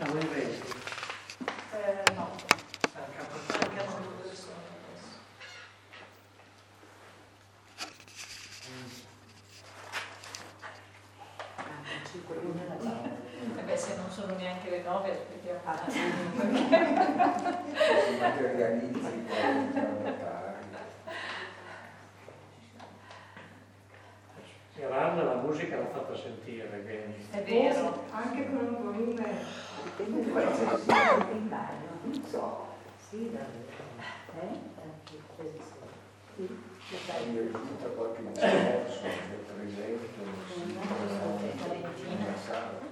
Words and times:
Siamo 0.00 0.18
in 0.18 0.28
20. 0.30 0.40
Eh, 1.72 2.12
no, 2.14 2.30
Anche 2.94 3.18
a 3.18 3.24
anche 3.52 3.80
a 3.80 3.84
noi 3.84 4.08
due 4.22 4.34
sono 4.34 4.56
adesso. 4.88 5.18
E 13.58 13.62
beh, 13.62 13.76
se 13.76 13.96
non 13.96 14.10
sono 14.10 14.36
neanche 14.36 14.70
le 14.70 14.82
nove, 14.82 15.10
aspettiamo. 15.10 15.60
si 15.90 16.00
materializzi 18.18 19.00
poi 19.00 19.70
tra 19.70 19.82
notari. 19.82 20.48
Iran 24.76 25.26
la 25.26 25.34
musica 25.34 25.76
l'ha 25.76 25.88
fatta 25.88 26.16
sentire 26.16 26.66
bene. 26.78 27.16
È 27.30 27.42
vero. 27.42 28.04
Anche 28.10 28.46
con 28.46 28.56
un 28.64 28.82
volume 28.82 29.68
Dipende 29.82 30.32
da 30.32 30.42
cosa 30.42 30.76
si 30.76 30.84
sente 30.84 31.32
in 31.32 31.48
bagno, 31.48 31.88
non 32.02 32.24
so. 32.28 32.66
Sì, 33.08 33.30
davvero. 33.32 33.88
Eh? 34.40 34.58
Sì. 36.36 36.48
Mi 37.30 37.40
risulta 37.40 37.86
qualche 37.94 38.22
discorso 38.22 39.02
che 39.02 39.36
per 39.46 39.64
esempio 39.66 40.22
in 40.56 42.34
sala. 42.46 42.90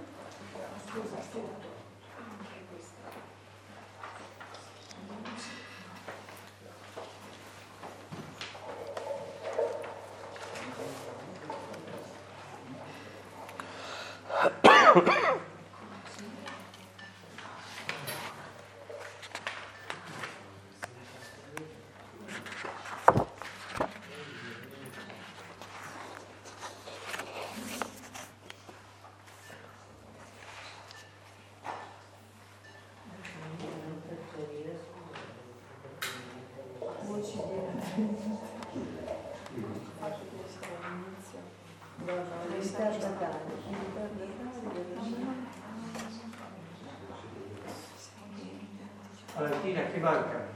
Valentina, 49.39 49.83
chi 49.93 50.01
manca? 50.01 50.47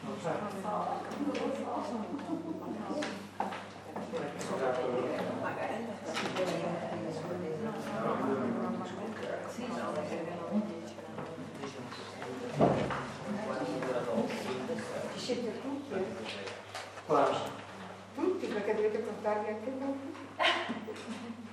Non 0.00 0.16
sa. 0.18 0.32
Ci 15.12 15.18
siete 15.18 15.60
tutti? 15.60 16.04
Quasi. 17.04 17.40
Tutti 18.14 18.46
perché 18.46 18.74
dovete 18.74 18.98
portarvi 19.00 19.48
anche 19.48 19.70
voi. 19.78 20.14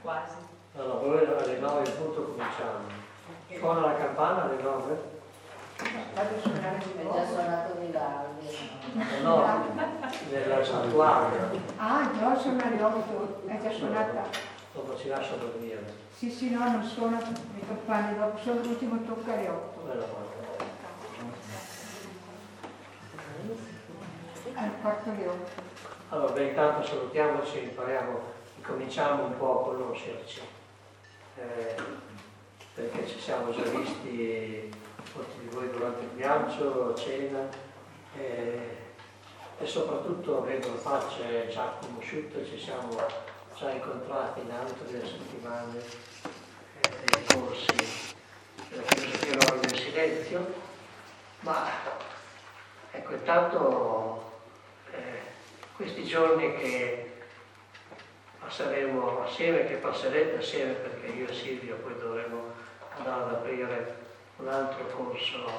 Quasi. 0.01 0.35
No, 0.73 0.83
no, 0.85 1.01
noi 1.01 1.25
alle 1.25 1.59
9 1.59 1.89
in 1.89 1.95
punto 1.97 2.23
cominciamo. 2.23 3.09
Suona 3.59 3.81
la 3.81 3.95
campana 3.97 4.43
alle 4.43 4.61
9? 4.61 5.19
Vado 5.81 5.87
a 5.87 5.89
suonare 5.89 6.10
di 6.10 6.10
È 6.10 6.10
già 6.29 7.25
suonato 7.25 7.75
Vivaldi. 7.79 8.69
No, 9.23 9.45
nella 10.29 10.63
santuario. 10.63 11.49
Ah, 11.77 12.09
già 12.17 12.37
sono 12.37 12.61
alle 12.61 12.81
8, 12.81 13.43
è 13.47 13.59
già 13.61 13.71
suonata. 13.71 14.23
Dopo 14.73 14.97
ci 14.97 15.07
lascia 15.07 15.35
dormire. 15.35 15.83
Sì, 16.15 16.29
sì, 16.29 16.51
no, 16.51 16.69
non 16.69 16.83
suona 16.83 17.17
le 17.19 17.65
campane, 17.67 18.17
dopo 18.17 18.37
solo 18.37 18.61
l'ultimo 18.61 19.01
tocca 19.03 19.33
alle 19.33 19.49
8. 19.49 19.79
Bella 19.85 20.05
volta. 20.05 20.39
Al 24.53 24.71
quarto 24.81 25.09
alle 25.09 25.27
8. 25.27 25.49
Allora, 26.09 26.31
beh, 26.33 26.43
intanto 26.43 26.85
salutiamoci, 26.85 27.63
impariamo, 27.63 28.19
cominciamo 28.61 29.25
un 29.25 29.37
po' 29.37 29.61
a 29.61 29.63
conoscerci, 29.63 30.41
eh, 31.37 31.75
perché 32.75 33.07
ci 33.07 33.19
siamo 33.19 33.51
già 33.51 33.63
visti 33.63 34.69
molti 35.15 35.39
di 35.39 35.47
voi 35.47 35.69
durante 35.69 36.03
il 36.03 36.09
viaggio, 36.09 36.93
cena, 36.95 37.49
eh, 38.17 38.77
e 39.59 39.65
soprattutto 39.65 40.39
avendo 40.39 40.69
facce 40.75 41.47
già 41.49 41.77
conosciute, 41.79 42.45
ci 42.45 42.59
siamo 42.59 42.95
già 43.55 43.71
incontrati 43.71 44.39
in 44.41 44.51
altre 44.51 45.05
settimane 45.05 45.77
eh, 45.77 47.05
dei 47.11 47.25
corsi 47.37 48.09
della 48.69 48.83
filosofia 48.83 49.33
l'ora 49.35 49.67
del 49.67 49.77
silenzio, 49.77 50.53
ma 51.41 51.67
ecco, 52.91 53.13
intanto 53.13 54.41
eh, 54.91 55.19
questi 55.75 56.03
giorni 56.03 56.55
che 56.55 57.11
passeremo 58.39 59.23
assieme, 59.23 59.67
che 59.67 59.75
passerete 59.75 60.37
assieme 60.37 60.73
perché 60.73 61.07
io 61.07 61.27
e 61.27 61.33
Silvio 61.33 61.75
poi 61.75 61.97
dovremo 61.99 62.53
andare 62.97 63.21
ad 63.21 63.33
aprire 63.35 64.00
un 64.41 64.47
altro 64.47 64.85
corso 64.87 65.51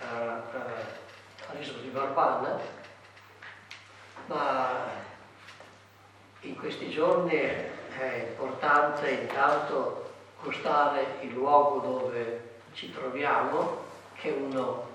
eh, 0.00 0.04
eh, 0.04 1.48
all'isola 1.48 1.78
di 1.80 1.88
Barbana, 1.88 2.58
ma 4.26 4.84
in 6.40 6.56
questi 6.56 6.90
giorni 6.90 7.34
è 7.34 8.28
importante 8.28 9.10
intanto 9.10 10.12
gustare 10.42 11.16
il 11.22 11.32
luogo 11.32 11.80
dove 11.80 12.58
ci 12.74 12.92
troviamo, 12.92 13.84
che 14.14 14.30
uno, 14.30 14.88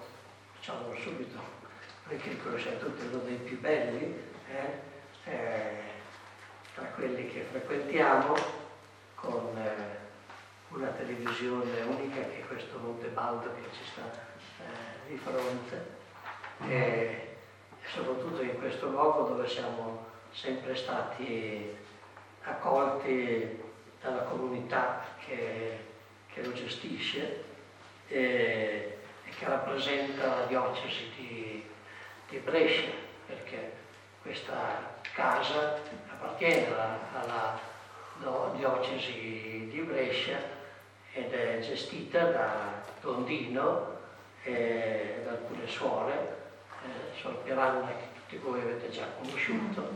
diciamo 0.59 0.93
subito, 0.95 1.39
perché 2.07 2.29
li 2.29 2.41
conosciamo 2.41 2.77
tutti, 2.77 3.07
uno 3.07 3.23
dei 3.23 3.37
più 3.37 3.59
belli, 3.59 4.23
eh, 4.47 5.31
eh, 5.31 5.81
tra 6.75 6.85
quelli 6.93 7.27
che 7.31 7.47
frequentiamo, 7.49 8.35
con 9.15 9.57
eh, 9.57 10.00
una 10.73 10.87
televisione 10.89 11.81
unica 11.81 12.21
che 12.21 12.39
è 12.39 12.47
questo 12.47 12.77
Montebaldo 12.77 13.53
che 13.53 13.69
ci 13.73 13.83
sta 13.91 14.03
eh, 14.59 15.09
di 15.09 15.17
fronte, 15.17 15.99
e 16.67 17.37
soprattutto 17.93 18.41
in 18.41 18.57
questo 18.57 18.89
luogo 18.89 19.27
dove 19.27 19.47
siamo 19.47 20.05
sempre 20.31 20.75
stati 20.75 21.75
accolti 22.43 23.59
dalla 24.01 24.23
comunità 24.23 25.05
che, 25.25 25.77
che 26.27 26.43
lo 26.43 26.53
gestisce 26.53 27.43
e, 28.07 28.97
e 29.25 29.29
che 29.37 29.45
rappresenta 29.45 30.35
la 30.35 30.45
diocesi 30.45 31.11
di, 31.17 31.69
di 32.29 32.37
Brescia, 32.37 32.91
perché 33.25 33.73
questa 34.21 34.99
casa 35.13 35.79
appartiene 36.09 36.67
alla, 36.67 37.59
alla 38.19 38.51
diocesi 38.55 39.67
di 39.69 39.81
Brescia 39.81 40.59
ed 41.13 41.33
è 41.33 41.59
gestita 41.59 42.23
da 42.25 42.83
Don 43.01 43.25
Dino 43.25 43.99
e 44.43 45.21
da 45.23 45.31
alcune 45.31 45.67
suore, 45.67 46.37
eh, 46.83 47.19
Suor 47.19 47.35
Piranna 47.43 47.87
che 47.87 48.07
tutti 48.13 48.37
voi 48.37 48.61
avete 48.61 48.89
già 48.89 49.05
conosciuto, 49.21 49.89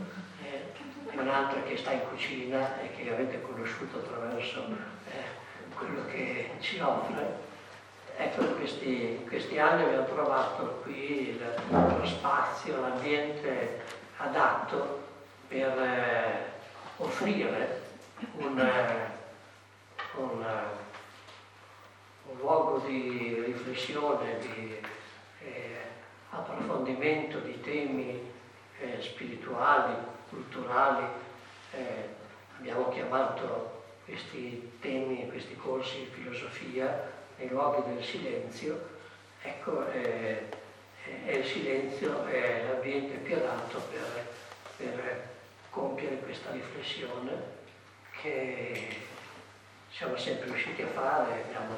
eh, 0.44 0.72
e 1.10 1.18
un'altra 1.18 1.62
che 1.62 1.76
sta 1.76 1.92
in 1.92 2.08
cucina 2.08 2.80
e 2.80 2.94
che 2.94 3.10
avete 3.10 3.40
conosciuto 3.40 3.98
attraverso 3.98 4.66
eh, 5.10 5.74
quello 5.74 6.04
che 6.06 6.50
ci 6.60 6.78
offre. 6.80 7.44
Ecco, 8.18 8.42
in 8.42 8.56
questi, 8.56 9.24
questi 9.28 9.58
anni 9.58 9.84
abbiamo 9.84 10.06
trovato 10.06 10.80
qui 10.82 11.38
lo 11.70 12.06
spazio, 12.06 12.80
l'ambiente 12.80 13.82
adatto 14.16 15.04
per 15.48 15.78
eh, 15.78 16.44
offrire 16.96 17.82
un, 18.36 18.58
eh, 18.58 19.10
un, 20.14 20.42
eh, 20.42 20.85
un 22.28 22.38
luogo 22.38 22.78
di 22.86 23.42
riflessione, 23.44 24.38
di 24.38 24.76
eh, 25.40 25.78
approfondimento 26.30 27.38
di 27.38 27.60
temi 27.60 28.20
eh, 28.80 29.00
spirituali, 29.00 29.94
culturali. 30.28 31.06
Eh, 31.72 32.08
abbiamo 32.58 32.88
chiamato 32.88 33.84
questi 34.04 34.72
temi, 34.80 35.28
questi 35.28 35.56
corsi 35.56 35.98
di 35.98 36.06
filosofia 36.06 37.12
nei 37.38 37.48
luoghi 37.48 37.94
del 37.94 38.04
silenzio. 38.04 38.94
Ecco, 39.42 39.86
eh, 39.90 40.48
eh, 41.26 41.36
il 41.36 41.44
silenzio 41.44 42.24
è 42.26 42.64
l'ambiente 42.68 43.16
più 43.16 43.36
adatto 43.36 43.80
per, 43.90 44.26
per 44.76 45.28
compiere 45.70 46.18
questa 46.18 46.50
riflessione 46.50 47.54
che 48.20 48.96
siamo 49.90 50.16
sempre 50.16 50.46
riusciti 50.46 50.82
a 50.82 50.88
fare, 50.88 51.44
abbiamo 51.44 51.74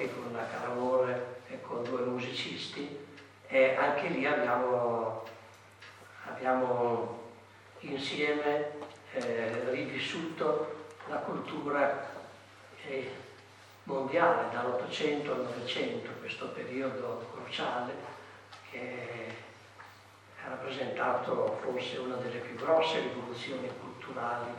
Borghi 0.00 0.10
con 0.12 0.32
la 0.32 0.46
Caramore 0.46 1.42
e 1.48 1.60
con 1.60 1.82
due 1.82 2.00
musicisti 2.02 2.98
e 3.46 3.74
anche 3.74 4.08
lì 4.08 4.24
abbiamo, 4.24 5.24
abbiamo 6.26 7.28
insieme 7.80 8.70
eh, 9.12 9.70
rivissuto 9.70 10.86
la 11.08 11.16
cultura 11.16 12.08
eh, 12.86 13.10
mondiale 13.84 14.52
dall'Ottocento 14.52 15.32
al 15.32 15.42
Novecento, 15.42 16.10
questo 16.20 16.48
periodo 16.48 17.26
cruciale 17.34 17.92
che 18.70 19.34
ha 20.44 20.48
rappresentato 20.50 21.58
forse 21.62 21.98
una 21.98 22.14
delle 22.16 22.38
più 22.38 22.54
grosse 22.54 23.00
rivoluzioni 23.00 23.68
culturali 23.80 24.50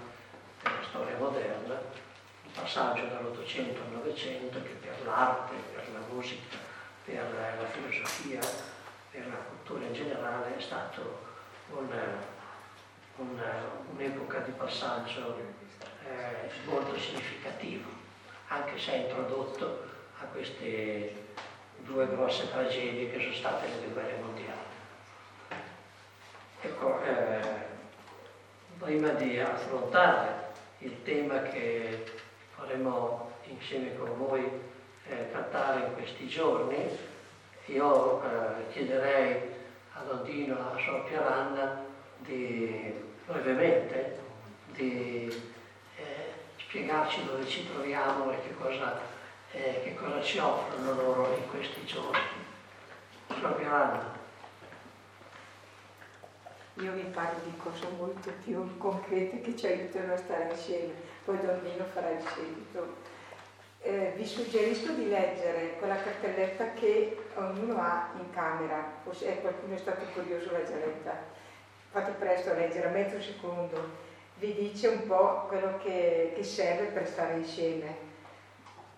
della 0.62 0.84
storia 0.84 1.18
moderna, 1.18 1.80
passaggio 2.54 3.06
dall'Ottocento 3.06 3.82
al 3.82 3.92
Novecento 3.92 4.62
che 4.62 4.76
per 4.82 5.06
l'arte, 5.06 5.54
per 5.74 5.86
la 5.94 6.00
musica, 6.12 6.58
per 7.06 7.58
la 7.60 7.66
filosofia, 7.68 8.40
per 9.12 9.28
la 9.28 9.36
cultura 9.36 9.86
in 9.86 9.94
generale 9.94 10.58
è 10.58 10.62
stato 10.62 11.20
un, 11.70 11.88
un, 13.18 13.42
un'epoca 13.94 14.40
di 14.40 14.52
passaggio 14.52 15.38
eh, 16.06 16.50
molto 16.66 16.98
significativo, 16.98 17.90
anche 18.48 18.78
se 18.78 18.92
ha 18.92 18.96
introdotto 18.96 19.90
a 20.20 20.26
queste 20.26 21.30
due 21.78 22.08
grosse 22.08 22.50
tragedie 22.50 23.12
che 23.12 23.20
sono 23.20 23.34
state 23.34 23.68
le 23.68 23.80
due 23.80 23.94
guerre 23.94 24.18
mondiali. 24.22 24.70
Ecco, 26.62 27.02
eh, 27.04 27.70
prima 28.78 29.10
di 29.10 29.40
affrontare 29.40 30.50
il 30.80 31.02
tema 31.04 31.42
che 31.42 32.04
faremo 32.62 33.32
insieme 33.46 33.98
con 33.98 34.16
voi 34.18 34.44
eh, 35.08 35.32
trattare 35.32 35.88
in 35.88 35.94
questi 35.96 36.28
giorni, 36.28 36.78
io 37.66 38.24
eh, 38.24 38.72
chiederei 38.72 39.50
ad 39.94 40.10
Ondino 40.10 40.58
e 40.58 40.60
a 40.60 40.84
Sor 40.84 41.04
Piaranna 41.06 41.84
di 42.20 42.94
brevemente 43.26 44.20
di 44.74 45.28
eh, 45.96 46.34
spiegarci 46.58 47.26
dove 47.26 47.46
ci 47.48 47.68
troviamo 47.68 48.32
e 48.32 48.42
che 48.42 48.56
cosa, 48.56 49.00
eh, 49.52 49.82
che 49.84 49.96
cosa 49.96 50.22
ci 50.22 50.38
offrono 50.38 50.94
loro 50.94 51.36
in 51.36 51.50
questi 51.50 51.84
giorni. 51.86 52.20
Sor 53.28 53.56
Piaranna. 53.56 54.20
Io 56.76 56.94
vi 56.94 57.02
parlo 57.14 57.40
di 57.44 57.56
cose 57.58 57.86
molto 57.98 58.32
più 58.44 58.78
concrete 58.78 59.42
che 59.42 59.56
ci 59.58 59.68
aiutano 59.68 60.14
a 60.14 60.18
stare 60.18 60.50
insieme, 60.52 60.94
poi 61.26 61.40
Donnino 61.40 61.86
farà 61.86 62.10
il 62.10 62.22
seguito. 62.22 63.10
Eh, 63.84 64.14
vi 64.16 64.26
suggerisco 64.26 64.92
di 64.92 65.10
leggere 65.10 65.76
quella 65.80 65.96
cartelletta 65.96 66.74
che 66.74 67.18
ognuno 67.36 67.82
ha 67.82 68.12
in 68.18 68.30
camera, 68.32 68.94
forse 69.04 69.28
eh, 69.28 69.42
qualcuno 69.42 69.74
è 69.74 69.78
stato 69.78 70.06
curioso 70.14 70.52
l'ha 70.52 70.64
già 70.64 70.76
letta. 70.76 71.40
Fate 71.90 72.12
presto 72.12 72.52
a 72.52 72.54
leggere, 72.54 72.88
a 72.88 72.92
mezzo 72.92 73.20
secondo. 73.22 74.10
Vi 74.36 74.54
dice 74.54 74.88
un 74.88 75.08
po' 75.08 75.46
quello 75.48 75.78
che, 75.78 76.32
che 76.36 76.44
serve 76.44 76.86
per 76.86 77.08
stare 77.08 77.38
insieme. 77.38 78.10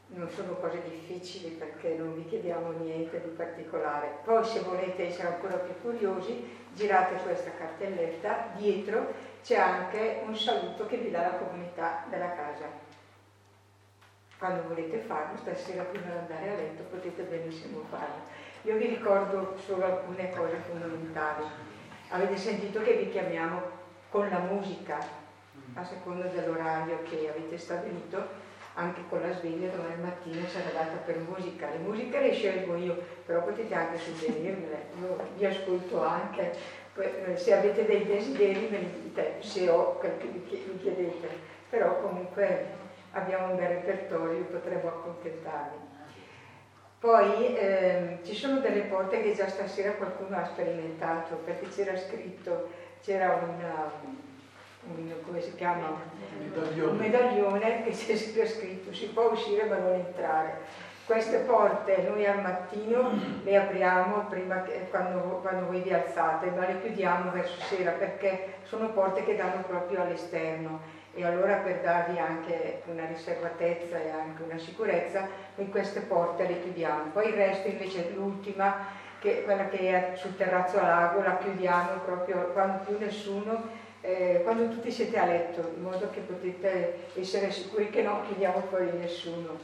Non 0.08 0.30
sono 0.30 0.54
cose 0.56 0.82
difficili 0.88 1.50
perché 1.50 1.96
non 1.98 2.14
vi 2.14 2.26
chiediamo 2.28 2.72
niente 2.72 3.22
di 3.22 3.30
particolare. 3.30 4.20
Poi 4.24 4.44
se 4.44 4.60
volete 4.60 5.08
essere 5.08 5.30
ancora 5.30 5.56
più 5.56 5.74
curiosi, 5.82 6.46
girate 6.74 7.16
questa 7.24 7.52
cartelletta, 7.58 8.50
dietro 8.58 9.32
c'è 9.44 9.58
anche 9.58 10.22
un 10.26 10.36
saluto 10.36 10.86
che 10.86 10.96
vi 10.98 11.12
dà 11.12 11.22
la 11.22 11.34
comunità 11.36 12.06
della 12.10 12.32
casa. 12.32 12.66
Quando 14.38 14.70
volete 14.70 15.00
farlo, 15.00 15.38
stasera 15.38 15.84
prima 15.84 16.06
di 16.06 16.18
andare 16.18 16.50
a 16.50 16.56
letto 16.56 16.84
potete 16.84 17.24
benissimo 17.24 17.84
farlo. 17.90 18.24
Io 18.62 18.78
vi 18.78 18.88
ricordo 18.88 19.58
solo 19.58 19.84
alcune 19.84 20.32
cose 20.32 20.56
fondamentali. 20.56 21.44
Avete 22.10 22.38
sentito 22.38 22.82
che 22.82 22.94
vi 22.94 23.10
chiamiamo 23.10 23.62
con 24.10 24.30
la 24.30 24.40
musica, 24.40 24.98
a 25.74 25.84
seconda 25.84 26.28
dell'orario 26.28 27.02
che 27.04 27.30
avete 27.30 27.58
stabilito, 27.58 28.52
anche 28.76 29.02
con 29.10 29.22
la 29.22 29.34
sveglia 29.34 29.70
domani 29.70 30.02
mattina 30.02 30.48
sarà 30.48 30.70
data 30.70 30.98
per 31.06 31.18
musica. 31.18 31.70
Le 31.70 31.78
musiche 31.80 32.22
le 32.22 32.34
scelgo 32.34 32.76
io, 32.76 32.96
però 33.26 33.44
potete 33.44 33.74
anche 33.76 33.98
suggerirmele, 33.98 34.86
io 35.00 35.18
vi 35.36 35.46
ascolto 35.46 36.02
anche, 36.02 36.56
se 37.36 37.54
avete 37.54 37.86
dei 37.86 38.06
desideri 38.06 38.68
me 38.70 38.78
li 38.78 39.02
dite, 39.02 39.38
se 39.40 39.68
ho 39.70 39.98
quel 39.98 40.18
che 40.18 40.28
vi 40.28 40.78
chiedete, 40.80 41.28
però 41.70 42.02
comunque 42.02 42.66
abbiamo 43.12 43.52
un 43.52 43.56
bel 43.56 43.70
repertorio, 43.70 44.44
potremmo 44.44 44.90
accontentarvi. 44.90 45.92
Poi 47.00 47.56
eh, 47.56 48.20
ci 48.24 48.34
sono 48.34 48.60
delle 48.60 48.82
porte 48.82 49.22
che 49.22 49.34
già 49.34 49.48
stasera 49.50 49.94
qualcuno 49.94 50.38
ha 50.38 50.46
sperimentato, 50.46 51.36
perché 51.44 51.68
c'era 51.68 51.98
scritto, 51.98 52.70
c'era 53.02 53.42
una, 53.44 53.92
un, 54.84 55.14
come 55.26 55.42
si 55.42 55.54
chiama? 55.56 56.00
Medaglione. 56.38 56.92
Un 56.92 56.98
medaglione 56.98 57.84
che 57.84 57.92
c'era 57.92 58.48
scritto 58.48 58.94
si 58.94 59.08
può 59.08 59.32
uscire 59.32 59.66
ma 59.66 59.78
non 59.78 59.94
entrare. 59.96 60.92
Queste 61.06 61.40
porte 61.40 61.98
noi 62.08 62.26
al 62.26 62.42
mattino 62.42 63.12
le 63.44 63.58
apriamo 63.58 64.30
che, 64.30 64.88
quando, 64.90 65.40
quando 65.42 65.66
voi 65.66 65.82
vi 65.82 65.94
alzate, 65.94 66.50
ma 66.52 66.66
le 66.66 66.80
chiudiamo 66.80 67.30
verso 67.32 67.60
sera 67.60 67.92
perché 67.92 68.54
sono 68.64 68.88
porte 68.92 69.26
che 69.26 69.36
danno 69.36 69.64
proprio 69.68 70.02
all'esterno 70.02 70.80
e 71.14 71.26
allora 71.26 71.56
per 71.58 71.82
darvi 71.82 72.18
anche 72.18 72.84
una 72.86 73.06
riservatezza 73.06 73.98
e 73.98 74.12
anche 74.12 74.44
una 74.44 74.58
sicurezza, 74.58 75.28
noi 75.56 75.70
queste 75.70 76.00
porte 76.00 76.48
le 76.48 76.62
chiudiamo. 76.62 77.12
Poi 77.12 77.28
il 77.28 77.34
resto 77.34 77.68
invece 77.68 78.12
l'ultima, 78.16 78.86
che, 79.20 79.44
quella 79.44 79.68
che 79.68 79.80
è 79.90 80.16
sul 80.16 80.38
terrazzo 80.38 80.80
a 80.80 80.88
lago, 80.88 81.22
la 81.22 81.38
chiudiamo 81.38 82.00
proprio 82.06 82.48
quando 82.54 82.84
più 82.86 82.98
nessuno 82.98 83.92
eh, 84.06 84.42
quando 84.44 84.68
tutti 84.68 84.92
siete 84.92 85.18
a 85.18 85.26
letto, 85.26 85.72
in 85.78 85.82
modo 85.82 86.10
che 86.12 86.20
potete 86.20 87.06
essere 87.16 87.50
sicuri 87.52 87.90
che 87.90 88.02
non 88.02 88.26
chiudiamo 88.26 88.60
fuori 88.68 88.92
nessuno. 88.98 89.58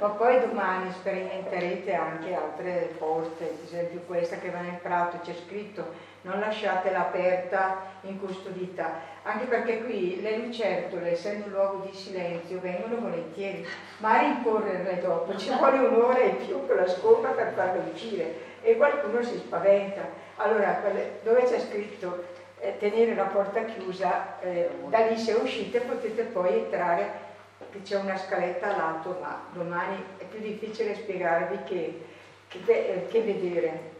Ma 0.00 0.08
poi 0.08 0.40
domani 0.40 0.90
sperimenterete 0.90 1.94
anche 1.94 2.34
altre 2.34 2.90
porte, 2.98 3.44
ad 3.44 3.64
esempio 3.64 4.00
questa 4.06 4.38
che 4.38 4.50
va 4.50 4.60
nel 4.60 4.80
prato, 4.82 5.20
c'è 5.22 5.34
scritto 5.34 6.14
non 6.26 6.40
lasciatela 6.40 6.98
aperta, 6.98 7.82
incustodita, 8.00 9.14
anche 9.22 9.44
perché 9.44 9.84
qui 9.84 10.20
le 10.20 10.38
lucertole, 10.38 11.12
essendo 11.12 11.46
un 11.46 11.52
luogo 11.52 11.86
di 11.88 11.96
silenzio, 11.96 12.58
vengono 12.60 12.96
volentieri, 12.96 13.64
ma 13.98 14.18
a 14.18 14.20
rincorrerle 14.20 15.00
dopo 15.00 15.36
ci 15.36 15.50
vuole 15.54 15.78
un'ora 15.78 16.20
in 16.22 16.44
più 16.44 16.66
con 16.66 16.74
la 16.74 16.88
scopa 16.88 17.28
per 17.28 17.52
farle 17.54 17.90
uscire 17.92 18.34
e 18.60 18.76
qualcuno 18.76 19.22
si 19.22 19.36
spaventa. 19.36 20.02
Allora, 20.36 20.82
dove 21.22 21.44
c'è 21.44 21.60
scritto 21.60 22.24
eh, 22.66 22.76
tenere 22.78 23.14
la 23.14 23.24
porta 23.24 23.64
chiusa, 23.64 24.40
eh, 24.40 24.68
da 24.88 25.06
lì 25.06 25.16
se 25.16 25.34
uscite 25.34 25.80
potete 25.80 26.24
poi 26.24 26.54
entrare, 26.54 27.24
che 27.70 27.82
c'è 27.82 27.96
una 27.96 28.16
scaletta 28.16 28.74
a 28.74 28.76
lato, 28.76 29.18
ma 29.20 29.44
domani 29.52 30.02
è 30.18 30.24
più 30.24 30.40
difficile 30.40 30.94
spiegarvi 30.94 31.58
che, 31.64 32.04
che, 32.48 32.58
eh, 32.66 33.06
che 33.08 33.20
vedere. 33.22 33.94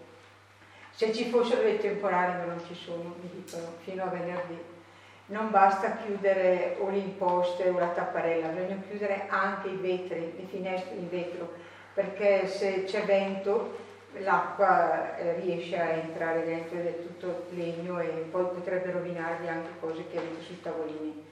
Se 0.91 1.13
ci 1.13 1.27
fossero 1.27 1.63
dei 1.63 1.79
temporali, 1.79 2.33
ma 2.39 2.45
non 2.45 2.63
ci 2.67 2.75
sono, 2.75 3.15
mi 3.21 3.31
dicono, 3.33 3.75
fino 3.83 4.03
a 4.03 4.07
venerdì. 4.07 4.59
Non 5.27 5.51
basta 5.51 5.99
chiudere 6.05 6.77
o 6.81 6.89
le 6.89 6.99
imposte 6.99 7.69
o 7.69 7.79
la 7.79 7.89
tapparella, 7.89 8.49
bisogna 8.49 8.83
chiudere 8.89 9.27
anche 9.29 9.69
i 9.69 9.77
vetri, 9.77 10.33
le 10.37 10.47
finestre 10.49 10.95
in 10.95 11.09
vetro, 11.09 11.53
perché 11.93 12.47
se 12.47 12.85
c'è 12.85 13.05
vento 13.05 13.85
l'acqua 14.21 15.17
eh, 15.17 15.41
riesce 15.41 15.79
a 15.79 15.89
entrare 15.91 16.45
dentro 16.45 16.79
ed 16.79 16.87
è 16.87 17.03
tutto 17.03 17.47
legno 17.51 18.01
e 18.01 18.07
poi 18.31 18.45
potrebbe 18.47 18.91
rovinarvi 18.91 19.49
anche 19.49 19.71
cose 19.81 20.07
che 20.09 20.19
avete 20.19 20.41
sui 20.41 20.61
tavolini. 20.61 21.25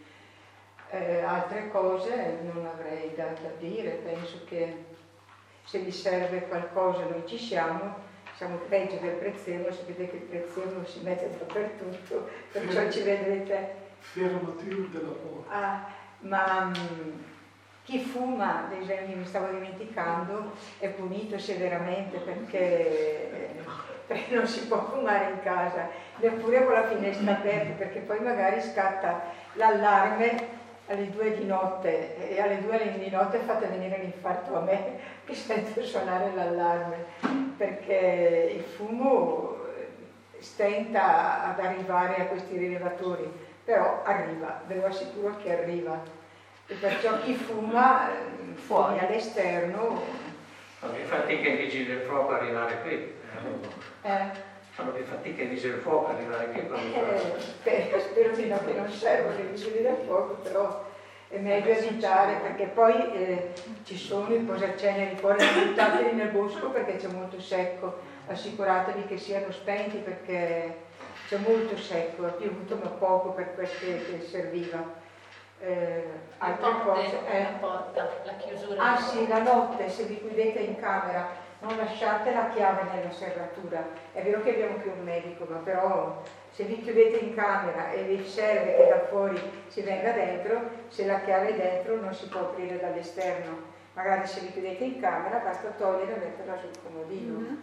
Eh, 0.91 1.23
altre 1.23 1.71
cose 1.71 2.39
non 2.43 2.67
avrei 2.67 3.15
da, 3.15 3.25
da 3.25 3.51
dire, 3.59 3.91
penso 3.91 4.41
che 4.47 4.85
se 5.65 5.79
vi 5.79 5.91
serve 5.91 6.43
qualcosa 6.43 7.05
noi 7.05 7.23
ci 7.27 7.39
siamo, 7.39 7.97
siamo 8.37 8.57
peggio 8.69 8.97
del 8.97 9.15
prezzemolo, 9.15 9.73
sapete 9.73 10.09
che 10.09 10.17
il 10.17 10.23
prezzemolo 10.23 10.85
si 10.85 11.01
mette 11.03 11.31
dappertutto, 11.39 12.29
perciò 12.53 12.91
ci 12.91 13.03
vedrete. 13.03 13.83
Fermatura 13.99 14.87
della 14.91 15.13
porta. 15.13 15.51
Ah, 15.51 15.87
ma 16.21 16.71
chi 17.85 18.01
fuma, 18.01 18.65
ad 18.65 18.73
esempio, 18.73 19.17
mi 19.17 19.27
stavo 19.27 19.49
dimenticando, 19.49 20.53
è 20.79 20.89
punito 20.89 21.39
severamente 21.39 22.17
perché, 22.19 23.51
perché, 24.07 24.33
non 24.35 24.47
si 24.47 24.67
può 24.67 24.83
fumare 24.87 25.33
in 25.33 25.41
casa, 25.43 25.89
neppure 26.17 26.65
con 26.65 26.73
la 26.73 26.87
finestra 26.87 27.33
aperta, 27.33 27.75
perché 27.75 28.01
poi 28.01 28.21
magari 28.21 28.63
scatta 28.63 29.25
l'allarme 29.55 30.63
alle 30.87 31.11
due 31.11 31.37
di 31.37 31.45
notte 31.45 32.31
e 32.31 32.41
alle 32.41 32.61
due 32.61 32.99
di 32.99 33.11
notte 33.11 33.39
fate 33.39 33.67
venire 33.67 33.99
l'infarto 33.99 34.57
a 34.57 34.61
me 34.61 34.99
che 35.25 35.35
sento 35.35 35.83
suonare 35.85 36.33
l'allarme, 36.35 37.05
perché 37.59 38.55
il 38.57 38.63
fumo 38.63 39.59
stenta 40.39 41.45
ad 41.45 41.61
arrivare 41.61 42.23
a 42.23 42.27
questi 42.27 42.57
rilevatori, 42.57 43.31
però 43.63 44.03
arriva, 44.05 44.63
ve 44.67 44.77
lo 44.77 44.87
assicuro 44.87 45.37
che 45.37 45.53
arriva 45.53 46.23
e 46.75 46.77
perciò 46.81 47.21
chi 47.21 47.35
fuma 47.35 48.11
fuori. 48.55 48.99
all'esterno. 48.99 50.03
Fanno 50.79 50.93
più 50.93 51.05
fatica 51.05 51.49
i 51.49 51.57
vigili 51.57 51.87
del 51.87 52.01
fuoco 52.01 52.33
a 52.33 52.37
arrivare 52.37 52.83
qui. 52.83 53.15
Eh, 54.03 54.53
Fanno 54.71 54.91
più 54.91 55.05
fatica 55.05 55.43
i 55.43 55.47
vigili 55.47 55.73
del 55.73 55.81
fuoco 55.81 56.11
a 56.11 56.15
arrivare 56.15 56.51
qui 56.51 56.61
eh, 56.61 57.39
spero, 57.39 58.01
spero 58.01 58.35
di 58.35 58.49
no 58.49 58.59
che 58.65 58.73
non 58.73 58.91
servono 58.91 59.39
i 59.39 59.47
vigili 59.53 59.83
del 59.83 59.97
fuoco, 60.05 60.35
però 60.43 60.85
è 61.29 61.39
meglio 61.39 61.71
evitare 61.71 62.41
perché 62.43 62.67
poi 62.67 63.13
eh, 63.13 63.53
ci 63.85 63.97
sono 63.97 64.35
i 64.35 64.41
posaceneri 64.41 65.17
fuori, 65.17 65.45
buttateli 65.45 66.13
nel 66.13 66.29
bosco 66.29 66.71
perché 66.71 66.97
c'è 66.97 67.07
molto 67.07 67.41
secco, 67.41 68.01
assicuratevi 68.27 69.07
che 69.07 69.17
siano 69.17 69.53
spenti 69.53 69.99
perché 69.99 70.83
c'è 71.29 71.37
molto 71.39 71.77
secco, 71.77 72.27
è 72.27 72.33
piovuto 72.33 72.77
ma 72.83 72.89
poco 72.89 73.31
per 73.31 73.55
quel 73.55 73.69
che 73.79 74.27
serviva. 74.29 75.03
Eh, 75.61 76.05
La 76.39 76.47
altre 76.47 76.71
cose. 76.85 77.11
porta, 77.11 77.31
eh. 77.31 77.43
la 77.43 77.59
porta, 77.59 78.09
la 78.25 78.33
chiusura. 78.37 78.83
Ah 78.83 78.97
sì, 78.97 79.27
la 79.29 79.43
notte 79.43 79.89
se 79.89 80.05
vi 80.05 80.19
chiudete 80.19 80.59
in 80.59 80.79
camera 80.79 81.43
non 81.61 81.77
lasciate 81.77 82.33
la 82.35 82.49
chiave 82.49 82.83
nella 82.93 83.11
serratura. 83.11 83.83
È 84.13 84.23
vero 84.23 84.43
che 84.43 84.51
abbiamo 84.51 84.75
qui 84.77 84.91
un 84.91 85.03
medico, 85.03 85.47
ma 85.49 85.57
però 85.59 86.23
se 86.51 86.65
vi 86.65 86.81
chiudete 86.83 87.17
in 87.19 87.35
camera 87.35 87.91
e 87.93 88.03
vi 88.03 88.27
serve 88.27 88.77
che 88.77 88.89
da 88.89 89.07
fuori 89.07 89.41
si 89.69 89.81
venga 89.81 90.13
dentro, 90.13 90.61
se 90.89 91.07
la 91.07 91.21
chiave 91.21 91.49
è 91.49 91.55
dentro 91.57 91.97
non 91.97 92.13
si 92.13 92.29
può 92.29 92.41
aprire 92.41 92.79
dall'esterno. 92.79 93.73
Magari 93.95 94.27
se 94.27 94.41
vi 94.41 94.53
chiudete 94.53 94.85
in 94.85 95.01
camera 95.01 95.39
basta 95.39 95.69
togliere 95.71 96.15
e 96.17 96.19
metterla 96.19 96.57
sul 96.59 96.71
comodino. 96.83 97.57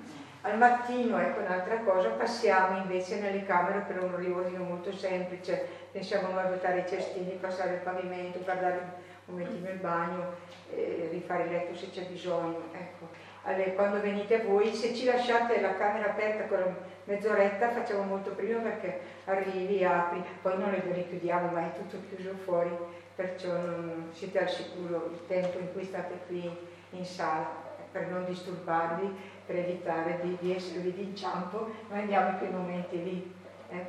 Al 0.43 0.57
mattino, 0.57 1.19
ecco 1.19 1.41
un'altra 1.41 1.77
cosa, 1.81 2.09
passiamo 2.09 2.77
invece 2.79 3.19
nelle 3.19 3.45
camere 3.45 3.83
per 3.85 4.01
un 4.01 4.15
riordino 4.15 4.63
molto 4.63 4.91
semplice. 4.91 5.67
Pensiamo 5.91 6.35
a 6.35 6.43
buttare 6.45 6.79
i 6.79 6.89
cestini, 6.89 7.37
passare 7.39 7.75
il 7.75 7.81
pavimento, 7.81 8.39
guardare 8.39 8.79
un 9.25 9.35
momentino 9.35 9.69
il 9.69 9.77
bagno, 9.77 10.33
eh, 10.71 11.09
rifare 11.11 11.43
il 11.43 11.51
letto 11.51 11.75
se 11.75 11.91
c'è 11.91 12.05
bisogno. 12.07 12.63
Ecco. 12.71 13.09
Allora, 13.43 13.69
quando 13.71 14.01
venite 14.01 14.39
voi, 14.39 14.73
se 14.73 14.95
ci 14.95 15.05
lasciate 15.05 15.61
la 15.61 15.75
camera 15.75 16.09
aperta 16.09 16.45
con 16.45 16.75
mezz'oretta, 17.03 17.69
facciamo 17.69 18.01
molto 18.01 18.31
prima 18.31 18.61
perché 18.61 18.99
arrivi, 19.25 19.85
apri, 19.85 20.23
poi 20.41 20.57
non 20.57 20.71
le 20.71 20.81
richiudiamo, 20.91 21.51
ma 21.51 21.67
è 21.67 21.77
tutto 21.77 21.97
chiuso 22.07 22.33
fuori, 22.43 22.75
perciò 23.13 23.53
non 23.53 24.09
siete 24.11 24.39
al 24.39 24.49
sicuro 24.49 25.11
il 25.13 25.19
tempo 25.27 25.59
in 25.59 25.71
cui 25.71 25.83
state 25.83 26.15
qui 26.25 26.49
in 26.91 27.05
sala, 27.05 27.69
per 27.91 28.07
non 28.07 28.25
disturbarvi, 28.25 29.39
per 29.51 29.59
evitare 29.59 30.19
di, 30.21 30.37
di 30.39 30.55
esservi 30.55 30.93
d'inciampo, 30.93 31.69
noi 31.89 31.99
andiamo 31.99 32.29
in 32.29 32.37
quei 32.37 32.49
momenti 32.51 33.03
lì. 33.03 33.33
eh. 33.69 33.85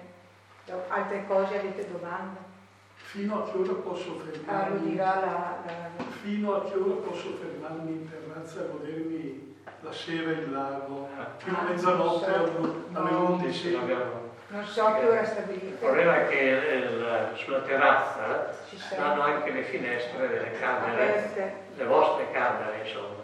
Altre 0.88 1.24
cose 1.26 1.58
avete 1.58 1.88
domande? 1.90 2.50
Fino 2.94 3.42
a 3.44 3.50
che 3.50 3.58
ora 3.58 3.72
posso 3.74 4.20
Ah, 4.20 4.30
fermarmi? 4.30 4.90
dirà 4.90 5.14
la, 5.20 5.56
la- 5.66 6.04
Fino 6.22 6.54
a 6.54 6.64
che 6.64 6.74
ora 6.76 6.94
posso 6.94 7.36
fermarmi 7.40 7.90
in 7.90 8.08
terrazza 8.10 8.60
a 8.60 8.64
godermi 8.64 9.56
la 9.80 9.92
sera 9.92 10.30
il 10.30 10.50
lago? 10.52 11.08
Fino 11.38 11.56
a 11.56 11.60
Ah, 11.60 11.64
mezzanotte 11.64 12.32
so. 12.32 12.84
alle 12.92 13.10
No. 13.10 13.26
11. 13.32 13.74
abbiamo... 13.74 14.20
Non 14.48 14.64
so 14.64 14.94
che 14.94 15.06
ora 15.06 15.20
Il 15.20 15.26
stabilite. 15.26 15.74
problema 15.84 16.16
è 16.22 16.28
che 16.28 16.38
il- 16.38 17.30
sulla 17.36 17.60
terrazza 17.60 18.52
Ci 18.68 18.76
stanno 18.78 19.22
sei. 19.24 19.32
anche 19.32 19.50
le 19.50 19.62
finestre 19.62 20.28
delle 20.28 20.50
camere, 20.58 21.08
Aperte. 21.18 21.52
le 21.76 21.84
vostre 21.84 22.30
camere 22.32 22.82
insomma. 22.84 23.20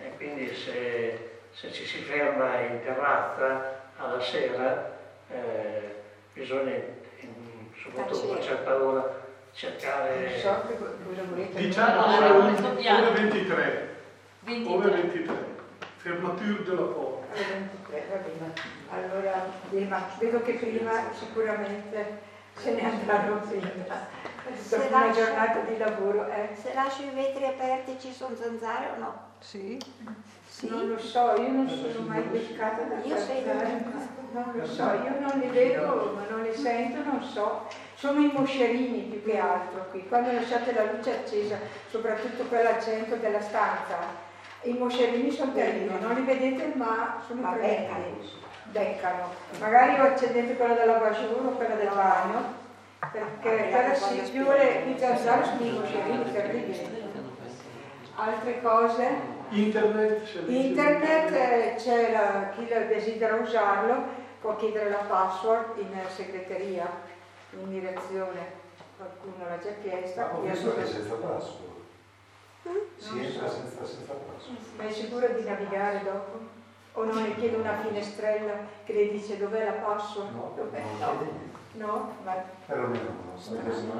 E 0.00 0.16
quindi 0.16 0.54
se, 0.54 1.27
se 1.58 1.72
ci 1.72 1.84
si 1.84 1.98
ferma 2.02 2.60
in 2.60 2.80
terrazza 2.84 3.80
alla 3.96 4.20
sera 4.20 4.96
eh, 5.28 6.02
bisogna, 6.32 6.70
in- 7.20 7.66
soprattutto 7.76 8.28
a 8.28 8.30
una 8.32 8.40
certa 8.40 8.76
ora, 8.76 9.00
Non 9.00 9.12
cercare... 9.52 10.38
so 10.38 10.62
che 10.68 10.78
co- 10.78 10.94
cosa 11.04 11.22
volete. 11.28 11.58
Diciamo 11.60 12.04
Allora, 12.04 12.34
ore 12.36 12.52
ore 12.52 13.10
23. 13.10 13.96
23. 14.40 14.72
Ore 14.72 14.90
23. 14.90 15.34
Fermature 15.96 16.62
della 16.62 16.82
porta. 16.82 17.26
Alle 17.34 17.44
23, 17.44 18.04
va 18.08 18.16
bene. 18.18 18.52
Allora, 18.90 19.44
prima, 19.68 20.06
vedo 20.20 20.42
che 20.42 20.52
prima 20.52 21.12
sicuramente 21.12 22.18
se 22.54 22.70
ne 22.72 22.84
andranno 22.84 23.40
prima. 23.40 24.06
Se 24.54 24.76
Dopo 24.78 24.94
una 24.94 25.06
lascia- 25.06 25.24
giornata 25.24 25.60
di 25.60 25.76
lavoro, 25.76 26.28
eh. 26.28 26.50
Se 26.54 26.72
lascio 26.72 27.02
i 27.02 27.10
vetri 27.12 27.44
aperti 27.46 27.98
ci 27.98 28.12
sono 28.12 28.36
zanzare 28.36 28.90
o 28.96 28.98
no? 29.00 29.22
Sì. 29.40 29.76
Sì. 30.58 30.68
Non 30.68 30.88
lo 30.88 30.98
so, 30.98 31.34
io 31.40 31.52
non 31.52 31.68
sono 31.68 32.08
mai 32.08 32.22
beccata 32.22 32.82
da 32.82 32.96
Io 33.04 33.16
sei 33.16 33.44
zanzare. 33.44 33.80
Non 34.32 34.52
lo 34.54 34.66
so, 34.66 34.82
io 34.82 35.20
non 35.20 35.38
li 35.38 35.46
vedo, 35.46 36.16
ma 36.16 36.24
non 36.28 36.42
li 36.42 36.52
sento, 36.52 37.08
non 37.08 37.22
so. 37.22 37.68
Sono 37.94 38.18
i 38.18 38.32
moscerini 38.34 39.02
più 39.02 39.22
che 39.22 39.38
altro 39.38 39.86
qui. 39.92 40.08
Quando 40.08 40.32
lasciate 40.32 40.72
la 40.72 40.90
luce 40.90 41.12
accesa, 41.12 41.58
soprattutto 41.88 42.42
quella 42.46 42.74
al 42.74 42.82
centro 42.82 43.14
della 43.18 43.40
stanza, 43.40 43.98
i 44.62 44.72
moscerini 44.72 45.30
sono 45.30 45.52
terribili, 45.52 46.00
non 46.00 46.14
li 46.14 46.22
vedete 46.22 46.72
ma 46.74 47.22
sono 47.24 47.40
Ma 47.40 47.52
tremendi. 47.52 48.28
Beccano. 48.64 49.28
Magari 49.60 49.94
accendete 49.94 50.56
quella 50.56 50.74
della 50.74 50.98
basciura 50.98 51.50
o 51.50 51.52
quella 51.52 51.76
del 51.76 51.92
bagno, 51.94 52.54
perché 53.12 53.68
quella 53.70 53.94
si 53.94 54.30
più 54.32 54.44
le 54.50 54.82
i 54.88 54.98
zanzare 54.98 55.44
sono 55.44 55.64
i 55.64 55.70
moscerini 55.70 56.32
terribili. 56.32 57.06
Altre 58.16 58.60
cose? 58.60 59.36
Internet, 59.50 60.28
Internet 60.46 61.32
eh, 61.32 61.74
c'è 61.78 62.12
la- 62.12 62.50
chi 62.54 62.66
desidera 62.66 63.34
usarlo 63.36 64.16
può 64.40 64.56
chiedere 64.56 64.90
la 64.90 64.98
password 65.08 65.78
in 65.78 65.92
eh, 65.96 66.08
segreteria, 66.08 66.86
in 67.52 67.68
direzione. 67.70 68.56
Qualcuno 68.96 69.48
l'ha 69.48 69.58
già 69.58 69.70
chiesta. 69.82 70.26
Ma 70.32 70.38
ho 70.38 70.40
visto 70.42 70.74
che 70.74 70.86
senza 70.86 71.14
password. 71.14 71.76
Si 72.96 73.14
Non 73.14 73.24
entra 73.24 73.48
so. 73.48 73.54
senza, 73.54 73.84
senza 73.86 74.12
password. 74.12 74.58
Ma 74.76 74.82
è 74.84 74.90
sicuro 74.92 75.26
di 75.28 75.44
navigare 75.44 76.02
dopo? 76.04 76.38
O 76.94 77.04
non 77.04 77.22
le 77.22 77.34
chiede 77.36 77.56
una 77.56 77.76
finestrella 77.80 78.52
che 78.84 78.92
le 78.92 79.10
dice 79.10 79.36
dov'è 79.38 79.64
la 79.64 79.70
password? 79.72 80.34
No, 80.34 80.52
Dov'è? 80.56 80.82
No, 80.98 81.36
no, 81.74 82.16
ma 82.24 82.32
Perlomeno 82.66 83.26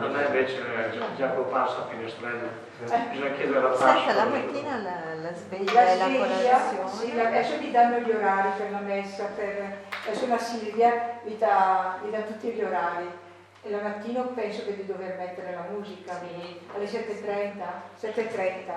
non 0.01 0.11
me 0.13 0.25
invece 0.27 0.57
eh, 0.59 1.35
col 1.35 1.45
passo 1.45 1.83
a 1.83 1.87
finestrella, 1.87 2.49
bisogna 2.81 3.31
chiedere 3.35 3.61
la 3.61 3.77
Senta, 3.77 4.13
la 4.15 4.23
password. 4.25 4.31
mattina 4.33 4.77
la, 4.79 5.08
la 5.23 5.33
sveglia 5.35 5.73
la 5.73 5.91
e 5.91 5.97
la 5.97 6.05
sveglia, 6.05 6.87
sì, 6.87 7.15
la- 7.15 7.27
adesso 7.29 7.59
vi 7.59 7.71
danno 7.71 7.99
gli 7.99 8.11
orari 8.11 8.51
per 8.57 8.71
la 8.71 8.79
messa, 8.79 9.25
per, 9.35 9.77
adesso 10.07 10.27
la 10.27 10.39
Silvia 10.39 11.19
vi 11.25 11.37
dà, 11.39 11.99
vi 12.03 12.11
dà 12.11 12.21
tutti 12.21 12.49
gli 12.49 12.63
orari. 12.63 13.27
E 13.61 13.71
la 13.71 13.81
mattina 13.81 14.23
penso 14.23 14.65
che 14.65 14.77
di 14.77 14.87
dover 14.87 15.17
mettere 15.19 15.53
la 15.53 15.67
musica 15.69 16.13
Sì. 16.21 16.61
alle 16.75 16.85
7.30, 16.87 17.65
7.30. 18.01 18.73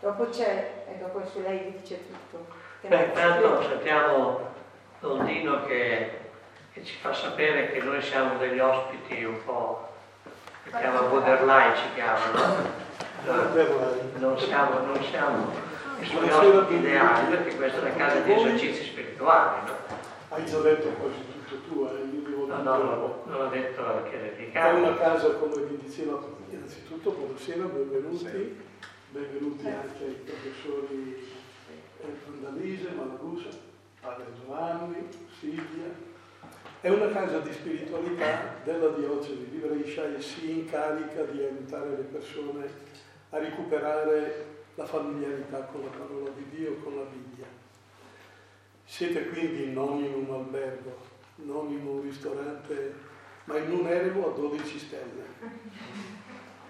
Dopo 0.00 0.28
c'è, 0.30 0.84
e 0.88 0.96
dopo 0.98 1.22
su 1.26 1.42
lei 1.42 1.58
vi 1.58 1.78
dice 1.80 1.98
tutto. 2.06 2.46
Beh, 2.80 3.04
intanto 3.04 3.62
sentiamo 3.62 4.40
Don 5.00 5.24
Dino 5.26 5.64
che, 5.66 6.18
che 6.72 6.82
ci 6.82 6.96
fa 6.96 7.12
sapere 7.12 7.70
che 7.72 7.80
noi 7.82 8.00
siamo 8.00 8.38
degli 8.38 8.58
ospiti 8.58 9.22
un 9.22 9.44
po', 9.44 9.88
che 10.64 10.70
chiama 10.78 11.02
borderline, 11.02 11.76
ci 11.76 11.92
chiamano. 11.94 12.80
Non 14.16 14.38
siamo, 14.38 14.78
non 14.80 15.00
siamo 15.04 15.52
i 16.02 16.08
Buonasera 16.10 16.36
a 16.36 16.46
ospiti 16.46 16.58
tutti. 16.60 16.74
ideali, 16.74 17.28
perché 17.30 17.56
questa 17.56 17.78
è 17.78 17.80
una 17.80 17.94
casa 17.94 18.20
di 18.20 18.32
esercizi 18.32 18.84
spirituali, 18.84 19.66
no? 19.66 19.76
Hai 20.30 20.44
già 20.44 20.58
detto 20.60 20.88
quasi 20.88 21.16
tutto 21.30 21.56
tu, 21.68 21.86
eh? 21.86 22.14
io 22.14 22.20
devo 22.22 22.46
No, 22.46 22.56
dire 22.56 22.62
no, 22.62 22.76
no, 22.78 23.22
non 23.26 23.40
ho 23.46 23.48
detto 23.48 24.02
che 24.10 24.34
di 24.36 24.44
È 24.46 24.52
casa. 24.52 24.78
una 24.78 24.96
casa, 24.96 25.30
come 25.34 25.62
vi 25.62 25.78
diceva, 25.84 26.18
innanzitutto 26.50 27.10
buonasera, 27.10 27.64
benvenuti, 27.64 28.60
benvenuti 29.10 29.66
anche 29.68 30.04
ai 30.04 30.18
professori 30.24 31.28
Vandalise, 32.26 32.90
Malagusa, 32.96 33.48
Padre 34.00 34.24
Giovanni, 34.40 35.08
Silvia. 35.38 36.10
È 36.80 36.88
una 36.88 37.08
casa 37.12 37.38
di 37.38 37.52
spiritualità 37.52 38.56
della 38.64 38.88
diocesi 38.88 39.48
di 39.50 39.58
Brescia 39.58 40.04
e 40.12 40.20
si 40.20 40.50
incarica 40.50 41.22
di 41.30 41.44
aiutare 41.44 41.90
le 41.90 42.02
persone 42.10 42.68
a 43.30 43.38
recuperare 43.38 44.46
la 44.82 44.86
familiarità 44.88 45.60
con 45.60 45.82
la 45.82 45.90
parola 45.90 46.30
di 46.30 46.44
Dio, 46.50 46.76
con 46.82 46.96
la 46.96 47.04
Bibbia. 47.04 47.46
Siete 48.84 49.28
quindi 49.28 49.72
non 49.72 50.02
in 50.02 50.12
un 50.14 50.34
albergo, 50.34 50.98
non 51.36 51.70
in 51.70 51.86
un 51.86 52.02
ristorante, 52.02 52.94
ma 53.44 53.56
in 53.58 53.70
un 53.70 53.86
eremo 53.86 54.26
a 54.26 54.36
12 54.36 54.78
stelle. 54.78 55.24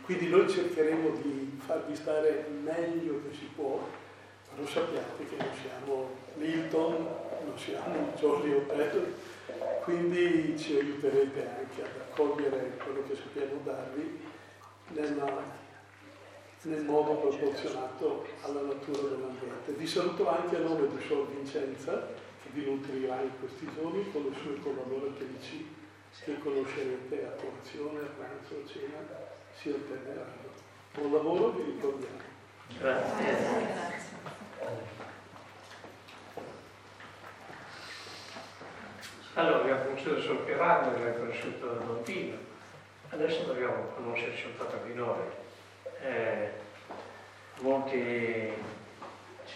Quindi 0.02 0.28
noi 0.28 0.48
cercheremo 0.48 1.10
di 1.22 1.58
farvi 1.64 1.96
stare 1.96 2.48
meglio 2.62 3.22
che 3.22 3.34
si 3.34 3.48
può, 3.54 3.82
però 4.54 4.66
sappiate 4.66 5.24
che 5.26 5.36
non 5.36 5.48
siamo 5.60 6.10
l'Hilton, 6.36 7.06
non 7.46 7.58
siamo 7.58 8.12
Jolly 8.16 8.52
Hotel, 8.52 9.14
quindi 9.84 10.58
ci 10.58 10.76
aiuterete 10.76 11.48
anche 11.48 11.82
ad 11.82 12.00
accogliere 12.10 12.78
quello 12.82 13.04
che 13.08 13.14
sappiamo 13.14 13.60
darvi 13.64 14.20
nella- 14.88 15.61
nel 16.62 16.84
modo 16.84 17.14
proporzionato 17.16 18.24
alla 18.42 18.60
natura 18.60 19.08
dell'ambiente. 19.08 19.72
Vi 19.72 19.86
saluto 19.86 20.28
anche 20.28 20.56
a 20.56 20.60
nome 20.60 20.86
di 20.88 21.02
Suor 21.04 21.28
Vincenza, 21.28 22.06
che 22.42 22.48
vi 22.52 22.64
nutrirà 22.64 23.20
in 23.20 23.30
questi 23.40 23.68
giorni 23.74 24.10
con 24.12 24.24
le 24.30 24.36
sue 24.40 24.60
collaboratrici 24.60 25.80
che 26.24 26.38
conoscerete 26.38 27.26
a 27.26 27.30
colazione, 27.30 28.00
a 28.00 28.10
pranzo, 28.16 28.62
a 28.62 28.68
cena, 28.68 28.98
si 29.58 29.70
otterranno. 29.70 30.50
Buon 30.94 31.12
lavoro, 31.12 31.58
e 31.58 31.62
vi 31.62 31.70
ricordiamo. 31.72 32.20
Grazie. 32.78 34.00
Allora 39.34 39.60
abbiamo 39.60 39.84
conosciuto 39.84 40.14
il 40.16 40.22
suo 40.22 40.36
Pirano, 40.44 40.88
abbiamo 40.88 41.14
conosciuto 41.14 41.66
la 41.66 41.72
Bambino, 41.72 42.36
adesso 43.08 43.44
dobbiamo 43.44 43.86
conoscerci 43.94 44.46
un 44.46 44.56
po' 44.56 44.86
di 44.86 44.94
noi. 44.94 45.41
Eh, 46.02 46.50
molti 47.60 48.52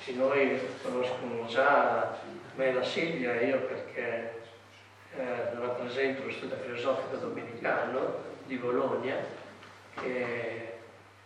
di 0.05 0.15
noi 0.15 0.61
conoscono 0.81 1.45
già 1.47 2.17
me 2.55 2.67
e 2.67 2.73
la 2.73 2.85
Silvia, 2.85 3.41
io 3.41 3.62
perché 3.62 4.43
eh, 5.17 5.55
rappresento 5.59 6.25
lo 6.25 6.31
studio 6.31 6.57
filosofico 6.57 7.17
domenicano 7.17 8.23
di 8.45 8.57
Bologna, 8.57 9.17
che 9.95 10.79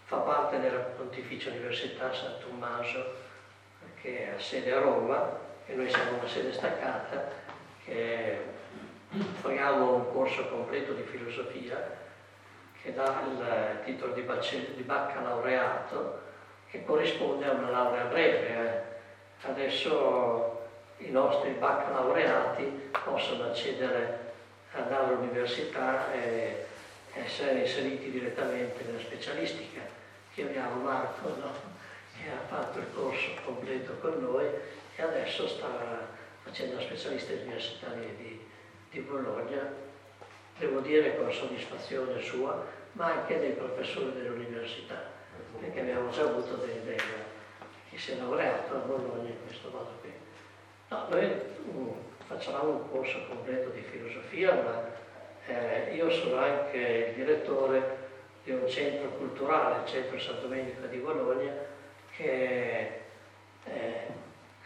fa 0.04 0.16
parte 0.16 0.58
della 0.58 0.78
Pontificia 0.78 1.50
Università 1.50 2.14
San 2.14 2.38
Tommaso, 2.40 3.16
che 4.00 4.30
ha 4.34 4.40
sede 4.40 4.72
a 4.72 4.80
Roma, 4.80 5.38
e 5.66 5.74
noi 5.74 5.90
siamo 5.90 6.16
una 6.18 6.28
sede 6.28 6.54
staccata, 6.54 7.30
che 7.84 8.38
offriamo 9.12 9.96
un 9.96 10.12
corso 10.12 10.48
completo 10.48 10.94
di 10.94 11.02
filosofia 11.02 12.08
che 12.82 12.94
dà 12.94 13.22
il 13.26 13.84
titolo 13.84 14.12
di, 14.12 14.22
baccalaureato 14.22 16.20
che 16.70 16.84
corrisponde 16.84 17.46
a 17.46 17.52
una 17.52 17.70
laurea 17.70 18.04
breve. 18.04 18.48
Eh. 18.48 19.48
Adesso 19.48 20.68
i 20.98 21.10
nostri 21.10 21.50
baccalaureati 21.52 22.90
possono 23.04 23.44
accedere 23.44 24.28
all'università 24.72 26.12
e 26.12 26.66
essere 27.14 27.60
inseriti 27.60 28.10
direttamente 28.10 28.84
nella 28.84 29.00
specialistica. 29.00 29.80
Chiamiamo 30.32 30.82
Marco, 30.82 31.28
no? 31.28 31.52
che 32.16 32.30
ha 32.30 32.46
fatto 32.46 32.78
il 32.78 32.86
corso 32.94 33.30
completo 33.44 33.94
con 34.00 34.20
noi 34.20 34.46
e 34.96 35.02
adesso 35.02 35.48
sta 35.48 36.06
facendo 36.42 36.76
la 36.76 36.82
specialista 36.82 37.32
universitaria 37.32 38.08
di, 38.16 38.46
di 38.90 39.00
Bologna, 39.00 39.88
devo 40.60 40.80
dire 40.80 41.16
con 41.16 41.32
soddisfazione 41.32 42.20
sua, 42.20 42.64
ma 42.92 43.06
anche 43.06 43.38
dei 43.38 43.52
professori 43.52 44.12
dell'università, 44.12 45.02
perché 45.58 45.80
abbiamo 45.80 46.10
già 46.10 46.22
avuto 46.22 46.54
dei, 46.56 46.80
dei, 46.84 46.98
chi 47.88 47.98
si 47.98 48.12
è 48.12 48.16
laureato 48.16 48.74
a 48.74 48.78
Bologna 48.78 49.30
in 49.30 49.44
questo 49.46 49.70
modo 49.70 49.90
qui. 50.00 50.12
No, 50.88 51.06
noi 51.08 51.32
um, 51.72 51.94
facciamo 52.26 52.70
un 52.70 52.90
corso 52.90 53.24
completo 53.26 53.70
di 53.70 53.80
filosofia, 53.80 54.52
ma 54.52 54.84
eh, 55.46 55.94
io 55.94 56.10
sono 56.10 56.36
anche 56.36 56.76
il 56.76 57.14
direttore 57.14 58.08
di 58.44 58.50
un 58.52 58.68
centro 58.68 59.08
culturale, 59.10 59.82
il 59.82 59.88
Centro 59.88 60.18
San 60.18 60.40
Domenico 60.42 60.86
di 60.86 60.98
Bologna, 60.98 61.52
che, 62.14 63.00
eh, 63.64 64.06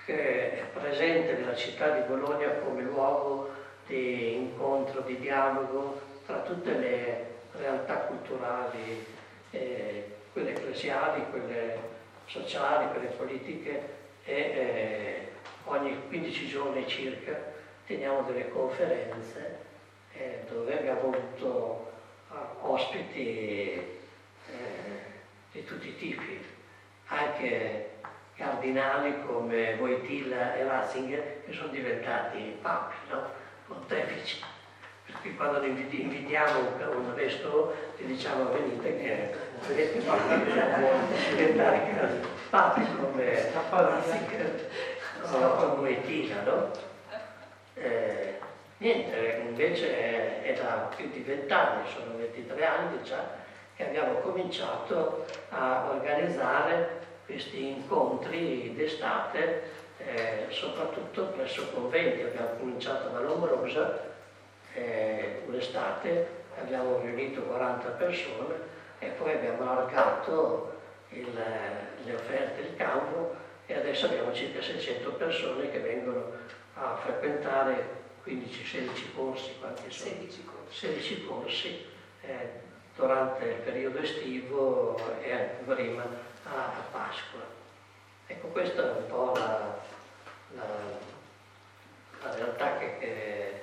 che 0.05 0.53
è 0.59 0.65
presente 0.73 1.35
nella 1.35 1.55
città 1.55 1.91
di 1.91 2.07
Bologna 2.09 2.49
come 2.65 2.83
luogo 2.83 3.63
di 3.87 4.35
incontro, 4.35 5.01
di 5.03 5.19
dialogo 5.19 6.01
tra 6.27 6.41
tutte 6.41 6.73
le 6.73 7.27
realtà 7.53 7.97
culturali, 8.01 9.05
eh, 9.51 10.17
quelle 10.33 10.51
ecclesiali, 10.51 11.25
quelle 11.31 11.79
sociali, 12.27 12.91
quelle 12.91 13.09
politiche 13.09 13.93
e 14.25 14.35
eh, 14.35 15.29
ogni 15.65 15.97
15 16.09 16.49
giorni 16.49 16.87
circa 16.89 17.53
teniamo 17.87 18.23
delle 18.23 18.49
conferenze 18.49 19.59
eh, 20.13 20.45
dove 20.49 20.79
abbiamo 20.79 21.13
avuto 21.13 21.93
uh, 22.31 22.71
ospiti 22.71 23.21
eh, 23.23 23.93
di 25.53 25.65
tutti 25.65 25.89
i 25.89 25.97
tipi, 25.97 26.41
anche 27.07 27.91
cardinali 28.37 29.23
come 29.27 29.75
Wojtyla 29.75 30.55
e 30.57 30.65
Ratzinger 30.65 31.45
che 31.45 31.53
sono 31.53 31.69
diventati 31.69 32.57
papi, 32.61 32.95
no? 33.11 33.43
Pontefici. 33.75 34.43
Per 35.07 35.15
cui 35.21 35.37
quando 35.37 35.61
invitiamo 35.65 36.61
un 36.97 37.15
vescovo 37.15 37.75
ti 37.97 38.05
diciamo 38.07 38.51
venite 38.53 38.97
che 38.97 39.35
vedete 39.67 39.99
papi 39.99 40.35
diventare 41.31 41.83
papi 42.51 42.87
come 42.97 43.53
o 45.31 45.81
Wojtyla, 45.81 46.43
no? 46.43 46.71
Eh, 47.75 48.39
niente, 48.79 49.43
invece 49.47 49.97
è, 49.97 50.43
è 50.43 50.55
da 50.55 50.89
più 50.95 51.11
di 51.11 51.21
vent'anni, 51.21 51.89
sono 51.89 52.17
23 52.17 52.65
anni 52.65 53.03
già, 53.03 53.43
che 53.75 53.87
abbiamo 53.87 54.15
cominciato 54.21 55.27
a 55.49 55.91
organizzare 55.91 57.03
questi 57.27 57.69
incontri 57.69 58.73
d'estate, 58.75 59.63
eh, 60.07 60.47
soprattutto 60.51 61.27
presso 61.27 61.69
conventi. 61.71 62.23
Abbiamo 62.23 62.57
cominciato 62.59 63.09
da 63.09 63.21
Lombrosa 63.21 64.13
eh, 64.75 65.43
un'estate, 65.47 66.29
abbiamo 66.61 67.01
riunito 67.01 67.43
40 67.43 67.89
persone 67.91 68.55
e 68.99 69.09
poi 69.09 69.33
abbiamo 69.33 69.71
allargato 69.71 70.73
le 71.09 72.15
offerte 72.15 72.63
del 72.63 72.77
campo 72.77 73.35
e 73.67 73.75
adesso 73.75 74.07
abbiamo 74.07 74.33
circa 74.33 74.61
600 74.61 75.13
persone 75.13 75.71
che 75.71 75.79
vengono 75.79 76.33
a 76.75 76.97
frequentare 76.97 78.03
15-16 78.27 79.15
corsi, 79.15 79.55
quanti 79.59 79.91
sono? 79.91 80.11
16 80.11 80.45
corsi, 80.45 80.87
16 80.87 81.25
corsi 81.27 81.87
eh, 82.23 82.49
durante 82.97 83.45
il 83.45 83.55
periodo 83.57 83.99
estivo 83.99 84.99
e 85.21 85.35
prima 85.65 86.03
a, 86.45 86.65
a 86.65 86.83
Pasqua. 86.91 87.41
Ecco, 88.27 88.49
questa 88.49 88.83
è 88.83 88.99
un 88.99 89.07
po' 89.07 89.33
la, 89.37 89.79
la, 90.57 90.67
la 92.23 92.35
realtà 92.35 92.79
che, 92.79 92.99
che, 92.99 93.63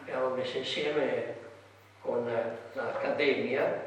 abbiamo 0.00 0.30
messo 0.30 0.58
insieme 0.58 1.36
con 2.00 2.24
l'Accademia, 2.72 3.86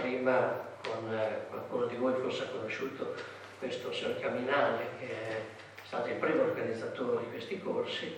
prima 0.00 0.66
con 0.82 1.20
qualcuno 1.48 1.86
di 1.86 1.96
voi 1.96 2.14
forse 2.20 2.44
ha 2.44 2.48
conosciuto 2.48 3.14
questo 3.58 3.92
signor 3.92 4.20
Caminale 4.20 4.86
che 4.98 5.10
è 5.10 5.42
stato 5.84 6.08
il 6.08 6.16
primo 6.16 6.42
organizzatore 6.42 7.24
di 7.24 7.30
questi 7.30 7.60
corsi 7.60 8.16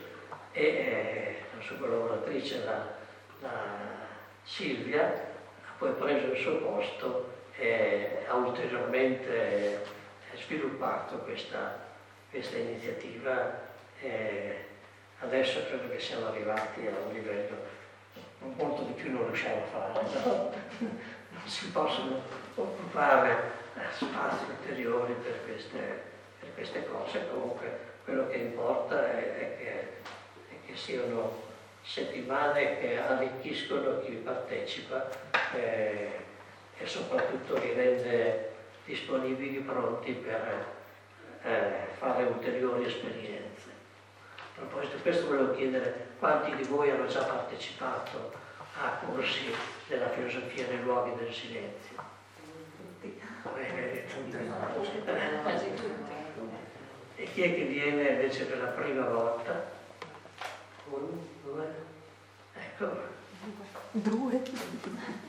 e 0.52 0.62
eh, 0.62 1.36
la 1.56 1.62
sua 1.62 1.76
collaboratrice, 1.76 2.64
la, 2.64 2.86
la 3.40 3.50
Silvia, 4.42 5.06
ha 5.06 5.72
poi 5.78 5.92
preso 5.92 6.26
il 6.32 6.38
suo 6.38 6.56
posto 6.58 7.32
e 7.56 8.24
ha 8.28 8.34
ulteriormente 8.34 9.84
sviluppato 10.34 11.18
questa, 11.18 11.89
questa 12.30 12.56
iniziativa 12.56 13.68
e 14.00 14.64
adesso 15.18 15.66
credo 15.66 15.90
che 15.90 16.00
siamo 16.00 16.28
arrivati 16.28 16.86
a 16.86 17.06
un 17.06 17.12
livello 17.12 17.78
molto 18.38 18.82
di 18.82 18.92
più 18.92 19.12
non 19.12 19.26
riusciamo 19.26 19.62
a 19.62 19.90
fare, 19.92 20.06
no? 20.24 20.52
non 21.30 21.42
si 21.46 21.70
possono 21.70 22.20
occupare 22.54 23.58
spazi 23.92 24.44
ulteriori 24.48 25.12
per 25.14 25.44
queste, 25.44 26.02
per 26.38 26.54
queste 26.54 26.86
cose, 26.86 27.28
comunque 27.30 27.78
quello 28.04 28.28
che 28.28 28.36
importa 28.36 29.10
è, 29.10 29.38
è, 29.38 29.56
che, 29.58 29.80
è, 30.48 30.54
che, 30.66 30.76
siano 30.76 31.48
settimane 31.82 32.78
che 32.78 32.98
arricchiscono 32.98 34.00
chi 34.00 34.12
partecipa 34.12 35.08
eh, 35.54 36.08
e 36.78 36.86
soprattutto 36.86 37.58
li 37.58 37.72
rende 37.72 38.52
disponibili, 38.84 39.58
pronti 39.58 40.12
per 40.12 40.78
eh, 41.42 41.88
fare 41.98 42.24
ulteriori 42.24 42.84
esperienze. 42.84 43.68
A 44.36 44.58
proposito 44.66 44.96
di 44.96 45.02
questo 45.02 45.26
volevo 45.26 45.54
chiedere 45.54 46.08
quanti 46.18 46.54
di 46.54 46.64
voi 46.64 46.90
hanno 46.90 47.06
già 47.06 47.22
partecipato 47.24 48.32
a 48.78 48.98
corsi 49.06 49.52
della 49.88 50.08
filosofia 50.10 50.66
nei 50.68 50.82
luoghi 50.82 51.14
del 51.16 51.32
silenzio. 51.32 52.18
Quasi 55.42 55.74
tutti. 55.74 56.18
E 57.16 57.24
chi 57.24 57.42
è 57.42 57.54
che 57.54 57.64
viene 57.64 58.08
invece 58.08 58.44
per 58.44 58.58
la 58.58 58.68
prima 58.68 59.06
volta? 59.06 59.78
Uno, 60.88 61.26
due? 61.42 61.74
Ecco. 62.54 63.18
Due. 63.92 64.42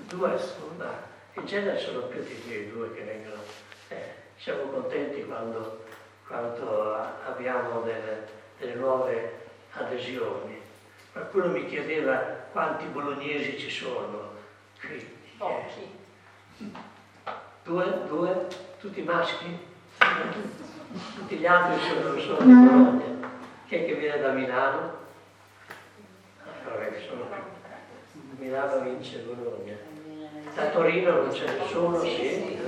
Due 0.07 0.37
sono, 0.37 0.89
in 1.33 1.45
genere 1.45 1.79
sono 1.79 2.01
più 2.03 2.23
di 2.23 2.71
due 2.71 2.93
che 2.93 3.03
vengono. 3.03 3.41
Eh, 3.89 4.13
siamo 4.37 4.63
contenti 4.63 5.23
quando, 5.25 5.83
quando 6.31 6.95
abbiamo 7.25 7.81
delle, 7.81 8.25
delle 8.57 8.75
nuove 8.75 9.47
adesioni. 9.73 10.59
Qualcuno 11.11 11.47
mi 11.47 11.65
chiedeva 11.65 12.15
quanti 12.53 12.85
bolognesi 12.85 13.59
ci 13.59 13.69
sono 13.69 14.31
qui. 14.79 15.19
Pochi. 15.37 15.99
Due? 17.63 18.01
Due? 18.07 18.47
Tutti 18.79 19.01
maschi? 19.01 19.59
Tutti 21.15 21.35
gli 21.35 21.45
altri 21.45 21.81
sono, 21.85 22.19
sono 22.19 22.39
di 22.39 22.53
Bologna. 22.53 23.29
Chi 23.67 23.75
è 23.75 23.85
che 23.85 23.93
viene 23.95 24.21
da 24.21 24.31
Milano? 24.31 24.99
Vabbè, 26.63 27.01
sono. 27.07 27.27
Milano 28.37 28.79
vince 28.81 29.17
Bologna. 29.19 29.75
Da 30.55 30.69
Torino 30.69 31.11
non 31.11 31.29
c'è 31.29 31.57
nessuno, 31.57 31.99
sì. 31.99 32.59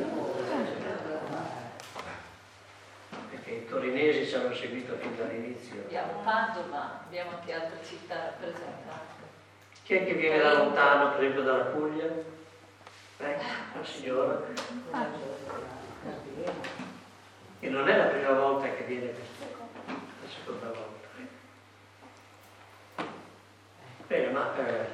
Perché 3.30 3.63
torinesi 3.74 4.28
ci 4.28 4.36
hanno 4.36 4.54
seguito 4.54 4.96
fin 4.98 5.16
dall'inizio. 5.18 5.82
Abbiamo 5.82 6.22
Padova, 6.24 7.02
abbiamo 7.06 7.32
anche 7.32 7.54
altre 7.54 7.84
città 7.84 8.16
rappresentate. 8.16 9.22
Chi 9.84 9.96
è 9.96 10.06
che 10.06 10.14
viene 10.14 10.38
da 10.38 10.54
lontano, 10.54 11.10
per 11.12 11.20
esempio 11.24 11.42
dalla 11.42 11.64
Puglia? 11.66 12.06
Eh, 13.18 13.38
la 13.76 13.84
signora. 13.84 14.42
E 17.60 17.70
non 17.70 17.90
è 17.90 17.98
la 17.98 18.06
prima 18.06 18.32
volta 18.34 18.70
che 18.70 18.84
viene, 18.84 19.06
la 19.08 20.30
seconda 20.30 20.68
volta. 20.68 20.92
Bene, 24.08 24.32
ma 24.32 24.52
eh, 24.58 24.86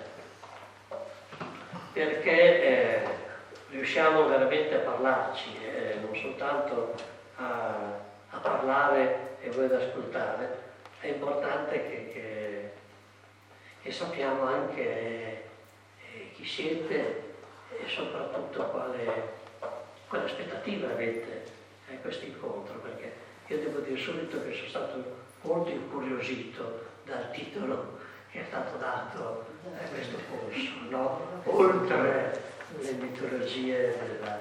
perché 1.92 2.62
eh, 2.62 3.08
riusciamo 3.72 4.28
veramente 4.28 4.76
a 4.76 4.80
parlarci, 4.80 5.58
eh, 5.64 5.98
non 6.02 6.16
soltanto 6.16 6.96
a, 7.36 8.08
a 8.30 8.38
parlare 8.38 9.38
e 9.42 9.50
voi 9.50 9.66
ad 9.66 9.74
ascoltare, 9.74 10.68
è 11.00 11.08
importante 11.08 11.88
che, 11.88 12.10
che, 12.12 12.72
che 13.82 13.92
sappiamo 13.92 14.44
anche 14.44 14.82
eh, 14.82 16.32
chi 16.34 16.46
siete 16.46 17.34
e 17.72 17.88
soprattutto 17.88 18.64
quale, 18.66 19.38
quale 20.08 20.26
aspettativa 20.26 20.90
avete 20.90 21.44
a 21.90 21.96
questo 22.02 22.26
incontro, 22.26 22.80
perché 22.80 23.14
io 23.48 23.58
devo 23.58 23.80
dire 23.80 24.00
subito 24.00 24.44
che 24.44 24.54
sono 24.54 24.68
stato 24.68 25.18
molto 25.42 25.70
incuriosito 25.72 26.86
dal 27.06 27.32
titolo 27.32 27.98
che 28.32 28.42
è 28.42 28.46
stato 28.48 28.78
dato 28.78 29.46
a 29.76 29.88
questo 29.88 30.18
corso, 30.30 30.72
no? 30.90 31.42
oltre 31.46 32.44
le 32.80 32.92
mitologie 32.92 33.98
della, 33.98 34.40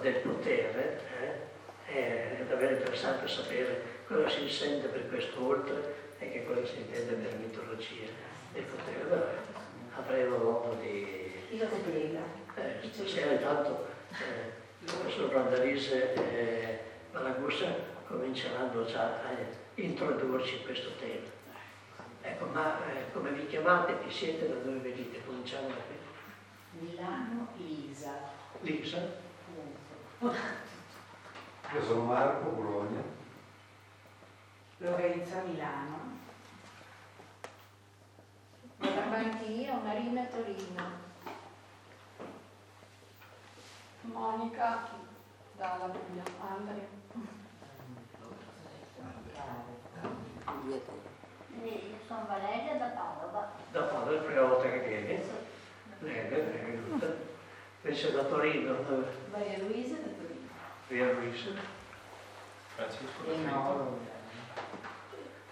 del 0.00 0.14
potere, 0.20 1.00
eh? 1.20 1.53
È 1.86 2.44
davvero 2.48 2.76
interessante 2.76 3.28
sapere 3.28 3.82
cosa 4.06 4.28
si 4.28 4.42
intende 4.42 4.88
per 4.88 5.08
questo 5.08 5.46
oltre 5.46 6.12
e 6.18 6.30
che 6.30 6.44
cosa 6.44 6.64
si 6.64 6.78
intende 6.78 7.14
per 7.14 7.38
mitologie 7.38 8.08
del 8.52 8.64
potere. 8.64 9.04
Vabbè, 9.04 9.34
avremo 9.96 10.38
modo 10.38 10.76
di... 10.80 11.32
Io 11.50 11.66
ti 11.68 11.80
prego. 11.80 12.42
Eh, 12.56 12.88
stasera 12.90 13.32
intanto 13.32 13.86
eh, 14.12 14.52
il 14.80 14.92
professor 14.92 15.28
Brandalise 15.28 16.14
e 16.14 16.78
Malagusa 17.12 17.92
cominceranno 18.06 18.84
già 18.84 19.22
a 19.22 19.36
introdurci 19.74 20.56
in 20.56 20.64
questo 20.64 20.90
tema. 20.98 21.32
Ecco, 22.22 22.46
ma 22.46 22.78
eh, 22.86 23.12
come 23.12 23.30
vi 23.32 23.46
chiamate, 23.46 23.98
chi 24.04 24.12
siete, 24.12 24.48
da 24.48 24.54
dove 24.54 24.78
venite? 24.78 25.24
Cominciamo 25.24 25.68
da 25.68 25.74
qui. 25.74 26.88
Milano 26.88 27.48
Lisa. 27.56 28.30
Lisa? 28.60 29.22
Io 31.74 31.82
sono 31.82 32.04
Marco, 32.04 32.50
Bologna. 32.50 33.02
Lorenza 34.76 35.42
Milano. 35.42 36.12
Anch'io, 38.78 39.74
Marina 39.82 40.24
Torino. 40.26 41.02
Monica 44.02 44.88
dalla 45.56 45.86
Puglia, 45.86 46.22
Andrea. 46.48 46.86
Io 51.64 51.80
sono 52.06 52.26
Valeria 52.28 52.74
da 52.76 52.86
Padova. 52.86 53.50
Da 53.72 53.80
Padova 53.82 54.10
è 54.12 54.14
la 54.14 54.20
prima 54.22 54.42
volta 54.42 54.70
che 54.70 54.78
vieni. 54.78 55.22
Lei 55.98 56.16
è 56.18 56.28
venuta. 56.28 57.32
Invece 57.82 58.12
da 58.12 58.22
Torino? 58.24 58.76
Maria 59.32 59.58
Luisa 59.58 59.96
da 59.96 60.13
Luisa. 60.88 61.50
Francesco 62.74 63.24
E 63.26 63.36
no. 63.36 63.98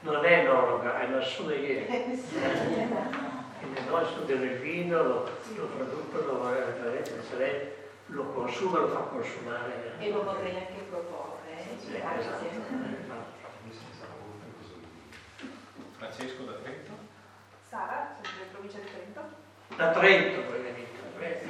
Non 0.00 0.24
è 0.24 0.32
enologa, 0.40 1.00
è 1.00 1.04
una 1.06 1.20
sommelier. 1.22 1.86
Quindi 1.86 3.80
noi 3.88 4.04
studiano 4.06 4.42
il 4.42 4.58
vino, 4.58 5.02
lo, 5.02 5.30
lo 5.54 5.66
producono, 5.66 6.52
eh, 6.54 7.04
se 7.28 7.36
lei 7.36 7.70
lo 8.06 8.24
consuma, 8.24 8.80
lo 8.80 8.88
fa 8.88 9.00
consumare. 9.02 9.92
E 9.98 10.10
lo 10.10 10.24
vorrei 10.24 10.56
anche 10.56 10.82
proporre. 10.90 11.50
eh. 11.56 11.78
Sì, 11.78 11.94
esatto, 11.94 12.44
infatti. 12.44 13.40
Francesco 15.96 16.42
da 16.42 16.52
Trento. 16.54 16.90
Sara, 17.68 18.16
sempre 18.20 18.42
in 18.42 18.50
provincia 18.50 18.78
di 18.78 18.86
Trento. 18.92 19.20
Da 19.76 19.90
Trento 19.92 20.40
eh. 21.20 21.46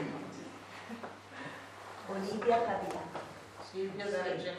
Olivia 2.08 2.62
Capitano. 2.64 3.30
Silvia 3.72 4.04
da 4.04 4.22
Reggio? 4.22 4.50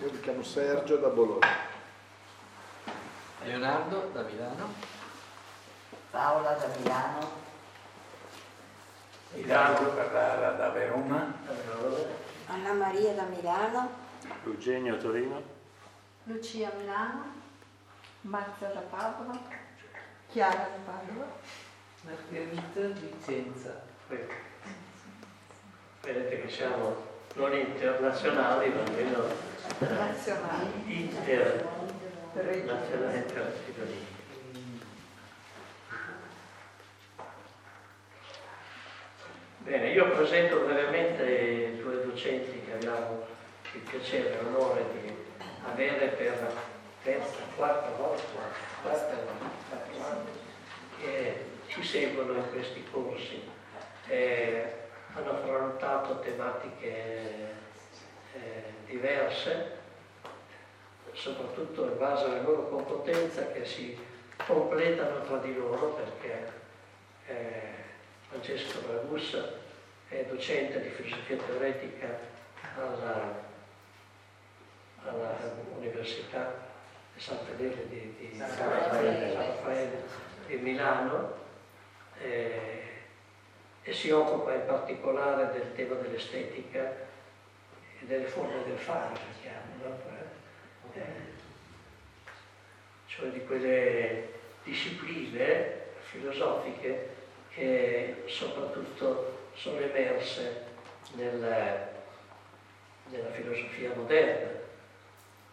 Io 0.00 0.12
mi 0.12 0.20
chiamo 0.20 0.42
Sergio 0.44 0.96
da 0.98 1.08
Bologna. 1.08 1.48
Leonardo 3.42 4.10
da 4.12 4.22
Milano. 4.22 4.72
Paola 6.12 6.52
da 6.52 6.68
Milano. 6.68 7.30
Hidalgo 9.34 9.96
Carrara 9.96 10.52
da 10.52 10.68
Verona. 10.70 11.34
Anna 12.46 12.72
Maria 12.72 13.14
da 13.14 13.24
Milano. 13.24 13.90
Eugenio 14.44 14.96
Torino. 14.98 15.42
Lucia 16.26 16.70
Milano, 16.76 17.24
Marzia 18.22 18.68
da 18.68 18.80
Padova, 18.82 19.36
Chiara 20.28 20.68
da 20.68 20.92
Padova. 20.92 21.26
Margherita 22.02 22.88
Vicenza. 23.00 23.82
qui. 24.08 24.18
Vedete 26.06 26.42
che 26.42 26.48
siamo 26.48 27.04
non 27.34 27.52
internazionali, 27.52 28.68
ma 28.68 28.84
almeno 28.84 29.26
Nazionali. 29.80 30.70
internazionali 30.86 33.16
internazionali. 33.16 34.06
Bene, 39.58 39.90
io 39.90 40.08
presento 40.12 40.60
brevemente 40.60 41.28
i 41.28 41.82
due 41.82 42.04
docenti 42.04 42.62
che 42.64 42.74
abbiamo 42.74 43.26
il 43.72 43.80
piacere 43.80 44.38
e 44.38 44.42
l'onore 44.44 44.84
di 44.92 45.12
avere 45.64 46.06
per 46.06 46.40
la 46.40 46.52
terza, 47.02 47.40
quarta 47.56 47.90
volta, 47.96 48.22
quarta, 48.80 49.12
anni, 50.08 50.30
che 51.00 51.46
ci 51.66 51.82
seguono 51.82 52.34
in 52.34 52.48
questi 52.52 52.84
corsi. 52.92 53.42
Eh, 54.06 54.84
hanno 55.16 55.30
affrontato 55.30 56.20
tematiche 56.20 57.54
eh, 58.34 58.74
diverse, 58.84 59.78
soprattutto 61.12 61.84
in 61.84 61.96
base 61.96 62.26
alla 62.26 62.42
loro 62.42 62.68
competenza 62.68 63.50
che 63.52 63.64
si 63.64 63.98
completano 64.46 65.22
tra 65.22 65.38
di 65.38 65.54
loro 65.54 65.94
perché 65.94 66.52
eh, 67.26 67.60
Francesco 68.28 68.80
Bragussa 68.80 69.64
è 70.08 70.24
docente 70.24 70.82
di 70.82 70.90
filosofia 70.90 71.36
teoretica 71.36 72.18
alla, 72.76 73.42
alla 75.02 75.34
Università 75.78 76.64
di 77.14 77.20
San 77.20 77.38
Fedele 77.46 77.88
di, 77.88 78.14
di, 78.18 78.36
San 78.36 78.68
Raffaele. 78.68 80.24
Di 80.46 80.56
Milano 80.58 81.34
eh, 82.20 82.85
e 83.88 83.92
si 83.92 84.10
occupa 84.10 84.52
in 84.52 84.66
particolare 84.66 85.52
del 85.52 85.72
tema 85.76 85.94
dell'estetica 85.94 87.06
e 88.00 88.04
delle 88.04 88.24
forme 88.24 88.64
del 88.64 88.78
fare, 88.78 89.14
si 89.14 89.42
chiamano, 89.42 90.00
eh, 90.92 91.00
cioè 93.06 93.28
di 93.28 93.44
quelle 93.44 94.28
discipline 94.64 95.84
filosofiche 96.00 97.14
che 97.50 98.24
soprattutto 98.26 99.50
sono 99.54 99.78
emerse 99.78 100.64
nel- 101.14 101.88
nella 103.08 103.30
filosofia 103.30 103.92
moderna. 103.94 104.64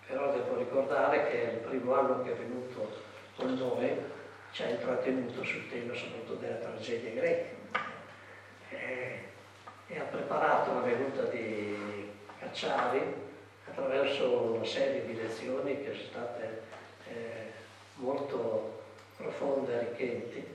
Però 0.08 0.34
devo 0.34 0.58
ricordare 0.58 1.30
che 1.30 1.38
il 1.38 1.58
primo 1.60 1.93
anno 1.93 2.24
che 2.24 2.32
è 2.32 2.36
venuto 2.36 3.00
con 3.36 3.54
noi 3.54 3.96
ci 4.52 4.63
ha 4.63 4.69
intrattenuto 4.69 5.43
sul 5.43 5.69
tema 5.69 5.93
soprattutto 5.93 6.34
della 6.34 6.56
tragedia 6.56 7.12
greca 7.12 7.62
e, 8.75 9.99
ha 9.99 10.03
preparato 10.03 10.73
la 10.73 10.79
venuta 10.81 11.23
di 11.23 12.09
Cacciari 12.39 13.01
attraverso 13.67 14.53
una 14.53 14.65
serie 14.65 15.05
di 15.05 15.15
lezioni 15.15 15.83
che 15.83 15.93
sono 15.93 16.07
state 16.09 16.62
eh, 17.07 17.51
molto 17.95 18.81
profonde 19.17 19.71
e 19.71 19.75
arricchenti. 19.75 20.45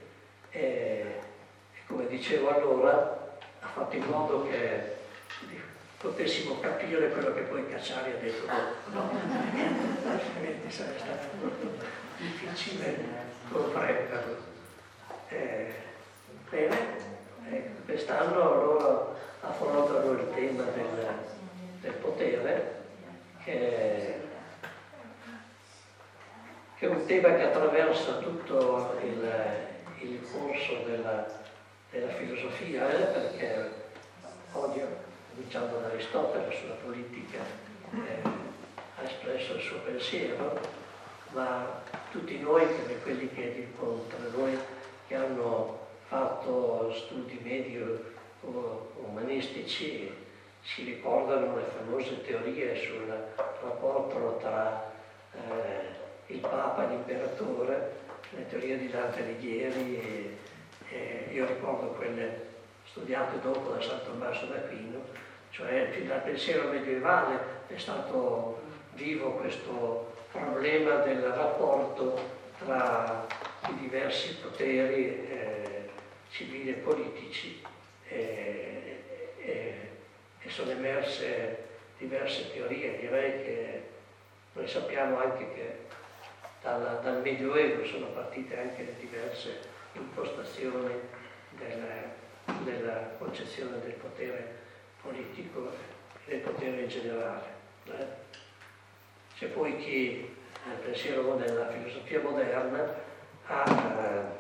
E, 0.51 0.61
e 0.61 1.79
come 1.87 2.07
dicevo 2.07 2.49
allora 2.49 3.39
ha 3.61 3.67
fatto 3.67 3.97
in 3.97 4.05
modo 4.05 4.49
che 4.49 4.97
potessimo 5.99 6.61
capire 6.61 7.11
quello 7.11 7.35
che 7.35 7.41
poi 7.43 7.69
Cacciari 7.69 8.13
ha 8.13 8.17
detto 8.17 8.47
dopo, 8.93 9.17
altrimenti 10.07 10.71
sarebbe 10.71 10.99
stato 10.99 11.27
molto 11.41 11.85
difficile 12.19 12.97
comprenderlo. 13.51 14.37
Eh, 15.29 15.75
bene, 16.49 16.77
Ecco, 17.51 17.83
Quest'anno 17.87 18.55
loro 18.55 19.17
affrontano 19.41 20.13
il 20.13 20.31
tema 20.35 20.65
del, 20.65 21.07
del 21.81 21.93
potere, 21.93 22.83
che, 23.43 24.21
che, 26.77 26.87
è 26.87 26.89
un 26.89 27.07
tema 27.07 27.35
che 27.35 27.45
attraversa 27.45 28.19
tutto 28.19 28.99
il, 29.03 29.33
il 30.01 30.21
corso 30.31 30.83
della, 30.87 31.27
della 31.91 32.13
filosofia, 32.13 32.91
eh, 32.91 33.05
perché 33.05 33.73
odio, 34.53 34.87
cominciando 35.31 35.79
da 35.79 35.87
Aristotele 35.87 36.55
sulla 36.55 36.75
politica, 36.75 37.39
eh, 37.95 38.29
ha 38.97 39.03
espresso 39.03 39.55
il 39.55 39.63
suo 39.63 39.79
pensiero, 39.79 40.61
ma 41.31 41.81
tutti 42.11 42.39
noi, 42.41 42.67
come 42.67 43.01
quelli 43.03 43.33
che 43.33 43.69
incontrano, 43.71 44.29
noi 44.37 44.59
che 45.07 45.15
hanno 45.15 45.87
fatto 46.09 46.93
studi 46.95 47.39
medio 47.43 48.17
umanistici, 49.05 50.11
si 50.63 50.85
ricordano 50.85 51.57
le 51.57 51.65
famose 51.77 52.23
teorie 52.23 52.75
sul 52.77 53.07
rapporto 53.63 54.39
tra 54.41 54.91
eh, 55.33 56.33
il 56.33 56.41
Papa 56.41 56.85
e 56.85 56.89
l'Imperatore, 56.89 57.93
le 58.31 58.49
teorie 58.49 58.79
di 58.79 58.91
Dante 58.91 59.23
Alighieri, 59.23 59.99
e, 59.99 60.37
e 60.91 61.29
io 61.33 61.47
ricordo 61.47 61.89
quelle 61.89 62.47
studiate 62.87 63.41
dopo 63.41 63.71
da 63.71 63.81
San 63.81 64.01
Tommaso 64.05 64.47
d'Aquino, 64.47 65.01
cioè 65.51 65.89
fin 65.93 66.09
dal 66.09 66.23
pensiero 66.23 66.69
medievale 66.69 67.39
è 67.67 67.77
stato 67.77 68.63
vivo 68.95 69.33
questo 69.33 70.15
problema 70.31 70.97
del 70.97 71.23
rapporto 71.23 72.37
tra 72.59 73.27
i 73.69 73.75
diversi 73.79 74.37
poteri 74.37 75.29
eh, 75.29 75.58
civili 76.31 76.71
e 76.71 76.75
politici 76.75 77.63
eh, 78.09 79.03
e, 79.39 79.75
e 80.41 80.51
sono 80.51 80.71
emerse 80.71 81.67
diverse 81.99 82.53
teorie. 82.53 82.99
Direi 82.99 83.43
che 83.43 83.83
noi 84.53 84.69
sappiamo 84.69 85.21
anche 85.21 85.53
che 85.53 85.79
dal, 86.63 87.01
dal 87.03 87.21
Medioevo 87.23 87.85
sono 87.85 88.07
partite 88.07 88.59
anche 88.59 88.95
diverse 88.99 89.61
impostazioni 89.93 90.95
della, 91.51 92.15
della 92.63 93.15
concezione 93.19 93.81
del 93.81 93.95
potere 93.95 94.57
politico 95.01 95.73
e 96.27 96.31
del 96.31 96.41
potere 96.41 96.83
in 96.83 96.89
generale. 96.89 97.47
Eh? 97.87 98.07
C'è 99.37 99.47
poi 99.47 99.77
chi 99.79 100.37
nel 100.67 100.77
pensiero 100.79 101.37
della 101.37 101.71
filosofia 101.71 102.21
moderna 102.21 102.95
ha, 103.47 103.65
eh, 103.65 104.38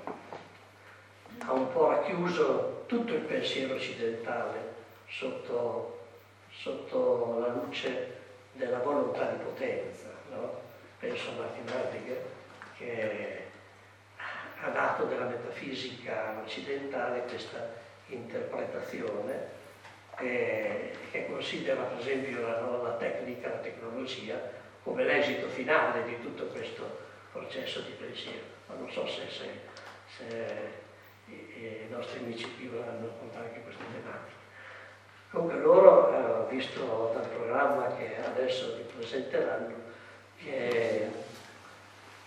ha, 1.44 1.53
un 1.53 1.72
po' 1.72 1.88
racchiuso 1.88 2.85
tutto 2.87 3.14
il 3.14 3.20
pensiero 3.20 3.74
occidentale 3.74 4.74
sotto, 5.09 6.07
sotto 6.51 7.38
la 7.40 7.48
luce 7.48 8.16
della 8.53 8.79
volontà 8.79 9.31
di 9.31 9.42
potenza. 9.42 10.09
No? 10.31 10.61
Penso 10.98 11.31
a 11.31 11.42
Martin 11.42 11.64
Heidegger 11.68 12.22
che 12.77 13.46
ha 14.61 14.68
dato 14.70 15.05
della 15.05 15.27
metafisica 15.27 16.40
occidentale 16.42 17.22
questa 17.22 17.74
interpretazione 18.07 19.57
che 20.16 21.27
considera 21.29 21.83
per 21.83 21.98
esempio 22.01 22.40
la, 22.40 22.61
la 22.83 22.96
tecnica, 22.98 23.48
la 23.48 23.57
tecnologia 23.57 24.40
come 24.83 25.05
l'esito 25.05 25.46
finale 25.48 26.05
di 26.05 26.20
tutto 26.20 26.46
questo 26.46 27.07
processo 27.31 27.81
di 27.81 27.92
pensiero. 27.92 28.57
Ma 28.66 28.74
non 28.74 28.90
so 28.90 29.07
se, 29.07 29.29
se, 29.29 29.48
se 30.16 30.87
i, 31.28 31.86
i, 31.86 31.86
nostri 31.90 32.18
amici 32.20 32.54
qui 32.56 32.68
vorranno 32.68 33.06
raccontare 33.06 33.46
anche 33.48 33.62
queste 33.62 33.84
tematiche. 33.92 34.36
Comunque 35.30 35.58
loro, 35.58 36.46
eh, 36.48 36.54
visto 36.54 37.12
dal 37.14 37.28
programma 37.28 37.94
che 37.96 38.16
adesso 38.24 38.76
vi 38.76 38.82
presenteranno, 38.82 39.74
che, 40.38 41.10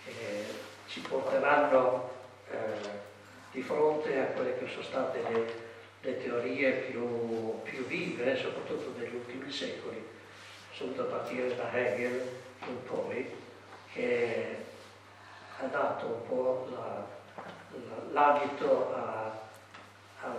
che 0.04 0.44
ci 0.86 1.00
porteranno 1.00 2.10
eh, 2.50 3.10
di 3.50 3.62
fronte 3.62 4.18
a 4.20 4.24
quelle 4.26 4.58
che 4.58 4.68
sono 4.68 4.82
state 4.82 5.22
le, 5.22 5.52
le 6.00 6.22
teorie 6.22 6.70
più, 6.72 7.60
più 7.62 7.84
vive, 7.86 8.36
soprattutto 8.36 8.90
degli 8.98 9.14
ultimi 9.14 9.50
secoli, 9.50 10.04
soprattutto 10.72 11.02
a 11.02 11.18
partire 11.18 11.56
da 11.56 11.72
Hegel 11.72 12.28
in 12.66 12.84
poi, 12.84 13.30
che 13.92 14.56
ha 15.60 15.66
dato 15.66 16.06
un 16.06 16.26
po' 16.26 16.68
la, 16.70 17.06
la, 17.88 18.12
l'adito 18.12 18.94
a, 18.94 19.32
a, 20.22 20.34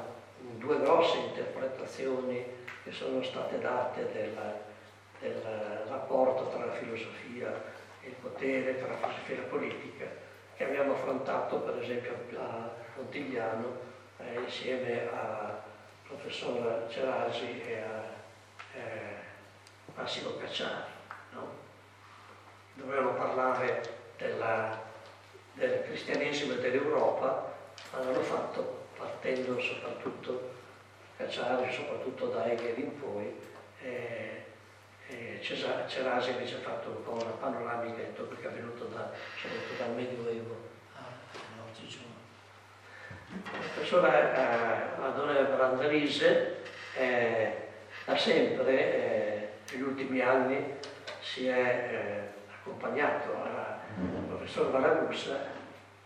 due 0.57 0.79
grosse 0.79 1.17
interpretazioni 1.17 2.45
che 2.83 2.91
sono 2.91 3.23
state 3.23 3.59
date 3.59 4.11
del, 4.11 4.37
del 5.19 5.41
rapporto 5.87 6.49
tra 6.49 6.65
la 6.65 6.73
filosofia 6.73 7.51
e 8.01 8.07
il 8.07 8.15
potere, 8.15 8.77
tra 8.77 8.87
la 8.87 8.97
filosofia 8.97 9.35
e 9.35 9.37
la 9.37 9.47
politica, 9.47 10.05
che 10.55 10.65
abbiamo 10.65 10.93
affrontato 10.93 11.59
per 11.59 11.81
esempio 11.81 12.13
a 12.39 12.69
Montigliano 12.95 13.77
eh, 14.17 14.39
insieme 14.39 15.09
al 15.09 15.61
professor 16.07 16.87
Cerasi 16.89 17.61
e 17.61 17.81
a 17.81 18.03
eh, 18.75 19.15
Massimo 19.95 20.35
Cacciari. 20.37 20.91
No? 21.31 21.61
Dovevano 22.73 23.13
parlare 23.13 23.81
della, 24.17 24.81
del 25.53 25.83
cristianesimo 25.83 26.53
e 26.53 26.59
dell'Europa, 26.59 27.53
ma 27.91 27.99
l'hanno 27.99 28.21
fatto 28.21 28.87
partendo 28.97 29.59
soprattutto, 29.59 30.51
Cacciari, 31.17 31.71
soprattutto 31.71 32.27
da 32.27 32.45
Hegel 32.45 32.77
in 32.77 32.99
poi, 32.99 33.39
e, 33.81 34.45
e 35.07 35.39
Cerasi 35.41 36.31
invece 36.31 36.55
ha 36.55 36.59
fatto 36.59 36.89
un 36.89 37.03
po' 37.03 37.23
una 37.23 37.35
panoramica 37.39 37.97
di 37.97 38.13
tutto 38.13 38.25
quello 38.25 38.41
che 38.41 38.47
è 38.47 38.49
avvenuto 38.49 38.85
da, 38.85 39.11
soprattutto 39.39 39.83
dal 39.83 39.91
Medioevo 39.91 40.71
oggigiorno. 41.69 42.11
La 43.29 43.59
professora 43.59 44.35
eh, 44.35 45.01
Adone 45.01 45.43
Brandalise 45.43 46.61
eh, 46.95 47.57
da 48.05 48.17
sempre, 48.17 48.71
eh, 48.71 49.49
negli 49.71 49.81
ultimi 49.81 50.19
anni, 50.21 50.75
si 51.21 51.47
è 51.47 51.57
eh, 51.57 52.53
accompagnato 52.53 53.33
al 53.35 53.72
professor 54.43 54.71
Varagusa 54.71 55.39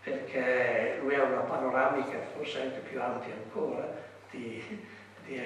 perché 0.00 0.98
lui 1.00 1.14
ha 1.16 1.24
una 1.24 1.40
panoramica 1.40 2.20
forse 2.36 2.62
anche 2.62 2.78
più 2.78 3.00
ampia 3.00 3.34
ancora 3.34 3.92
di, 4.30 4.86
di 5.24 5.44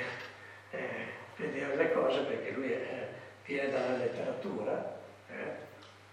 eh, 0.71 1.07
vedere 1.37 1.77
le 1.77 1.93
cose 1.93 2.21
perché 2.21 2.51
lui 2.51 2.71
è, 2.71 3.09
viene 3.47 3.71
dalla 3.71 3.97
letteratura, 3.97 5.01
eh, 5.29 5.33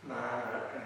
ma 0.01 0.63
eh, 0.73 0.77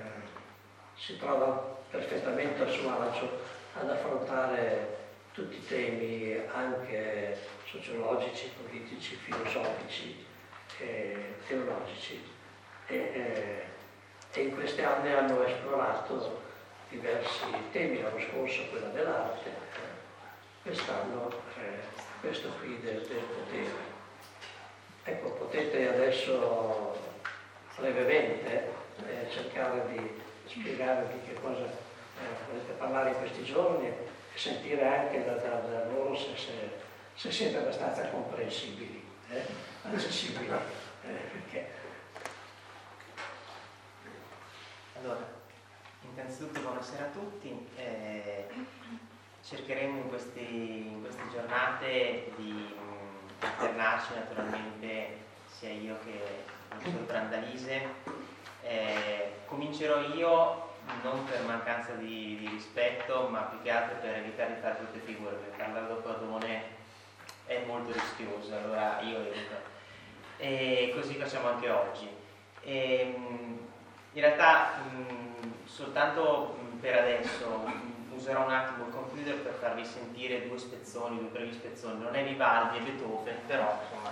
si 0.95 1.17
trova 1.17 1.77
perfettamente 1.89 2.63
a 2.63 2.67
suo 2.67 2.99
agio 2.99 3.39
ad 3.79 3.89
affrontare 3.89 5.01
tutti 5.31 5.57
i 5.57 5.65
temi 5.65 6.41
anche 6.51 7.37
sociologici, 7.65 8.51
politici, 8.61 9.15
filosofici 9.15 10.25
e 10.79 11.35
teologici. 11.47 12.31
E, 12.87 12.95
eh, 12.95 13.72
e 14.35 14.41
in 14.41 14.55
questi 14.55 14.81
anni 14.81 15.11
hanno 15.11 15.43
esplorato 15.43 16.41
diversi 16.89 17.45
temi, 17.71 18.01
l'anno 18.01 18.19
scorso 18.19 18.67
quella 18.69 18.87
dell'arte, 18.87 19.49
quest'anno 20.63 21.29
eh, 21.57 22.01
questo 22.19 22.49
qui 22.59 22.79
del, 22.81 23.01
del, 23.01 23.17
potere. 23.17 23.91
Ecco, 25.03 25.31
potete 25.31 25.87
adesso 25.87 26.97
brevemente 27.77 28.69
eh, 29.05 29.29
cercare 29.29 29.85
di 29.91 30.21
spiegare 30.45 31.07
di 31.11 31.27
che 31.27 31.39
cosa 31.39 31.65
eh, 31.65 32.49
volete 32.49 32.71
parlare 32.73 33.09
in 33.09 33.17
questi 33.17 33.43
giorni 33.43 33.87
e 33.87 33.93
sentire 34.33 34.85
anche 34.85 35.25
da, 35.25 35.33
da, 35.33 35.55
da 35.59 35.85
loro 35.89 36.15
se, 36.15 36.35
se, 36.35 36.51
se, 37.15 37.31
siete 37.31 37.57
abbastanza 37.57 38.07
comprensibili, 38.07 39.03
eh, 39.29 39.45
accessibili, 39.83 40.47
eh, 40.47 41.11
perché 41.31 41.72
Allora, 45.03 45.27
innanzitutto 46.13 46.61
buonasera 46.61 47.03
a 47.03 47.09
tutti. 47.09 47.67
Eh, 47.75 48.47
cercheremo 49.43 49.97
in, 49.97 50.07
questi, 50.07 50.39
in, 50.39 51.01
queste 51.01 51.23
giornate 51.29 52.31
di 52.37 52.51
mh, 52.51 53.43
alternarci 53.45 54.13
naturalmente 54.13 55.17
sia 55.45 55.71
io 55.71 55.97
che 56.05 56.11
il 56.11 56.53
professor 56.69 57.01
Brandalise. 57.01 57.81
Eh, 58.61 59.39
comincerò 59.45 59.99
io 60.15 60.69
non 61.01 61.25
per 61.25 61.43
mancanza 61.43 61.91
di, 61.95 62.37
di, 62.37 62.47
rispetto, 62.47 63.27
ma 63.27 63.41
più 63.41 63.61
che 63.61 63.71
altro 63.71 63.97
per 63.97 64.15
evitare 64.15 64.53
di 64.53 64.61
fare 64.61 64.77
tutte 64.77 64.99
figure, 64.99 65.35
perché 65.35 65.63
parlare 65.63 65.87
dopo 65.87 66.11
Adone 66.11 66.63
è 67.45 67.61
molto 67.65 67.91
rischioso, 67.91 68.55
allora 68.55 69.01
io 69.01 69.17
evito. 69.17 69.55
E 70.37 70.93
così 70.95 71.15
facciamo 71.15 71.49
anche 71.49 71.69
oggi. 71.69 72.07
E, 72.61 73.15
mh, 73.17 73.71
in 74.13 74.21
realtà 74.21 74.77
mh, 74.91 75.65
soltanto 75.65 76.57
per 76.79 76.97
adesso 76.99 77.47
mh, 77.65 78.15
userò 78.15 78.45
un 78.45 78.51
attimo 78.51 78.85
il 78.85 78.93
computer 78.93 79.35
per 79.37 79.53
farvi 79.53 79.85
sentire 79.85 80.47
due 80.47 80.57
spezzoni, 80.57 81.17
due 81.17 81.29
brevi 81.29 81.53
spezzoni. 81.53 82.01
Non 82.01 82.15
è 82.15 82.23
Vivaldi, 82.23 82.77
è 82.77 82.81
Beethoven, 82.81 83.37
però 83.47 83.79
insomma 83.81 84.11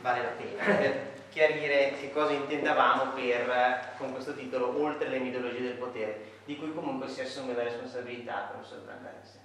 vale 0.00 0.22
la 0.22 0.28
pena 0.30 0.64
per 0.76 1.10
chiarire 1.30 1.94
che 1.98 2.12
cosa 2.12 2.32
intendavamo 2.32 3.12
per, 3.12 3.94
con 3.96 4.12
questo 4.12 4.34
titolo 4.34 4.78
Oltre 4.82 5.08
le 5.08 5.18
mitologie 5.18 5.62
del 5.62 5.76
potere, 5.76 6.40
di 6.44 6.58
cui 6.58 6.74
comunque 6.74 7.08
si 7.08 7.20
assume 7.22 7.54
la 7.54 7.62
responsabilità 7.62 8.40
il 8.40 8.48
professor 8.50 8.78
Brandanese. 8.80 9.40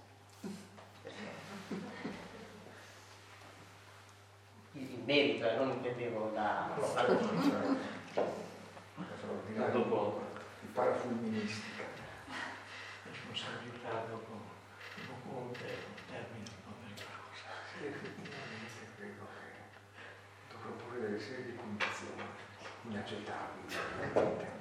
Il 4.73 5.01
merito, 5.05 5.49
eh, 5.49 5.55
non 5.55 5.69
intendevo 5.69 6.31
la, 6.33 6.69
la 6.93 8.46
conclusione. 9.27 9.71
Dopo 9.71 10.21
il 10.61 10.69
parafulministica. 10.69 11.83
Responsabilità 13.03 14.05
dopo, 14.09 14.39
dopo 15.07 15.37
un 15.37 15.51
termine 15.51 16.49
un 16.49 16.63
po' 16.63 16.73
pericoloso. 16.81 17.43
Sì, 17.71 17.85
effettivamente 17.85 18.87
credo 18.97 19.27
che 19.31 20.51
dovrò 20.51 20.71
porre 20.71 20.99
delle 21.01 21.19
serie 21.19 21.45
di 21.45 21.55
condizioni 21.55 22.23
inaccettabili. 22.89 24.56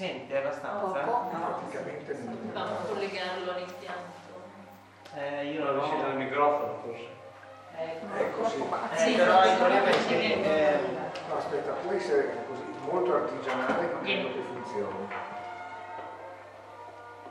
Sente 0.00 0.34
abbastanza? 0.34 1.00
Poco. 1.00 1.28
Praticamente 1.28 2.14
non 2.24 2.38
Dobbiamo 2.46 2.76
collegarlo 2.88 3.52
all'impianto. 3.52 4.18
Eh, 5.14 5.44
io 5.52 5.62
Non 5.64 5.74
non 5.74 5.84
riuscite 5.84 6.04
al 6.10 6.16
microfono 6.16 6.78
forse. 6.82 7.08
Ecco 8.18 8.48
sì. 8.48 8.62
Eh, 8.62 8.96
Sì, 8.96 9.14
però 9.16 9.44
il 9.44 9.56
problema 9.56 9.88
è 9.88 10.06
che 10.06 10.32
eh, 10.32 10.78
No, 11.28 11.36
aspetta, 11.36 11.72
può 11.72 11.92
essere 11.92 12.44
così 12.48 12.62
molto 12.90 13.14
artigianale 13.14 13.92
ma 13.92 14.00
credo 14.00 14.28
che 14.32 14.40
funzioni. 14.40 15.08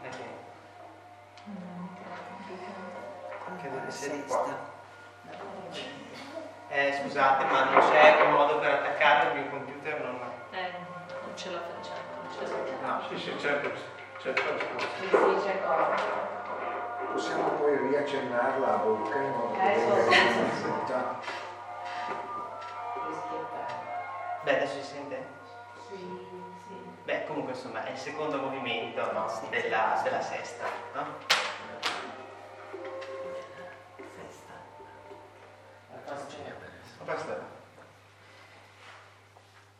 eh, 0.03 0.09
che 3.61 3.69
deve 3.69 3.87
essere 3.87 4.23
qua. 4.25 4.67
Eh, 6.71 6.99
scusate, 7.01 7.45
ma 7.45 7.63
non 7.71 7.78
Sì, 13.09 13.17
sì, 13.17 13.39
certo, 13.39 13.71
certo. 14.19 14.41
Sì, 14.99 15.07
sì, 15.07 15.15
c'è 15.43 15.59
cosa. 15.63 15.95
Possiamo 17.11 17.49
poi 17.57 17.75
riaccennarla 17.87 18.73
a 18.73 18.77
bocca 18.77 19.15
in 19.15 19.31
modo 19.31 19.53
che 19.53 19.71
Eh, 19.73 19.79
so, 19.79 19.93
venga 19.95 20.11
sì, 20.11 20.15
sì, 20.15 20.27
riconosciuta. 20.27 21.19
Beh, 24.41 24.55
adesso 24.57 24.75
si 24.75 24.83
sente? 24.83 25.25
Sì, 25.87 25.95
sì. 26.67 26.73
Beh, 27.03 27.25
comunque 27.25 27.53
insomma 27.53 27.83
è 27.83 27.89
il 27.89 27.97
secondo 27.97 28.37
movimento 28.37 29.11
no, 29.11 29.25
della, 29.49 30.01
della 30.03 30.21
sesta, 30.21 30.65
no? 30.93 31.05
Questa. 37.05 37.38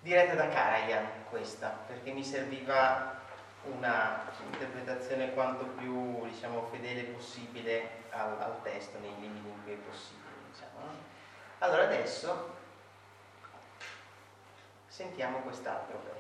Diretta 0.10 0.34
da 0.34 0.48
Karajan 0.48 1.06
questa, 1.30 1.67
perché 1.86 2.10
mi 2.12 2.24
serviva 2.24 3.22
una 3.65 4.24
interpretazione 4.43 5.36
quanto 5.36 5.65
più 5.78 6.26
diciamo, 6.26 6.65
fedele 6.72 7.04
possibile 7.04 8.06
al, 8.10 8.41
al 8.41 8.60
testo, 8.63 8.98
nei 8.98 9.13
limiti 9.19 9.48
in 9.48 9.63
cui 9.63 9.74
è 9.74 9.76
possibile. 9.76 10.34
Diciamo, 10.52 10.80
no? 10.80 10.91
Allora 11.60 11.84
adesso 11.84 12.56
sentiamo 14.88 15.41
quest'altro 15.41 16.00
pezzo. 16.00 16.19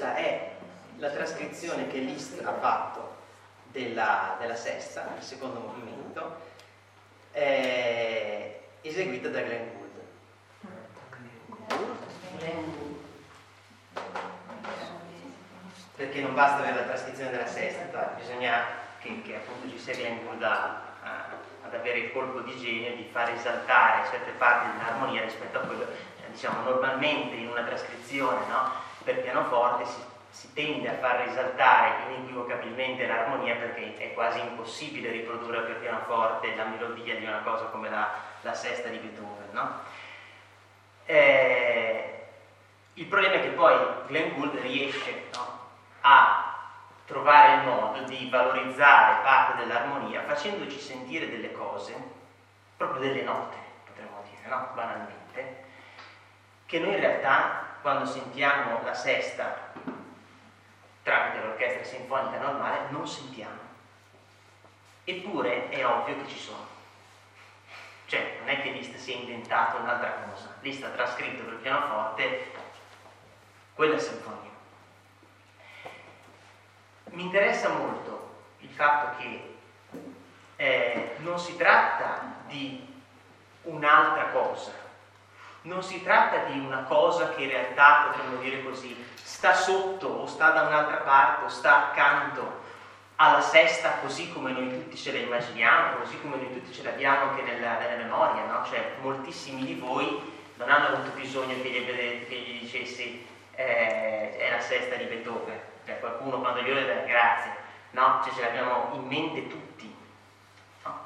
Questa 0.00 0.16
è 0.18 0.52
la 0.96 1.10
trascrizione 1.10 1.86
che 1.88 1.98
Liszt 1.98 2.42
ha 2.42 2.54
fatto 2.54 3.16
della, 3.64 4.34
della 4.40 4.56
sesta, 4.56 5.12
il 5.18 5.22
secondo 5.22 5.60
movimento, 5.60 6.40
eh, 7.32 8.62
eseguita 8.80 9.28
da 9.28 9.42
Glenn 9.42 9.68
Gould. 9.76 9.90
Perché 15.96 16.20
non 16.22 16.32
basta 16.32 16.60
avere 16.60 16.76
la 16.76 16.86
trascrizione 16.86 17.30
della 17.32 17.46
sesta, 17.46 18.14
bisogna 18.16 18.64
che, 19.00 19.20
che 19.20 19.36
appunto 19.36 19.68
ci 19.68 19.78
sia 19.78 19.94
Glenn 19.94 20.24
Gould 20.24 20.42
a- 20.42 20.82
a- 21.02 21.26
ad 21.62 21.74
avere 21.74 21.98
il 21.98 22.12
colpo 22.12 22.40
di 22.40 22.56
genio 22.58 22.96
di 22.96 23.06
far 23.12 23.28
esaltare 23.32 24.08
certe 24.08 24.30
parti 24.30 24.78
dell'armonia 24.78 25.20
rispetto 25.24 25.58
a 25.58 25.60
quello, 25.60 25.86
diciamo, 26.30 26.62
normalmente 26.62 27.34
in 27.36 27.48
una 27.48 27.64
trascrizione, 27.64 28.46
no? 28.46 28.79
Per 29.04 29.20
pianoforte 29.22 29.84
si, 29.86 30.00
si 30.30 30.52
tende 30.52 30.88
a 30.88 30.98
far 30.98 31.26
risaltare 31.26 32.12
inequivocabilmente 32.12 33.06
l'armonia 33.06 33.56
perché 33.56 33.96
è 33.96 34.14
quasi 34.14 34.40
impossibile 34.40 35.10
riprodurre 35.10 35.62
per 35.62 35.78
pianoforte 35.78 36.54
la 36.54 36.64
melodia 36.64 37.16
di 37.16 37.24
una 37.24 37.40
cosa 37.42 37.64
come 37.66 37.88
la, 37.88 38.10
la 38.42 38.54
sesta 38.54 38.88
di 38.88 38.98
Beethoven. 38.98 39.48
No? 39.52 39.80
Eh, 41.06 42.26
il 42.94 43.06
problema 43.06 43.34
è 43.34 43.42
che 43.42 43.48
poi 43.48 43.74
Glenn 44.06 44.34
Gould 44.34 44.58
riesce 44.60 45.24
no, 45.34 45.58
a 46.02 46.50
trovare 47.06 47.54
il 47.54 47.68
modo 47.68 48.02
di 48.02 48.28
valorizzare 48.30 49.22
parte 49.22 49.56
dell'armonia 49.56 50.22
facendoci 50.22 50.78
sentire 50.78 51.28
delle 51.28 51.50
cose, 51.52 51.94
proprio 52.76 53.00
delle 53.00 53.22
note, 53.22 53.56
potremmo 53.86 54.22
dire, 54.30 54.48
no? 54.48 54.68
banalmente, 54.74 55.64
che 56.66 56.78
noi 56.78 56.94
in 56.94 57.00
realtà 57.00 57.69
quando 57.80 58.04
sentiamo 58.04 58.82
la 58.82 58.94
sesta 58.94 59.72
tramite 61.02 61.44
l'orchestra 61.44 61.84
sinfonica 61.84 62.38
normale, 62.38 62.90
non 62.90 63.06
sentiamo. 63.06 63.58
Eppure 65.04 65.68
è 65.70 65.86
ovvio 65.86 66.16
che 66.16 66.28
ci 66.28 66.38
sono. 66.38 66.66
Cioè, 68.06 68.36
non 68.40 68.48
è 68.48 68.60
che 68.60 68.70
Liszt 68.70 68.96
si 68.96 69.12
è 69.12 69.16
inventato 69.16 69.78
un'altra 69.78 70.26
cosa, 70.28 70.54
Liszt 70.60 70.84
ha 70.84 70.88
trascritto 70.88 71.44
per 71.44 71.56
pianoforte 71.56 72.52
quella 73.74 73.98
sinfonia. 73.98 74.50
Mi 77.04 77.22
interessa 77.22 77.70
molto 77.70 78.44
il 78.58 78.68
fatto 78.68 79.16
che 79.18 79.56
eh, 80.56 81.14
non 81.18 81.38
si 81.38 81.56
tratta 81.56 82.42
di 82.46 82.86
un'altra 83.62 84.26
cosa, 84.26 84.72
non 85.62 85.82
si 85.82 86.02
tratta 86.02 86.44
di 86.44 86.58
una 86.58 86.84
cosa 86.84 87.30
che 87.30 87.42
in 87.42 87.50
realtà, 87.50 88.08
potremmo 88.10 88.40
dire 88.40 88.62
così, 88.62 88.96
sta 89.14 89.52
sotto 89.52 90.06
o 90.06 90.26
sta 90.26 90.50
da 90.50 90.62
un'altra 90.62 90.98
parte 90.98 91.44
o 91.44 91.48
sta 91.48 91.88
accanto 91.88 92.68
alla 93.16 93.42
sesta 93.42 93.98
così 94.00 94.32
come 94.32 94.50
noi 94.52 94.70
tutti 94.70 94.96
ce 94.96 95.12
la 95.12 95.18
immaginiamo, 95.18 95.98
così 95.98 96.18
come 96.22 96.36
noi 96.36 96.52
tutti 96.52 96.72
ce 96.72 96.82
l'abbiamo 96.82 97.30
anche 97.30 97.42
nella, 97.42 97.78
nella 97.78 98.02
memoria, 98.02 98.44
no? 98.44 98.64
Cioè 98.64 98.96
moltissimi 99.02 99.64
di 99.64 99.74
voi 99.74 100.38
non 100.56 100.70
hanno 100.70 100.96
avuto 100.96 101.10
bisogno 101.10 101.54
che 101.60 101.68
gli, 101.68 102.26
che 102.26 102.34
gli 102.34 102.60
dicessi 102.60 103.26
eh, 103.54 104.38
è 104.38 104.50
la 104.50 104.60
sesta 104.60 104.94
di 104.94 105.04
Beethoven, 105.04 105.60
cioè 105.84 106.00
qualcuno 106.00 106.40
quando 106.40 106.62
glielo 106.62 106.86
dà 106.86 107.00
grazie, 107.00 107.52
no? 107.90 108.20
Cioè 108.24 108.32
ce 108.32 108.40
l'abbiamo 108.40 108.88
in 108.94 109.06
mente 109.06 109.48
tutti. 109.48 109.94
No? 110.84 110.98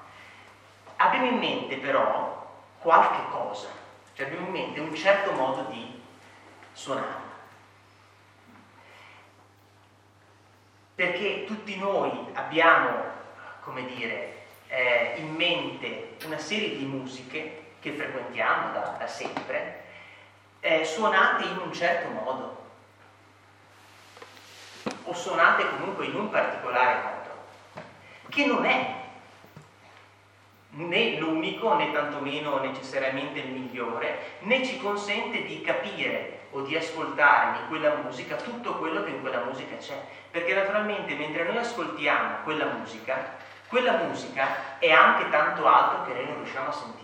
Abbiamo 0.96 1.26
in 1.26 1.38
mente 1.38 1.78
però 1.78 2.46
qualche 2.78 3.28
cosa, 3.30 3.68
cioè 4.14 4.26
abbiamo 4.26 4.46
in 4.46 4.52
mente 4.52 4.80
un 4.80 4.94
certo 4.94 5.32
modo 5.32 5.70
di 5.70 6.00
suonare. 6.72 7.22
Perché 10.94 11.44
tutti 11.46 11.76
noi 11.76 12.28
abbiamo, 12.34 13.02
come 13.60 13.84
dire, 13.86 14.46
eh, 14.68 15.14
in 15.16 15.34
mente 15.34 16.16
una 16.24 16.38
serie 16.38 16.76
di 16.76 16.84
musiche 16.84 17.72
che 17.80 17.92
frequentiamo 17.92 18.72
da, 18.72 18.96
da 18.98 19.06
sempre, 19.08 19.82
eh, 20.60 20.84
suonate 20.84 21.44
in 21.44 21.58
un 21.58 21.72
certo 21.72 22.08
modo 22.08 22.62
o 25.04 25.12
suonate 25.12 25.68
comunque 25.70 26.06
in 26.06 26.14
un 26.14 26.30
particolare 26.30 27.02
modo, 27.02 27.82
che 28.28 28.46
non 28.46 28.64
è 28.64 29.03
né 30.76 31.18
l'unico 31.18 31.74
né 31.74 31.92
tantomeno 31.92 32.58
necessariamente 32.58 33.40
il 33.40 33.50
migliore, 33.50 34.38
né 34.40 34.64
ci 34.64 34.78
consente 34.78 35.42
di 35.44 35.60
capire 35.60 36.46
o 36.50 36.62
di 36.62 36.76
ascoltare 36.76 37.60
in 37.60 37.68
quella 37.68 37.94
musica 37.96 38.36
tutto 38.36 38.74
quello 38.76 39.02
che 39.04 39.10
in 39.10 39.20
quella 39.20 39.42
musica 39.44 39.76
c'è. 39.76 40.00
Perché 40.30 40.54
naturalmente 40.54 41.14
mentre 41.14 41.44
noi 41.44 41.58
ascoltiamo 41.58 42.42
quella 42.44 42.66
musica, 42.66 43.36
quella 43.68 43.92
musica 43.98 44.78
è 44.78 44.90
anche 44.90 45.28
tanto 45.30 45.66
altro 45.66 46.04
che 46.04 46.14
noi 46.14 46.26
non 46.26 46.36
riusciamo 46.36 46.68
a 46.68 46.72
sentire. 46.72 47.02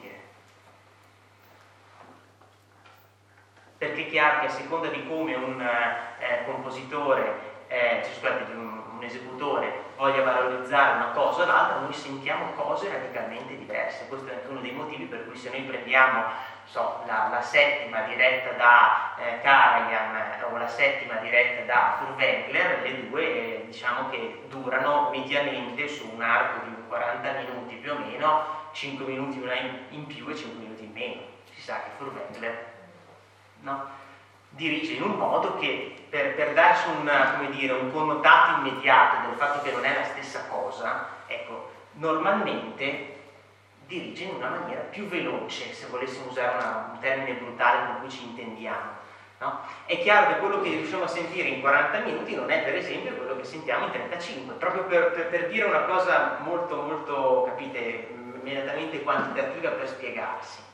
Perché 3.78 4.06
è 4.06 4.10
chiaro 4.10 4.40
che 4.40 4.46
a 4.46 4.50
seconda 4.50 4.88
di 4.88 5.06
come 5.06 5.34
un 5.34 5.60
eh, 5.60 6.44
compositore 6.44 7.48
eh, 7.68 8.02
scusate, 8.04 8.52
un, 8.52 8.82
un, 8.96 9.02
esecutore 9.02 9.84
voglia 10.00 10.22
valorizzare 10.22 10.96
una 10.96 11.10
cosa 11.10 11.42
o 11.42 11.46
l'altra, 11.46 11.80
noi 11.80 11.92
sentiamo 11.92 12.52
cose 12.54 12.88
radicalmente 12.88 13.54
diverse. 13.54 14.08
Questo 14.08 14.30
è 14.30 14.34
anche 14.34 14.48
uno 14.48 14.60
dei 14.60 14.72
motivi 14.72 15.04
per 15.04 15.26
cui 15.26 15.36
se 15.36 15.50
noi 15.50 15.60
prendiamo 15.60 16.24
so, 16.64 17.02
la, 17.06 17.28
la, 17.30 17.42
settima 17.42 18.00
diretta 18.00 18.52
da 18.52 19.14
eh, 19.18 19.40
Karajan 19.42 20.16
eh, 20.16 20.44
o 20.44 20.56
la 20.56 20.68
settima 20.68 21.16
diretta 21.16 21.70
da 21.70 21.96
Furtwängler, 21.98 22.80
le 22.80 23.08
due 23.08 23.22
eh, 23.22 23.66
diciamo 23.66 24.08
che 24.08 24.44
durano 24.48 25.10
mediamente 25.10 25.86
su 25.86 26.10
un 26.10 26.22
arco 26.22 26.64
di 26.64 26.74
40 26.88 27.32
minuti 27.32 27.74
più 27.74 27.92
o 27.92 27.98
meno, 27.98 28.44
5 28.72 29.04
minuti 29.04 29.36
in, 29.36 29.78
in 29.90 30.06
più 30.06 30.26
e 30.28 30.34
5 30.34 30.62
minuti 30.62 30.84
in 30.84 30.92
meno. 30.92 31.20
Si 31.52 31.60
sa 31.60 31.74
che 31.74 31.90
Furtwängler 31.98 32.68
no? 33.60 33.98
Dirige 34.50 34.94
in 34.94 35.02
un 35.02 35.16
modo 35.16 35.56
che 35.58 36.06
per, 36.08 36.34
per 36.34 36.52
darci 36.52 36.88
un, 36.88 37.50
dire, 37.50 37.72
un, 37.72 37.92
connotato 37.92 38.60
immediato 38.60 39.28
del 39.28 39.36
fatto 39.36 39.62
che 39.62 39.70
non 39.70 39.84
è 39.84 39.94
la 39.94 40.04
stessa 40.04 40.46
cosa, 40.48 41.06
ecco, 41.26 41.70
normalmente 41.92 43.18
dirige 43.86 44.24
in 44.24 44.34
una 44.34 44.48
maniera 44.50 44.82
più 44.82 45.06
veloce, 45.06 45.72
se 45.72 45.86
volessimo 45.86 46.30
usare 46.30 46.56
una, 46.56 46.90
un 46.92 46.98
termine 46.98 47.38
brutale 47.38 47.86
con 47.86 48.00
cui 48.00 48.10
ci 48.10 48.24
intendiamo. 48.24 48.98
No? 49.38 49.60
È 49.86 49.98
chiaro 50.00 50.26
che 50.34 50.38
quello 50.38 50.60
che 50.60 50.68
riusciamo 50.68 51.04
a 51.04 51.08
sentire 51.08 51.48
in 51.48 51.60
40 51.60 52.00
minuti 52.00 52.34
non 52.34 52.50
è 52.50 52.62
per 52.62 52.76
esempio 52.76 53.14
quello 53.14 53.36
che 53.36 53.44
sentiamo 53.44 53.86
in 53.86 53.92
35, 53.92 54.54
proprio 54.54 54.84
per, 54.84 55.12
per, 55.12 55.28
per 55.28 55.48
dire 55.48 55.64
una 55.64 55.84
cosa 55.84 56.38
molto, 56.42 56.82
molto, 56.82 57.44
capite, 57.46 58.18
immediatamente 58.42 59.02
quantitativa 59.02 59.70
per 59.70 59.88
spiegarsi. 59.88 60.69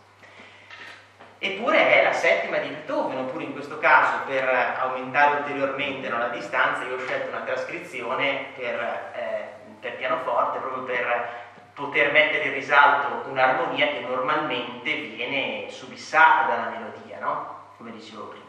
Eppure 1.38 2.00
è 2.00 2.02
la 2.02 2.12
settima 2.12 2.56
di 2.58 2.68
Beethoven, 2.68 3.18
oppure 3.18 3.44
in 3.44 3.52
questo 3.52 3.78
caso 3.78 4.24
per 4.26 4.48
aumentare 4.78 5.36
ulteriormente 5.38 6.08
no, 6.08 6.18
la 6.18 6.28
distanza 6.28 6.84
io 6.84 6.94
ho 6.94 6.98
scelto 6.98 7.28
una 7.28 7.44
trascrizione 7.44 8.46
per, 8.56 8.80
eh, 9.14 9.48
per 9.78 9.96
pianoforte 9.96 10.58
proprio 10.58 10.84
per 10.84 11.44
poter 11.74 12.10
mettere 12.10 12.44
in 12.44 12.54
risalto 12.54 13.28
un'armonia 13.28 13.88
che 13.88 14.00
normalmente 14.00 14.94
viene 14.94 15.66
subissata 15.68 16.48
dalla 16.48 16.70
melodia, 16.70 17.18
no? 17.18 17.64
Come 17.76 17.90
dicevo 17.90 18.28
prima. 18.28 18.44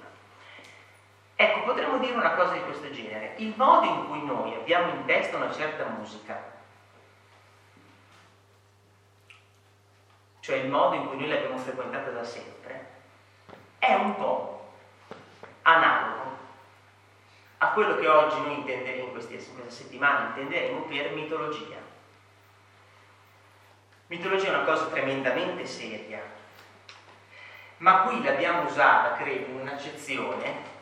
Ecco, 1.35 1.59
potremmo 1.65 1.97
dire 1.97 2.13
una 2.13 2.31
cosa 2.31 2.53
di 2.53 2.61
questo 2.61 2.89
genere. 2.89 3.33
Il 3.35 3.53
modo 3.57 3.85
in 3.85 4.07
cui 4.07 4.25
noi 4.25 4.55
abbiamo 4.55 4.93
in 4.93 5.05
testa 5.05 5.35
una 5.35 5.51
certa 5.51 5.85
musica, 5.85 6.41
cioè 10.47 10.59
il 10.59 10.69
modo 10.69 10.95
in 10.95 11.07
cui 11.07 11.17
noi 11.17 11.27
l'abbiamo 11.27 11.57
frequentata 11.57 12.09
da 12.09 12.23
sempre, 12.23 12.85
è 13.79 13.93
un 13.95 14.15
po' 14.15 14.75
analogo 15.63 16.37
a 17.57 17.67
quello 17.71 17.97
che 17.97 18.07
oggi 18.07 18.39
noi 18.39 18.53
intenderemo 18.59 19.07
in 19.07 19.11
queste, 19.11 19.41
settimane 19.67 20.27
intenderemo 20.27 20.83
per 20.83 21.11
mitologia. 21.11 21.75
Mitologia 24.07 24.45
è 24.45 24.55
una 24.55 24.63
cosa 24.63 24.85
tremendamente 24.85 25.65
seria, 25.65 26.23
ma 27.79 28.03
qui 28.03 28.23
l'abbiamo 28.23 28.69
usata, 28.69 29.17
credo, 29.17 29.47
in 29.47 29.59
un'accezione 29.59 30.75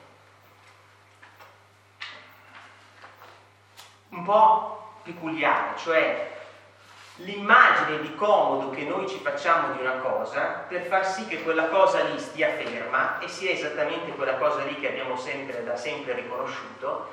un 4.09 4.24
po' 4.24 4.99
peculiare, 5.01 5.76
cioè 5.76 6.34
l'immagine 7.18 8.01
di 8.01 8.13
comodo 8.16 8.72
che 8.72 8.84
noi 8.84 9.07
ci 9.07 9.20
facciamo 9.20 9.74
di 9.74 9.80
una 9.80 9.97
cosa 9.99 10.66
per 10.68 10.82
far 10.84 11.05
sì 11.05 11.28
che 11.28 11.41
quella 11.43 11.68
cosa 11.68 12.03
lì 12.03 12.20
stia 12.20 12.49
ferma 12.49 13.20
e 13.20 13.30
sia 13.30 13.51
esattamente 13.51 14.11
quella 14.11 14.36
cosa 14.36 14.63
lì 14.63 14.78
che 14.80 14.89
abbiamo 14.89 15.16
sempre, 15.16 15.63
da 15.63 15.78
sempre 15.78 16.13
riconosciuto, 16.13 17.09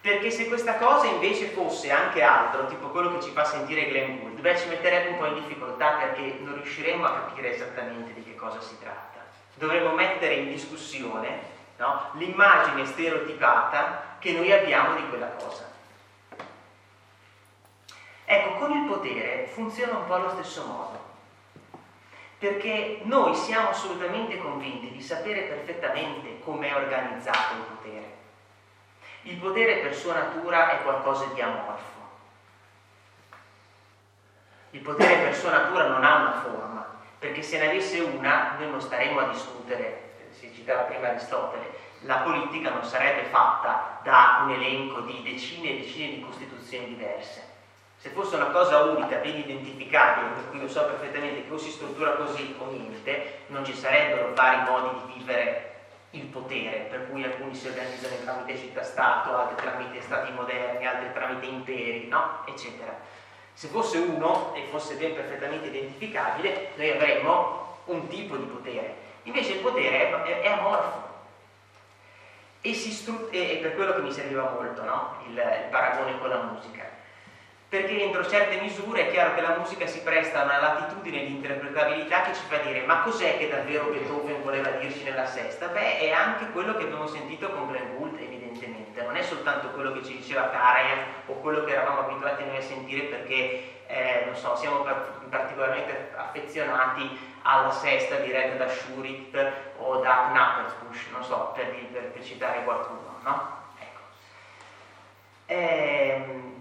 perché 0.00 0.30
se 0.30 0.48
questa 0.48 0.76
cosa 0.76 1.06
invece 1.06 1.46
fosse 1.48 1.90
anche 1.90 2.22
altro, 2.22 2.66
tipo 2.66 2.88
quello 2.88 3.12
che 3.14 3.22
ci 3.22 3.30
fa 3.30 3.44
sentire 3.44 3.88
Glenn 3.88 4.20
Gould, 4.20 4.40
beh 4.40 4.58
ci 4.58 4.68
metterebbe 4.68 5.10
un 5.10 5.18
po' 5.18 5.26
in 5.26 5.34
difficoltà 5.34 5.90
perché 5.92 6.38
non 6.40 6.54
riusciremmo 6.54 7.04
a 7.04 7.12
capire 7.12 7.54
esattamente 7.54 8.14
di 8.14 8.24
che 8.24 8.34
cosa 8.34 8.60
si 8.60 8.78
tratta. 8.80 9.20
Dovremmo 9.54 9.92
mettere 9.92 10.34
in 10.34 10.48
discussione 10.48 11.50
no, 11.76 12.10
l'immagine 12.14 12.86
stereotipata 12.86 14.16
che 14.18 14.32
noi 14.32 14.50
abbiamo 14.50 14.94
di 14.96 15.08
quella 15.08 15.28
cosa. 15.28 15.71
Ecco, 18.32 18.54
con 18.54 18.70
il 18.72 18.88
potere 18.88 19.46
funziona 19.46 19.98
un 19.98 20.06
po' 20.06 20.14
allo 20.14 20.30
stesso 20.30 20.64
modo, 20.64 20.98
perché 22.38 23.00
noi 23.02 23.34
siamo 23.34 23.68
assolutamente 23.68 24.38
convinti 24.38 24.90
di 24.90 25.02
sapere 25.02 25.42
perfettamente 25.42 26.40
com'è 26.40 26.74
organizzato 26.74 27.56
il 27.56 27.64
potere. 27.76 28.16
Il 29.24 29.36
potere 29.36 29.80
per 29.80 29.94
sua 29.94 30.14
natura 30.14 30.70
è 30.70 30.82
qualcosa 30.82 31.26
di 31.26 31.42
amorfo. 31.42 32.00
Il 34.70 34.80
potere 34.80 35.24
per 35.24 35.34
sua 35.34 35.50
natura 35.50 35.88
non 35.88 36.02
ha 36.02 36.16
una 36.16 36.40
forma, 36.40 36.86
perché 37.18 37.42
se 37.42 37.58
ne 37.58 37.68
avesse 37.68 38.00
una 38.00 38.54
noi 38.58 38.70
non 38.70 38.80
staremmo 38.80 39.20
a 39.20 39.28
discutere, 39.28 40.14
si 40.30 40.50
citava 40.54 40.84
prima 40.84 41.08
Aristotele, 41.08 41.70
la 42.04 42.20
politica 42.20 42.70
non 42.70 42.82
sarebbe 42.82 43.24
fatta 43.24 44.00
da 44.02 44.40
un 44.44 44.52
elenco 44.52 45.00
di 45.00 45.22
decine 45.22 45.72
e 45.72 45.80
decine 45.80 46.14
di 46.14 46.22
costituzioni 46.22 46.86
diverse 46.86 47.51
se 48.02 48.08
fosse 48.08 48.34
una 48.34 48.46
cosa 48.46 48.80
unica, 48.80 49.18
ben 49.18 49.36
identificabile, 49.36 50.34
per 50.34 50.50
cui 50.50 50.58
io 50.58 50.68
so 50.68 50.84
perfettamente 50.86 51.44
che 51.44 51.52
o 51.52 51.56
si 51.56 51.70
struttura 51.70 52.14
così 52.14 52.52
o 52.58 52.68
niente, 52.68 53.42
non 53.46 53.64
ci 53.64 53.72
sarebbero 53.72 54.34
vari 54.34 54.68
modi 54.68 55.06
di 55.06 55.18
vivere 55.18 55.70
il 56.10 56.24
potere, 56.24 56.88
per 56.90 57.08
cui 57.08 57.22
alcuni 57.22 57.54
si 57.54 57.68
organizzano 57.68 58.16
tramite 58.24 58.58
città-stato, 58.58 59.36
altri 59.36 59.54
tramite 59.64 60.00
stati 60.00 60.32
moderni, 60.32 60.84
altri 60.84 61.12
tramite 61.12 61.46
imperi, 61.46 62.08
no? 62.08 62.44
eccetera. 62.44 62.92
Se 63.52 63.68
fosse 63.68 63.98
uno 63.98 64.52
e 64.56 64.66
fosse 64.68 64.96
ben 64.96 65.14
perfettamente 65.14 65.68
identificabile, 65.68 66.70
noi 66.74 66.90
avremmo 66.90 67.76
un 67.84 68.08
tipo 68.08 68.36
di 68.36 68.46
potere. 68.46 68.96
Invece 69.22 69.52
il 69.52 69.60
potere 69.60 70.42
è, 70.42 70.48
amorfo. 70.48 71.10
E, 72.62 72.74
stru- 72.74 73.28
e, 73.30 73.60
per 73.62 73.76
quello 73.76 73.94
che 73.94 74.00
mi 74.00 74.12
serviva 74.12 74.50
molto 74.50 74.82
no? 74.82 75.18
il, 75.28 75.34
il 75.34 75.68
paragone 75.70 76.18
con 76.18 76.28
la 76.28 76.42
musica 76.42 76.91
perché 77.72 78.02
entro 78.02 78.28
certe 78.28 78.60
misure 78.60 79.08
è 79.08 79.10
chiaro 79.10 79.34
che 79.34 79.40
la 79.40 79.56
musica 79.56 79.86
si 79.86 80.02
presta 80.02 80.42
a 80.42 80.44
una 80.44 80.60
latitudine 80.60 81.24
di 81.24 81.36
interpretabilità 81.36 82.20
che 82.20 82.34
ci 82.34 82.42
fa 82.46 82.58
dire 82.58 82.82
ma 82.82 83.00
cos'è 83.00 83.38
che 83.38 83.48
davvero 83.48 83.86
Beethoven 83.86 84.42
voleva 84.42 84.68
dirci 84.72 85.02
nella 85.04 85.24
sesta? 85.24 85.68
Beh, 85.68 86.00
è 86.00 86.10
anche 86.10 86.50
quello 86.50 86.76
che 86.76 86.82
abbiamo 86.84 87.06
sentito 87.06 87.48
con 87.48 87.68
Glenn 87.68 87.96
Gould, 87.96 88.20
evidentemente, 88.20 89.00
non 89.00 89.16
è 89.16 89.22
soltanto 89.22 89.68
quello 89.68 89.90
che 89.92 90.04
ci 90.04 90.18
diceva 90.18 90.50
Karajan 90.50 90.98
o 91.28 91.32
quello 91.36 91.64
che 91.64 91.72
eravamo 91.72 92.00
abituati 92.00 92.44
noi 92.44 92.58
a 92.58 92.60
sentire 92.60 93.04
perché, 93.04 93.86
eh, 93.86 94.24
non 94.26 94.36
so, 94.36 94.54
siamo 94.54 94.86
particolarmente 95.30 96.12
affezionati 96.14 97.18
alla 97.40 97.70
sesta 97.70 98.16
diretta 98.16 98.62
da 98.62 98.68
Schurit 98.68 99.52
o 99.78 99.96
da 99.96 100.26
Knappersbusch, 100.30 101.10
non 101.10 101.24
so, 101.24 101.52
per, 101.54 101.74
per, 101.90 102.02
per 102.10 102.22
citare 102.22 102.64
qualcuno, 102.64 103.18
no? 103.22 103.60
Ecco. 103.78 104.00
Ehm, 105.46 106.51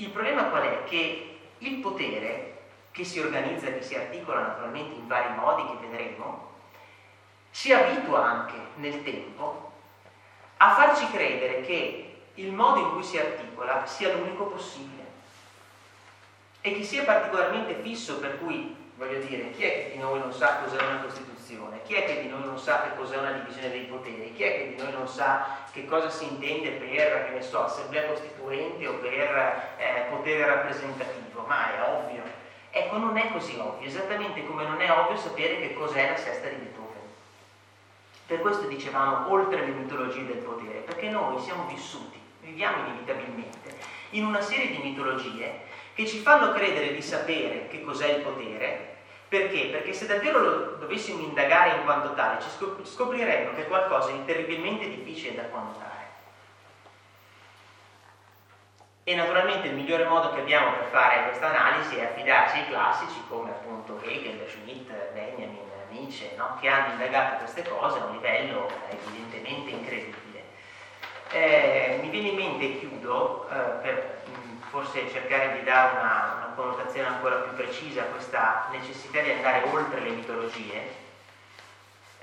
il 0.00 0.10
problema 0.10 0.44
qual 0.44 0.62
è? 0.62 0.84
Che 0.84 1.38
il 1.58 1.76
potere, 1.80 2.62
che 2.90 3.04
si 3.04 3.20
organizza 3.20 3.66
e 3.66 3.78
che 3.78 3.84
si 3.84 3.94
articola 3.94 4.40
naturalmente 4.40 4.94
in 4.94 5.06
vari 5.06 5.34
modi 5.34 5.66
che 5.66 5.86
vedremo, 5.86 6.48
ci 7.52 7.72
abitua 7.72 8.24
anche 8.24 8.56
nel 8.76 9.02
tempo 9.02 9.72
a 10.56 10.74
farci 10.74 11.10
credere 11.10 11.62
che 11.62 12.22
il 12.34 12.52
modo 12.52 12.80
in 12.80 12.90
cui 12.92 13.02
si 13.02 13.18
articola 13.18 13.84
sia 13.86 14.14
l'unico 14.14 14.44
possibile 14.44 15.04
e 16.60 16.74
che 16.74 16.84
sia 16.84 17.04
particolarmente 17.04 17.74
fisso 17.82 18.18
per 18.18 18.38
cui, 18.38 18.74
voglio 18.96 19.18
dire, 19.20 19.50
chi 19.52 19.64
è 19.64 19.72
che 19.72 19.90
di 19.92 19.98
noi 19.98 20.18
non 20.18 20.32
sa 20.32 20.56
cos'è 20.56 20.82
una 20.82 21.00
Costituzione? 21.00 21.39
Chi 21.90 21.96
è 21.96 22.04
che 22.04 22.22
di 22.22 22.28
noi 22.28 22.44
non 22.44 22.56
sa 22.56 22.82
che 22.82 22.94
cos'è 22.94 23.16
una 23.16 23.32
divisione 23.32 23.68
dei 23.70 23.82
poteri? 23.82 24.32
Chi 24.32 24.44
è 24.44 24.52
che 24.52 24.74
di 24.76 24.80
noi 24.80 24.92
non 24.92 25.08
sa 25.08 25.66
che 25.72 25.86
cosa 25.86 26.08
si 26.08 26.24
intende 26.24 26.70
per, 26.70 27.24
che 27.24 27.30
ne 27.32 27.42
so, 27.42 27.64
assemblea 27.64 28.06
costituente 28.06 28.86
o 28.86 28.92
per 28.98 29.74
eh, 29.76 30.06
potere 30.08 30.46
rappresentativo, 30.46 31.44
ma 31.48 31.74
è 31.74 31.90
ovvio. 31.90 32.22
Ecco, 32.70 32.96
non 32.98 33.16
è 33.16 33.32
così 33.32 33.58
ovvio, 33.58 33.88
esattamente 33.88 34.46
come 34.46 34.64
non 34.64 34.80
è 34.80 34.88
ovvio 34.88 35.16
sapere 35.16 35.58
che 35.58 35.74
cos'è 35.74 36.10
la 36.10 36.16
sesta 36.16 36.46
di 36.46 36.54
Beethoven. 36.54 37.02
Per 38.26 38.38
questo 38.38 38.68
dicevamo 38.68 39.32
oltre 39.32 39.66
le 39.66 39.72
mitologie 39.72 40.24
del 40.26 40.36
potere, 40.36 40.78
perché 40.78 41.08
noi 41.08 41.40
siamo 41.40 41.66
vissuti, 41.66 42.20
viviamo 42.42 42.86
inevitabilmente, 42.86 43.76
in 44.10 44.24
una 44.24 44.40
serie 44.40 44.70
di 44.70 44.78
mitologie 44.78 45.62
che 45.94 46.06
ci 46.06 46.18
fanno 46.18 46.52
credere 46.52 46.94
di 46.94 47.02
sapere 47.02 47.66
che 47.66 47.82
cos'è 47.82 48.12
il 48.12 48.22
potere, 48.22 48.98
perché? 49.30 49.68
Perché 49.68 49.92
se 49.92 50.06
davvero 50.06 50.40
lo 50.40 50.76
dovessimo 50.80 51.22
indagare 51.22 51.76
in 51.76 51.84
quanto 51.84 52.14
tale, 52.14 52.42
ci 52.42 52.48
scopriremmo 52.82 53.54
che 53.54 53.62
è 53.62 53.68
qualcosa 53.68 54.10
di 54.10 54.24
terribilmente 54.24 54.88
difficile 54.88 55.36
da 55.36 55.44
quantare. 55.44 56.08
E 59.04 59.14
naturalmente 59.14 59.68
il 59.68 59.74
migliore 59.74 60.04
modo 60.04 60.32
che 60.32 60.40
abbiamo 60.40 60.72
per 60.72 60.88
fare 60.90 61.22
questa 61.28 61.46
analisi 61.46 61.96
è 61.96 62.06
affidarci 62.06 62.58
ai 62.58 62.66
classici 62.66 63.22
come 63.28 63.50
appunto 63.50 64.00
Hegel, 64.02 64.44
Schmidt, 64.48 64.90
Benjamin, 65.12 65.58
Nietzsche, 65.90 66.34
no? 66.36 66.56
che 66.60 66.66
hanno 66.66 66.94
indagato 66.94 67.36
queste 67.36 67.62
cose 67.68 68.00
a 68.00 68.06
un 68.06 68.12
livello 68.14 68.68
evidentemente 68.88 69.70
incredibile. 69.70 70.42
Eh, 71.30 72.00
mi 72.02 72.08
viene 72.08 72.28
in 72.30 72.34
mente, 72.34 72.64
e 72.64 72.78
chiudo, 72.80 73.48
eh, 73.48 73.54
per 73.80 74.19
forse 74.70 75.10
cercare 75.10 75.58
di 75.58 75.64
dare 75.64 75.98
una, 75.98 76.34
una, 76.36 76.52
connotazione 76.54 77.08
ancora 77.08 77.36
più 77.36 77.54
precisa 77.54 78.02
a 78.02 78.04
questa 78.04 78.68
necessità 78.70 79.20
di 79.20 79.32
andare 79.32 79.68
oltre 79.68 80.00
le 80.00 80.10
mitologie. 80.10 81.08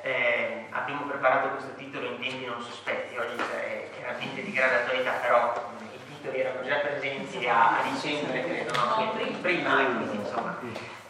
Eh, 0.01 0.67
abbiamo 0.71 1.01
preparato 1.01 1.49
questo 1.49 1.73
titolo 1.75 2.05
in 2.05 2.19
tempi 2.19 2.45
non 2.45 2.61
sospetti, 2.61 3.17
oggi 3.17 3.35
è 3.53 3.89
chiaramente 3.93 4.43
di 4.43 4.53
grande 4.53 4.75
attualità, 4.75 5.11
però 5.11 5.71
i 5.81 6.13
titoli 6.13 6.39
erano 6.39 6.63
già 6.65 6.75
presenti 6.77 7.45
a, 7.47 7.79
a 7.79 7.81
dicembre, 7.91 8.43
credo, 8.43 8.73
no? 8.75 9.17
prima, 9.41 9.73
quindi 9.73 10.15
insomma, 10.15 10.57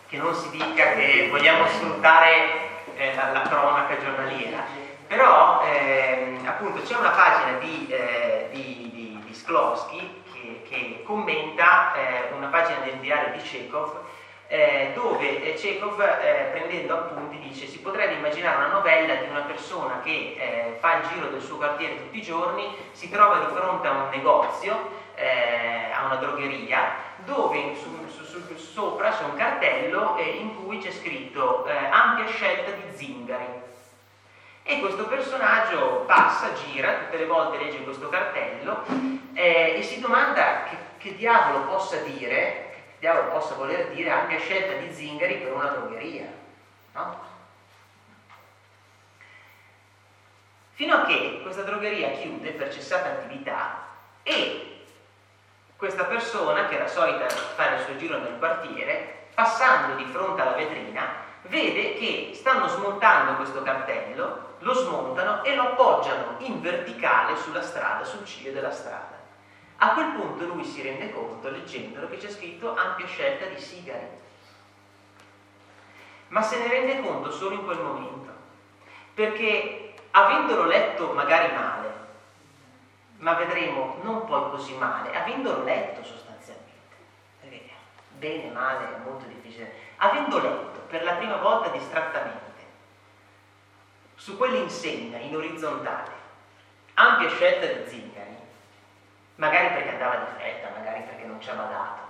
che 0.08 0.18
non 0.18 0.34
si 0.34 0.50
dica 0.50 0.94
che 0.94 1.28
vogliamo 1.30 1.68
sfruttare 1.68 2.70
eh, 2.96 3.14
la, 3.14 3.32
la, 3.32 3.42
cronaca 3.42 4.00
giornaliera. 4.00 4.64
Però 5.06 5.62
ehm, 5.64 6.46
appunto 6.48 6.82
c'è 6.82 6.96
una 6.96 7.12
pagina 7.12 7.58
di, 7.60 7.88
eh, 7.90 8.50
di, 8.52 8.90
di, 8.92 9.22
di 9.24 9.34
Sklowski 9.34 10.26
che 10.68 11.04
commenta 11.04 11.94
eh, 11.94 12.34
una 12.36 12.48
pagina 12.48 12.80
del 12.80 12.98
diario 13.00 13.34
di 13.34 13.42
Chekhov 13.42 14.06
eh, 14.50 14.92
dove 14.94 15.44
eh, 15.44 15.54
Chekhov 15.56 16.00
eh, 16.00 16.48
prendendo 16.52 16.94
appunti 16.94 17.38
dice 17.40 17.68
si 17.68 17.80
potrebbe 17.80 18.14
immaginare 18.14 18.56
una 18.56 18.72
novella 18.72 19.16
di 19.16 19.28
una 19.30 19.42
persona 19.42 20.00
che 20.02 20.38
eh, 20.38 20.78
fa 20.80 21.00
il 21.00 21.08
giro 21.10 21.28
del 21.28 21.42
suo 21.42 21.58
quartiere 21.58 21.98
tutti 21.98 22.18
i 22.18 22.22
giorni, 22.22 22.74
si 22.92 23.10
trova 23.10 23.40
di 23.40 23.54
fronte 23.54 23.88
a 23.88 23.92
un 23.92 24.10
negozio, 24.10 25.06
a 25.18 26.06
una 26.06 26.16
drogheria, 26.18 26.94
dove 27.26 27.76
su, 27.76 28.08
su, 28.08 28.24
su, 28.24 28.56
sopra 28.56 29.10
c'è 29.10 29.24
un 29.24 29.36
cartello 29.36 30.16
in 30.20 30.64
cui 30.64 30.78
c'è 30.78 30.92
scritto 30.92 31.66
ampia 31.90 32.28
scelta 32.28 32.70
di 32.72 32.96
zingari. 32.96 33.67
E 34.70 34.82
questo 34.82 35.08
personaggio 35.08 36.04
passa, 36.06 36.52
gira, 36.52 36.96
tutte 36.96 37.16
le 37.16 37.26
volte 37.26 37.58
legge 37.58 37.86
questo 37.86 38.10
cartello 38.10 38.84
eh, 39.34 39.76
e 39.78 39.82
si 39.82 40.02
domanda 40.02 40.64
che, 40.66 40.76
che, 40.98 41.16
diavolo 41.16 41.68
possa 41.68 41.96
dire, 42.02 42.74
che 42.74 42.96
diavolo 43.00 43.30
possa 43.30 43.56
voler 43.56 43.88
dire 43.92 44.10
ampia 44.10 44.38
scelta 44.40 44.74
di 44.74 44.94
zingari 44.94 45.36
per 45.36 45.54
una 45.54 45.70
drogheria. 45.70 46.26
No? 46.92 47.18
Fino 50.74 50.96
a 50.96 51.06
che 51.06 51.40
questa 51.44 51.62
drogheria 51.62 52.12
chiude 52.12 52.52
per 52.52 52.70
cessata 52.70 53.08
attività 53.08 53.88
e 54.22 54.84
questa 55.78 56.04
persona, 56.04 56.68
che 56.68 56.76
era 56.76 56.90
solita 56.90 57.30
fare 57.30 57.78
il 57.78 57.86
suo 57.86 57.96
giro 57.96 58.18
nel 58.18 58.38
quartiere, 58.38 59.28
passando 59.34 59.96
di 59.96 60.04
fronte 60.12 60.42
alla 60.42 60.58
vetrina, 60.58 61.24
vede 61.48 61.94
che 61.96 62.32
stanno 62.34 62.68
smontando 62.68 63.36
questo 63.36 63.62
cartello, 63.62 64.56
lo 64.60 64.74
smontano 64.74 65.44
e 65.44 65.56
lo 65.56 65.64
appoggiano 65.64 66.36
in 66.40 66.62
verticale 66.62 67.36
sulla 67.38 67.62
strada, 67.62 68.04
sul 68.04 68.26
ciglio 68.26 68.52
della 68.52 68.72
strada. 68.72 69.16
A 69.78 69.94
quel 69.94 70.08
punto 70.08 70.46
lui 70.46 70.64
si 70.64 70.82
rende 70.82 71.12
conto, 71.14 71.50
leggendolo, 71.50 72.10
che 72.10 72.18
c'è 72.18 72.30
scritto 72.30 72.76
ampia 72.76 73.06
scelta 73.06 73.46
di 73.46 73.60
sigari. 73.60 74.08
Ma 76.30 76.42
se 76.42 76.58
ne 76.58 76.68
rende 76.68 77.02
conto 77.02 77.32
solo 77.32 77.56
in 77.56 77.64
quel 77.64 77.80
momento, 77.80 78.32
perché 79.14 79.94
avendolo 80.12 80.64
letto 80.64 81.12
magari 81.14 81.54
male, 81.54 81.94
ma 83.18 83.34
vedremo 83.34 83.98
non 84.02 84.26
poi 84.26 84.50
così 84.50 84.76
male, 84.76 85.16
avendolo 85.16 85.64
letto 85.64 86.04
sostanzialmente, 86.04 86.96
perché 87.40 87.70
bene, 88.18 88.52
male 88.52 88.96
è 88.96 88.98
molto 89.04 89.26
difficile, 89.26 89.72
avendo 89.98 90.40
letto 90.40 90.77
per 90.90 91.04
la 91.04 91.14
prima 91.14 91.38
volta 91.38 91.70
distrattamente 91.70 92.46
su 94.16 94.36
quell'insegna 94.36 95.18
in 95.20 95.36
orizzontale, 95.36 96.12
ampia 96.96 97.30
scelta 97.30 97.66
di 97.66 97.88
zingari, 97.88 98.36
magari 99.36 99.68
perché 99.68 99.90
andava 99.90 100.16
di 100.16 100.26
fretta, 100.38 100.70
magari 100.76 101.02
perché 101.02 101.26
non 101.26 101.40
ci 101.40 101.50
ha 101.50 101.54
badato. 101.54 102.02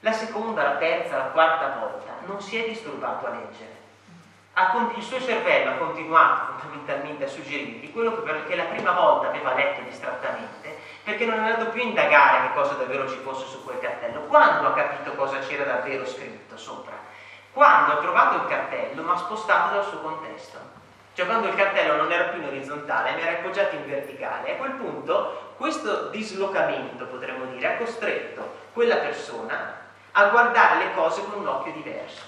La 0.00 0.12
seconda, 0.12 0.62
la 0.62 0.76
terza, 0.76 1.16
la 1.16 1.30
quarta 1.30 1.78
volta 1.78 2.16
non 2.26 2.40
si 2.40 2.56
è 2.56 2.66
disturbato 2.66 3.26
a 3.26 3.30
leggere. 3.30 3.78
il 4.96 5.02
suo 5.02 5.20
cervello 5.20 5.70
ha 5.70 5.74
continuato 5.74 6.58
fondamentalmente 6.90 7.24
a 7.24 7.28
suggerirgli 7.28 7.92
quello 7.92 8.14
che, 8.14 8.22
perché 8.22 8.56
la 8.56 8.64
prima 8.64 8.92
volta 8.92 9.28
aveva 9.28 9.54
letto 9.54 9.82
distrattamente, 9.82 10.76
perché 11.04 11.24
non 11.24 11.36
è 11.36 11.50
andato 11.50 11.70
più 11.70 11.82
a 11.82 11.84
indagare 11.84 12.48
che 12.48 12.54
cosa 12.54 12.74
davvero 12.74 13.08
ci 13.08 13.18
fosse 13.18 13.46
su 13.46 13.62
quel 13.64 13.78
cartello. 13.78 14.22
Quando 14.22 14.68
ha 14.68 14.74
capito 14.74 15.12
cosa 15.14 15.38
c'era 15.38 15.64
davvero 15.64 16.06
scritto 16.06 16.56
sopra? 16.56 17.09
Quando 17.52 17.92
ha 17.92 17.96
trovato 17.96 18.36
il 18.36 18.46
cartello 18.46 19.02
ma 19.02 19.16
spostato 19.16 19.74
dal 19.74 19.84
suo 19.84 20.00
contesto. 20.00 20.58
Cioè 21.12 21.26
quando 21.26 21.48
il 21.48 21.54
cartello 21.54 21.96
non 21.96 22.12
era 22.12 22.28
più 22.28 22.40
in 22.40 22.46
orizzontale, 22.46 23.12
ma 23.12 23.18
era 23.18 23.38
appoggiato 23.38 23.74
in 23.74 23.86
verticale, 23.86 24.54
a 24.54 24.56
quel 24.56 24.72
punto 24.72 25.54
questo 25.56 26.08
dislocamento, 26.08 27.04
potremmo 27.06 27.44
dire, 27.46 27.74
ha 27.74 27.76
costretto 27.76 28.58
quella 28.72 28.96
persona 28.96 29.74
a 30.12 30.28
guardare 30.28 30.78
le 30.78 30.94
cose 30.94 31.22
con 31.24 31.40
un 31.40 31.46
occhio 31.46 31.72
diverso. 31.72 32.22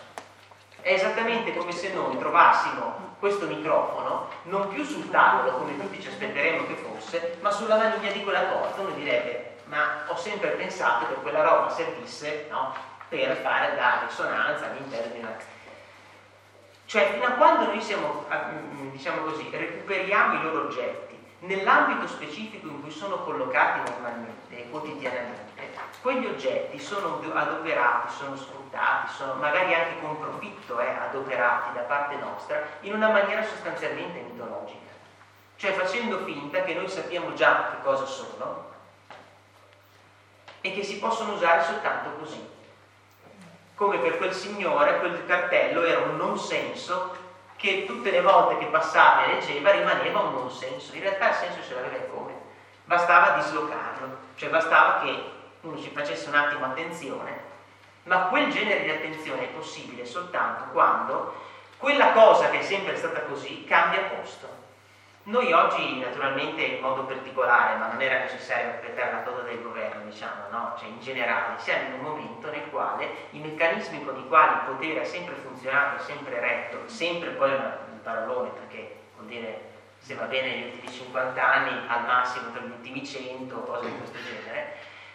È 0.80 0.92
esattamente 0.92 1.56
come 1.56 1.72
se 1.72 1.92
noi 1.92 2.18
trovassimo 2.18 3.14
questo 3.20 3.46
microfono 3.46 4.28
non 4.42 4.68
più 4.68 4.84
sul 4.84 5.08
tavolo, 5.10 5.56
come 5.56 5.78
tutti 5.78 6.02
ci 6.02 6.08
aspetteremmo 6.08 6.66
che 6.66 6.74
fosse, 6.74 7.38
ma 7.40 7.52
sulla 7.52 7.76
maniglia 7.76 8.10
di 8.10 8.24
quella 8.24 8.46
cosa. 8.46 8.80
Uno 8.80 8.90
direbbe, 8.90 9.58
ma 9.66 10.02
ho 10.08 10.16
sempre 10.16 10.50
pensato 10.50 11.06
che 11.06 11.14
quella 11.14 11.42
roba 11.42 11.70
servisse 11.70 12.48
no, 12.50 12.74
per 13.12 13.36
fare 13.36 13.74
da 13.76 14.06
risonanza 14.08 14.70
all'interno 14.70 15.12
di 15.12 15.18
una 15.18 15.36
cioè 16.86 17.12
fino 17.12 17.24
a 17.24 17.30
quando 17.32 17.66
noi 17.66 17.80
siamo, 17.80 18.26
mm, 18.30 18.90
diciamo 18.90 19.22
così, 19.22 19.48
recuperiamo 19.50 20.34
i 20.34 20.42
loro 20.42 20.66
oggetti 20.66 21.18
nell'ambito 21.40 22.06
specifico 22.06 22.66
in 22.66 22.82
cui 22.82 22.90
sono 22.90 23.24
collocati 23.24 23.90
normalmente 23.90 24.68
quotidianamente, 24.68 25.70
quegli 26.02 26.26
oggetti 26.26 26.78
sono 26.78 27.20
adoperati, 27.32 28.12
sono 28.12 28.36
sfruttati, 28.36 29.10
sono 29.10 29.34
magari 29.34 29.72
anche 29.72 30.00
con 30.00 30.18
profitto 30.18 30.80
eh, 30.80 30.90
adoperati 30.90 31.72
da 31.74 31.82
parte 31.82 32.16
nostra 32.16 32.62
in 32.80 32.92
una 32.92 33.08
maniera 33.08 33.42
sostanzialmente 33.42 34.20
mitologica. 34.20 34.90
cioè 35.56 35.72
facendo 35.72 36.24
finta 36.24 36.62
che 36.62 36.74
noi 36.74 36.88
sappiamo 36.88 37.32
già 37.34 37.70
che 37.70 37.82
cosa 37.82 38.04
sono 38.04 38.70
e 40.60 40.72
che 40.74 40.82
si 40.82 40.98
possono 40.98 41.32
usare 41.32 41.62
soltanto 41.62 42.10
così. 42.18 42.60
Come 43.74 43.98
per 43.98 44.18
quel 44.18 44.32
signore 44.32 44.98
quel 44.98 45.24
cartello 45.26 45.82
era 45.82 46.00
un 46.00 46.16
non 46.16 46.38
senso 46.38 47.16
che 47.56 47.84
tutte 47.86 48.10
le 48.10 48.20
volte 48.20 48.58
che 48.58 48.70
passava 48.70 49.24
e 49.24 49.34
leggeva 49.34 49.70
rimaneva 49.70 50.20
un 50.20 50.34
non 50.34 50.50
senso. 50.50 50.94
In 50.94 51.00
realtà 51.00 51.28
il 51.28 51.34
senso 51.34 51.62
ce 51.62 51.74
l'aveva 51.74 52.04
come? 52.12 52.34
Bastava 52.84 53.38
dislocarlo, 53.38 54.16
cioè 54.34 54.50
bastava 54.50 55.00
che 55.00 55.30
uno 55.60 55.78
ci 55.78 55.90
facesse 55.90 56.28
un 56.28 56.34
attimo 56.34 56.64
attenzione, 56.64 57.40
ma 58.04 58.26
quel 58.26 58.50
genere 58.50 58.82
di 58.82 58.90
attenzione 58.90 59.44
è 59.44 59.52
possibile 59.52 60.04
soltanto 60.04 60.64
quando 60.72 61.32
quella 61.76 62.12
cosa 62.12 62.50
che 62.50 62.58
è 62.58 62.62
sempre 62.62 62.96
stata 62.96 63.20
così 63.22 63.64
cambia 63.64 64.02
posto. 64.02 64.61
Noi 65.24 65.52
oggi, 65.52 66.00
naturalmente, 66.00 66.62
in 66.62 66.80
modo 66.80 67.04
particolare, 67.04 67.78
ma 67.78 67.86
non 67.86 68.02
era 68.02 68.18
necessario 68.18 68.70
aspettare 68.70 69.12
la 69.12 69.22
cosa 69.22 69.42
del 69.42 69.62
governo, 69.62 70.04
diciamo, 70.04 70.48
no? 70.50 70.74
Cioè, 70.76 70.88
in 70.88 71.00
generale, 71.00 71.58
siamo 71.58 71.86
in 71.86 71.92
un 71.92 72.00
momento 72.00 72.50
nel 72.50 72.68
quale 72.70 73.08
i 73.30 73.38
meccanismi 73.38 74.04
con 74.04 74.18
i 74.18 74.26
quali 74.26 74.52
il 74.52 74.74
potere 74.74 75.02
ha 75.02 75.04
sempre 75.04 75.36
funzionato, 75.36 76.02
sempre 76.02 76.40
retto, 76.40 76.88
sempre 76.88 77.30
poi 77.30 77.52
un 77.52 78.00
parolone, 78.02 78.48
perché 78.48 78.96
vuol 79.14 79.28
dire 79.28 79.70
se 79.98 80.16
va 80.16 80.24
bene 80.24 80.48
negli 80.48 80.64
ultimi 80.72 80.90
50 80.90 81.52
anni, 81.54 81.86
al 81.86 82.04
massimo 82.04 82.50
per 82.50 82.64
gli 82.64 82.70
ultimi 82.70 83.06
100, 83.06 83.60
cose 83.60 83.86
di 83.86 83.96
questo 83.98 84.18
genere. 84.24 84.74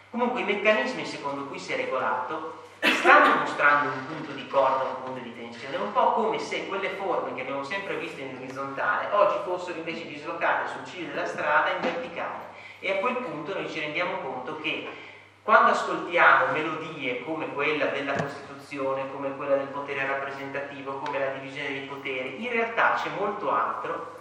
Comunque 0.10 0.40
i 0.40 0.46
meccanismi 0.46 1.06
secondo 1.06 1.48
cui 1.48 1.60
si 1.60 1.74
è 1.74 1.76
regolato 1.76 2.64
stanno 2.80 3.40
mostrando 3.40 3.92
un 3.92 4.06
punto 4.06 4.32
di 4.32 4.48
corda, 4.48 4.84
un 4.84 5.04
punto 5.04 5.20
di 5.22 5.36
tensione, 5.36 5.78
un 5.78 5.92
po' 5.92 6.14
come 6.14 6.40
se 6.40 6.68
quelle 6.68 6.90
forme 6.90 7.34
che 7.34 7.42
abbiamo 7.42 7.64
sempre 7.64 7.96
visto 7.98 8.22
in 8.22 8.36
orizzontale 8.36 9.08
oggi 9.12 9.38
fossero 9.44 9.78
invece 9.78 10.08
dislocate 10.08 10.70
sul 10.70 10.86
ciglio 10.86 11.14
della 11.14 11.26
strada 11.26 11.72
in 11.72 11.82
verticale 11.82 12.46
e 12.80 12.92
a 12.92 13.00
quel 13.00 13.16
punto 13.18 13.54
noi 13.54 13.70
ci 13.70 13.80
rendiamo 13.80 14.18
conto 14.18 14.58
che 14.58 14.88
quando 15.42 15.72
ascoltiamo 15.72 16.52
melodie 16.52 17.24
come 17.24 17.54
quella 17.54 17.86
della 17.86 18.14
Costituzione, 18.14 19.10
come 19.12 19.34
quella 19.38 19.56
del 19.56 19.68
potere 19.68 20.06
rappresentativo, 20.06 21.00
come 21.00 21.20
la 21.20 21.32
divisione 21.32 21.70
dei 21.70 21.88
poteri, 21.88 22.44
in 22.44 22.52
realtà 22.52 23.00
c'è 23.02 23.10
molto 23.18 23.50
altro 23.50 24.16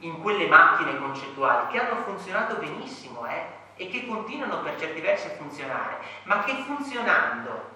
in 0.00 0.20
quelle 0.20 0.46
macchine 0.48 0.98
concettuali 0.98 1.68
che 1.68 1.80
hanno 1.80 2.02
funzionato 2.02 2.56
benissimo, 2.56 3.26
eh? 3.26 3.60
E 3.76 3.88
che 3.88 4.06
continuano 4.06 4.60
per 4.62 4.78
certi 4.78 5.00
versi 5.00 5.26
a 5.28 5.30
funzionare, 5.30 5.98
ma 6.24 6.44
che 6.44 6.54
funzionando 6.66 7.70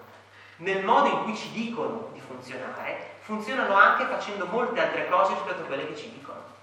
nel 0.57 0.83
modo 0.83 1.09
in 1.09 1.23
cui 1.23 1.35
ci 1.35 1.51
dicono 1.51 2.09
di 2.13 2.19
funzionare, 2.19 3.15
funzionano 3.19 3.75
anche 3.75 4.05
facendo 4.05 4.45
molte 4.45 4.81
altre 4.81 5.07
cose 5.07 5.33
rispetto 5.33 5.61
a 5.61 5.65
quelle 5.65 5.87
che 5.87 5.95
ci 5.95 6.11
dicono. 6.11 6.55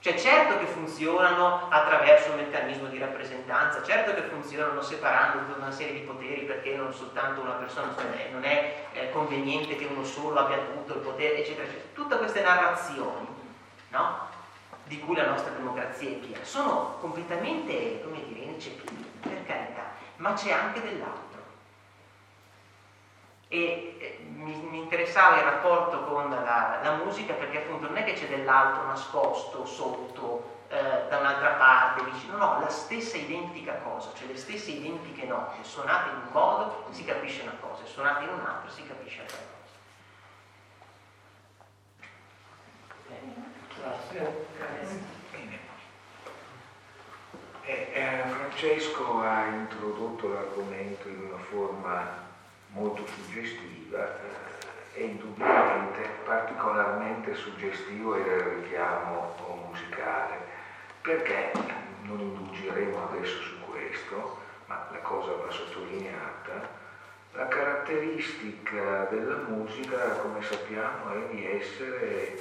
Cioè 0.00 0.18
certo 0.18 0.58
che 0.58 0.66
funzionano 0.66 1.68
attraverso 1.70 2.32
un 2.32 2.38
meccanismo 2.38 2.88
di 2.88 2.98
rappresentanza, 2.98 3.84
certo 3.84 4.12
che 4.12 4.22
funzionano 4.22 4.82
separando 4.82 5.46
tutta 5.46 5.58
una 5.58 5.70
serie 5.70 5.92
di 5.92 6.00
poteri 6.00 6.40
perché 6.40 6.74
non 6.74 6.92
soltanto 6.92 7.40
una 7.40 7.52
persona, 7.52 7.94
cioè 7.96 8.30
non 8.32 8.42
è 8.42 8.88
eh, 8.92 9.10
conveniente 9.10 9.76
che 9.76 9.84
uno 9.84 10.04
solo 10.04 10.40
abbia 10.40 10.58
tutto 10.58 10.94
il 10.94 11.00
potere, 11.00 11.38
eccetera, 11.38 11.68
eccetera. 11.68 11.90
Tutte 11.94 12.18
queste 12.18 12.42
narrazioni, 12.42 13.28
no? 13.90 14.30
Di 14.92 15.00
cui 15.00 15.16
la 15.16 15.26
nostra 15.26 15.52
democrazia 15.52 16.10
è 16.10 16.12
piena, 16.12 16.44
sono 16.44 16.98
completamente, 17.00 18.02
come 18.02 18.22
dire, 18.26 18.40
ineccepibili, 18.40 19.10
per 19.22 19.42
carità, 19.46 19.84
ma 20.16 20.34
c'è 20.34 20.52
anche 20.52 20.82
dell'altro. 20.82 21.40
E 23.48 23.96
eh, 23.98 24.22
mi, 24.34 24.54
mi, 24.54 24.78
interessava 24.78 25.38
il 25.38 25.44
rapporto 25.44 26.04
con 26.04 26.28
la, 26.28 26.80
la, 26.82 26.94
musica 27.02 27.32
perché 27.32 27.58
appunto 27.58 27.86
non 27.86 27.96
è 27.96 28.04
che 28.04 28.12
c'è 28.12 28.28
dell'altro 28.28 28.84
nascosto 28.86 29.64
sotto, 29.64 30.60
eh, 30.68 31.06
da 31.08 31.18
un'altra 31.18 31.52
parte, 31.52 32.04
vicino, 32.04 32.36
no, 32.36 32.60
la 32.60 32.68
stessa 32.68 33.16
identica 33.16 33.76
cosa, 33.76 34.10
cioè 34.14 34.26
le 34.26 34.36
stesse 34.36 34.72
identiche 34.72 35.24
note, 35.24 35.62
suonate 35.62 36.10
in 36.10 36.16
un 36.16 36.32
modo 36.32 36.84
si 36.90 37.04
capisce 37.04 37.42
una 37.42 37.56
cosa, 37.60 37.84
suonate 37.86 38.24
in 38.24 38.30
un 38.30 38.40
altro 38.40 38.70
si 38.70 38.86
capisce 38.86 39.20
un'altra 39.20 39.38
cosa. 39.38 39.52
Grazie. 43.08 43.71
Eh, 47.64 47.88
eh, 47.92 48.22
Francesco 48.28 49.20
ha 49.20 49.46
introdotto 49.46 50.28
l'argomento 50.28 51.08
in 51.08 51.22
una 51.28 51.42
forma 51.50 52.30
molto 52.68 53.04
suggestiva 53.06 54.20
eh, 54.94 55.00
e 55.00 55.04
indubbiamente 55.04 56.00
particolarmente 56.24 57.34
suggestivo 57.34 58.14
era 58.14 58.36
il 58.36 58.62
richiamo 58.62 59.34
musicale, 59.68 60.36
perché 61.00 61.50
non 62.02 62.20
indulgeremo 62.20 63.08
adesso 63.08 63.40
su 63.40 63.60
questo, 63.68 64.38
ma 64.66 64.86
la 64.92 64.98
cosa 64.98 65.32
va 65.32 65.50
sottolineata, 65.50 66.80
la 67.32 67.48
caratteristica 67.48 69.06
della 69.10 69.38
musica, 69.48 70.16
come 70.18 70.40
sappiamo, 70.42 71.14
è 71.14 71.34
di 71.34 71.46
essere 71.46 72.38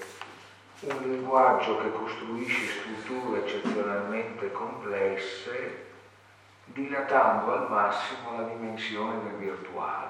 un 0.84 1.01
linguaggio 1.03 1.77
che 1.77 1.91
costruisce 1.91 2.79
strutture 2.79 3.41
eccezionalmente 3.41 4.51
complesse, 4.51 5.89
dilatando 6.65 7.53
al 7.53 7.69
massimo 7.69 8.38
la 8.38 8.47
dimensione 8.47 9.21
del 9.23 9.34
virtuale. 9.34 10.09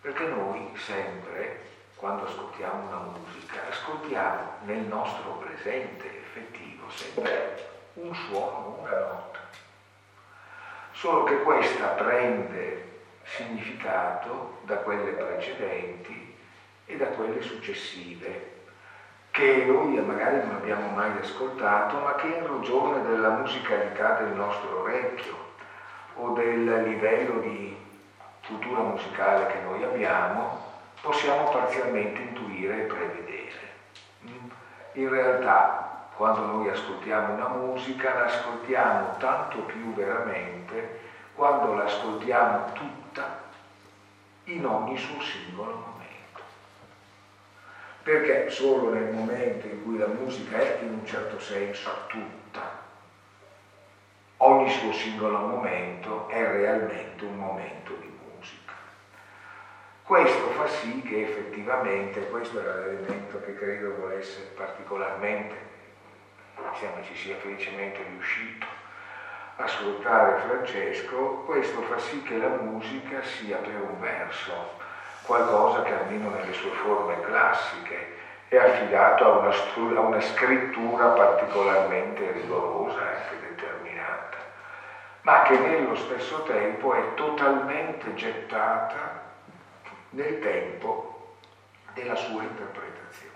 Perché 0.00 0.26
noi 0.28 0.70
sempre, 0.76 1.60
quando 1.96 2.24
ascoltiamo 2.24 2.86
una 2.86 3.18
musica, 3.18 3.68
ascoltiamo 3.68 4.52
nel 4.64 4.80
nostro 4.86 5.32
presente 5.32 6.20
effettivo 6.20 6.88
sempre 6.88 7.68
un 7.94 8.14
suono, 8.14 8.78
una 8.80 8.98
nota. 8.98 9.40
Solo 10.92 11.24
che 11.24 11.42
questa 11.42 11.88
prende 11.88 13.00
significato 13.24 14.60
da 14.62 14.76
quelle 14.76 15.10
precedenti 15.10 16.34
e 16.86 16.96
da 16.96 17.08
quelle 17.08 17.42
successive 17.42 18.54
che 19.36 19.66
noi 19.66 20.00
magari 20.00 20.38
non 20.46 20.54
abbiamo 20.54 20.94
mai 20.94 21.10
ascoltato, 21.20 21.98
ma 21.98 22.14
che 22.14 22.28
in 22.28 22.46
ragione 22.46 23.02
della 23.02 23.32
musicalità 23.32 24.12
del 24.12 24.32
nostro 24.32 24.80
orecchio 24.80 25.34
o 26.14 26.30
del 26.30 26.84
livello 26.84 27.40
di 27.40 27.76
cultura 28.46 28.80
musicale 28.80 29.46
che 29.48 29.60
noi 29.60 29.84
abbiamo, 29.84 30.58
possiamo 31.02 31.50
parzialmente 31.50 32.22
intuire 32.22 32.78
e 32.78 32.86
prevedere. 32.86 33.74
In 34.92 35.10
realtà, 35.10 36.08
quando 36.16 36.46
noi 36.46 36.70
ascoltiamo 36.70 37.34
una 37.34 37.48
musica, 37.48 38.14
l'ascoltiamo 38.14 39.16
tanto 39.18 39.58
più 39.64 39.92
veramente 39.92 40.98
quando 41.34 41.74
l'ascoltiamo 41.74 42.72
tutta 42.72 43.44
in 44.44 44.64
ogni 44.64 44.96
suo 44.96 45.20
singolo 45.20 45.72
momento 45.72 45.95
perché 48.06 48.48
solo 48.50 48.94
nel 48.94 49.12
momento 49.12 49.66
in 49.66 49.82
cui 49.82 49.98
la 49.98 50.06
musica 50.06 50.58
è 50.58 50.78
in 50.84 50.92
un 50.92 51.04
certo 51.04 51.40
senso 51.40 52.04
tutta, 52.06 52.70
ogni 54.36 54.70
suo 54.70 54.92
singolo 54.92 55.38
momento 55.38 56.28
è 56.28 56.38
realmente 56.38 57.24
un 57.24 57.36
momento 57.36 57.94
di 57.94 58.16
musica. 58.22 58.74
Questo 60.04 60.50
fa 60.50 60.68
sì 60.68 61.02
che 61.02 61.20
effettivamente, 61.20 62.28
questo 62.28 62.60
era 62.60 62.76
l'elemento 62.76 63.40
che 63.40 63.54
credo 63.54 63.96
volesse 63.96 64.52
particolarmente, 64.54 65.56
insieme 66.64 67.02
ci 67.02 67.16
sia 67.16 67.34
felicemente 67.34 68.04
riuscito 68.04 68.68
a 69.56 69.66
sfruttare 69.66 70.38
Francesco, 70.38 71.42
questo 71.44 71.82
fa 71.82 71.98
sì 71.98 72.22
che 72.22 72.36
la 72.36 72.50
musica 72.50 73.20
sia 73.24 73.56
per 73.56 73.80
un 73.80 73.98
verso 73.98 74.74
qualcosa 75.26 75.82
che 75.82 75.92
almeno 75.92 76.30
nelle 76.30 76.52
sue 76.52 76.70
forme 76.70 77.20
classiche 77.20 78.14
è 78.48 78.56
affidato 78.56 79.24
a 79.26 79.30
una, 79.30 79.50
a 79.50 80.00
una 80.00 80.20
scrittura 80.20 81.08
particolarmente 81.08 82.30
rigorosa 82.30 83.00
e 83.10 83.14
anche 83.16 83.40
determinata, 83.40 84.38
ma 85.22 85.42
che 85.42 85.58
nello 85.58 85.96
stesso 85.96 86.44
tempo 86.44 86.94
è 86.94 87.14
totalmente 87.14 88.14
gettata 88.14 89.24
nel 90.10 90.38
tempo 90.38 91.10
della 91.92 92.14
sua 92.14 92.44
interpretazione. 92.44 93.34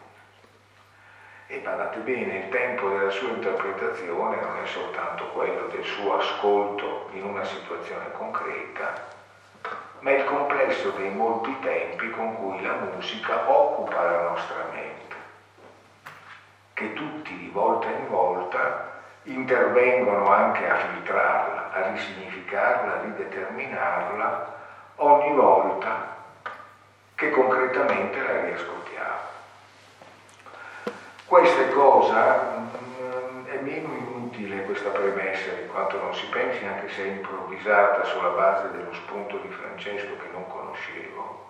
E 1.48 1.58
badate 1.58 1.98
bene, 1.98 2.36
il 2.36 2.48
tempo 2.48 2.88
della 2.88 3.10
sua 3.10 3.30
interpretazione 3.30 4.38
non 4.38 4.56
è 4.58 4.66
soltanto 4.66 5.26
quello 5.26 5.66
del 5.66 5.82
suo 5.82 6.14
ascolto 6.14 7.06
in 7.10 7.24
una 7.24 7.42
situazione 7.42 8.12
concreta, 8.12 8.94
ma 10.00 10.10
il 10.12 10.24
complesso 10.24 10.90
dei 10.90 11.10
molti 11.10 11.58
tempi 11.60 12.10
con 12.10 12.36
cui 12.36 12.62
la 12.62 12.74
musica 12.92 13.50
occupa 13.50 14.02
la 14.02 14.20
nostra 14.30 14.64
mente, 14.72 15.16
che 16.74 16.92
tutti 16.94 17.36
di 17.36 17.48
volta 17.48 17.88
in 17.88 18.08
volta 18.08 18.88
intervengono 19.24 20.30
anche 20.30 20.68
a 20.68 20.76
filtrarla, 20.76 21.70
a 21.72 21.90
risignificarla, 21.92 22.94
a 22.94 23.00
rideterminarla 23.02 24.58
ogni 24.96 25.34
volta 25.34 26.16
che 27.14 27.30
concretamente 27.30 28.20
la 28.22 28.44
riascoltiamo. 28.44 29.28
Questa 31.26 31.68
cosa 31.68 32.68
meno 33.60 34.09
inutile 34.30 34.64
questa 34.64 34.90
premessa 34.90 35.52
di 35.52 35.66
quanto 35.66 36.00
non 36.00 36.14
si 36.14 36.24
pensi, 36.26 36.64
anche 36.64 36.88
se 36.90 37.02
improvvisata 37.02 38.04
sulla 38.04 38.30
base 38.30 38.70
dello 38.70 38.94
spunto 38.94 39.38
di 39.38 39.48
Francesco 39.48 40.16
che 40.16 40.28
non 40.30 40.46
conoscevo, 40.46 41.48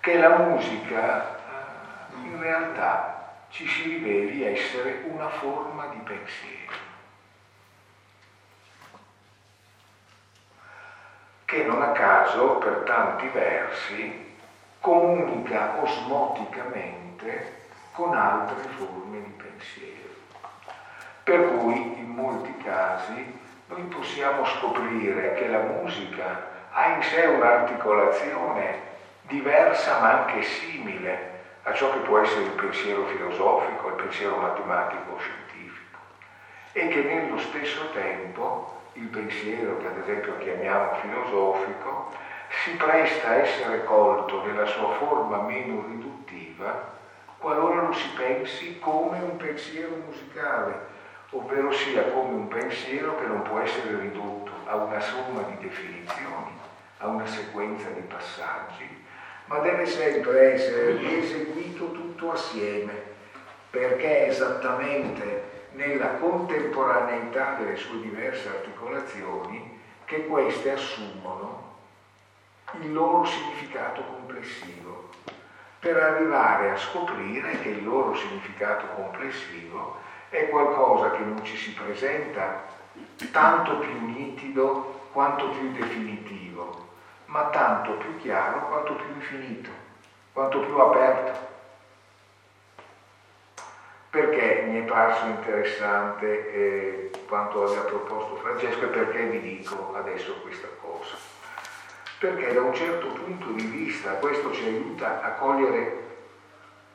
che 0.00 0.18
la 0.18 0.38
musica 0.38 1.36
eh, 1.36 2.26
in 2.26 2.40
realtà 2.40 3.34
ci 3.48 3.66
si 3.66 3.82
riveli 3.82 4.44
essere 4.44 5.02
una 5.06 5.28
forma 5.28 5.86
di 5.86 5.98
pensiero. 5.98 6.84
che 11.44 11.62
non 11.62 11.80
a 11.80 11.92
caso 11.92 12.56
per 12.56 12.82
tanti 12.84 13.28
versi 13.28 14.34
comunica 14.80 15.80
osmoticamente 15.80 17.66
con 17.92 18.12
altre 18.16 18.68
forme 18.70 19.22
di 19.22 19.30
pensiero. 19.30 19.95
Per 21.26 21.42
cui 21.58 21.98
in 21.98 22.10
molti 22.10 22.56
casi 22.56 23.36
noi 23.66 23.82
possiamo 23.82 24.44
scoprire 24.44 25.34
che 25.34 25.48
la 25.48 25.58
musica 25.58 26.68
ha 26.70 26.86
in 26.86 27.02
sé 27.02 27.24
un'articolazione 27.24 28.78
diversa 29.22 29.98
ma 29.98 30.12
anche 30.22 30.40
simile 30.42 31.34
a 31.64 31.72
ciò 31.72 31.90
che 31.90 31.98
può 31.98 32.20
essere 32.20 32.44
il 32.44 32.52
pensiero 32.52 33.02
filosofico, 33.06 33.88
il 33.88 33.96
pensiero 33.96 34.36
matematico 34.36 35.14
o 35.14 35.18
scientifico. 35.18 35.98
E 36.70 36.86
che 36.86 37.02
nello 37.02 37.38
stesso 37.38 37.90
tempo 37.90 38.70
il 38.92 39.08
pensiero 39.08 39.78
che 39.78 39.88
ad 39.88 39.96
esempio 39.96 40.36
chiamiamo 40.38 40.92
filosofico 40.92 42.08
si 42.62 42.70
presta 42.76 43.30
a 43.30 43.34
essere 43.34 43.82
colto 43.82 44.38
nella 44.44 44.64
sua 44.64 44.90
forma 44.90 45.38
meno 45.38 45.82
riduttiva 45.82 46.94
qualora 47.36 47.80
lo 47.80 47.92
si 47.92 48.10
pensi 48.10 48.76
come 48.78 49.20
un 49.20 49.36
pensiero 49.36 49.94
musicale, 49.94 50.80
ovvero 51.30 51.72
sia 51.72 52.04
come 52.04 52.34
un 52.34 52.48
pensiero 52.48 53.16
che 53.16 53.26
non 53.26 53.42
può 53.42 53.58
essere 53.58 53.98
ridotto 53.98 54.52
a 54.64 54.76
una 54.76 55.00
somma 55.00 55.42
di 55.42 55.66
definizioni, 55.66 56.58
a 56.98 57.08
una 57.08 57.26
sequenza 57.26 57.88
di 57.90 58.00
passaggi, 58.02 59.04
ma 59.46 59.58
deve 59.58 59.86
sempre 59.86 60.52
essere 60.54 60.96
rieseguito 60.96 61.90
tutto 61.92 62.32
assieme, 62.32 63.14
perché 63.70 64.24
è 64.24 64.28
esattamente 64.28 65.66
nella 65.72 66.14
contemporaneità 66.14 67.56
delle 67.58 67.76
sue 67.76 68.00
diverse 68.00 68.48
articolazioni 68.48 69.80
che 70.04 70.26
queste 70.26 70.72
assumono 70.72 71.74
il 72.80 72.92
loro 72.92 73.24
significato 73.24 74.02
complessivo, 74.02 75.10
per 75.78 75.96
arrivare 75.96 76.70
a 76.70 76.76
scoprire 76.76 77.60
che 77.60 77.68
il 77.68 77.84
loro 77.84 78.14
significato 78.14 78.86
complessivo 78.94 79.98
è 80.36 80.48
qualcosa 80.48 81.10
che 81.12 81.18
non 81.18 81.44
ci 81.44 81.56
si 81.56 81.72
presenta 81.72 82.64
tanto 83.30 83.78
più 83.78 84.06
nitido 84.06 85.08
quanto 85.12 85.48
più 85.50 85.72
definitivo, 85.72 86.88
ma 87.26 87.44
tanto 87.46 87.92
più 87.92 88.16
chiaro 88.18 88.68
quanto 88.68 88.94
più 88.94 89.06
infinito, 89.14 89.70
quanto 90.32 90.60
più 90.60 90.76
aperto 90.78 91.54
perché 94.16 94.64
mi 94.66 94.80
è 94.80 94.84
parso 94.84 95.26
interessante 95.26 96.52
eh, 96.52 97.10
quanto 97.28 97.64
aveva 97.64 97.82
proposto 97.82 98.36
Francesco 98.36 98.84
e 98.84 98.88
perché 98.88 99.24
vi 99.24 99.40
dico 99.40 99.94
adesso 99.94 100.40
questa 100.40 100.68
cosa. 100.80 101.16
Perché 102.18 102.54
da 102.54 102.62
un 102.62 102.72
certo 102.72 103.08
punto 103.08 103.50
di 103.50 103.66
vista 103.66 104.12
questo 104.12 104.54
ci 104.54 104.64
aiuta 104.64 105.20
a 105.20 105.32
cogliere 105.32 106.04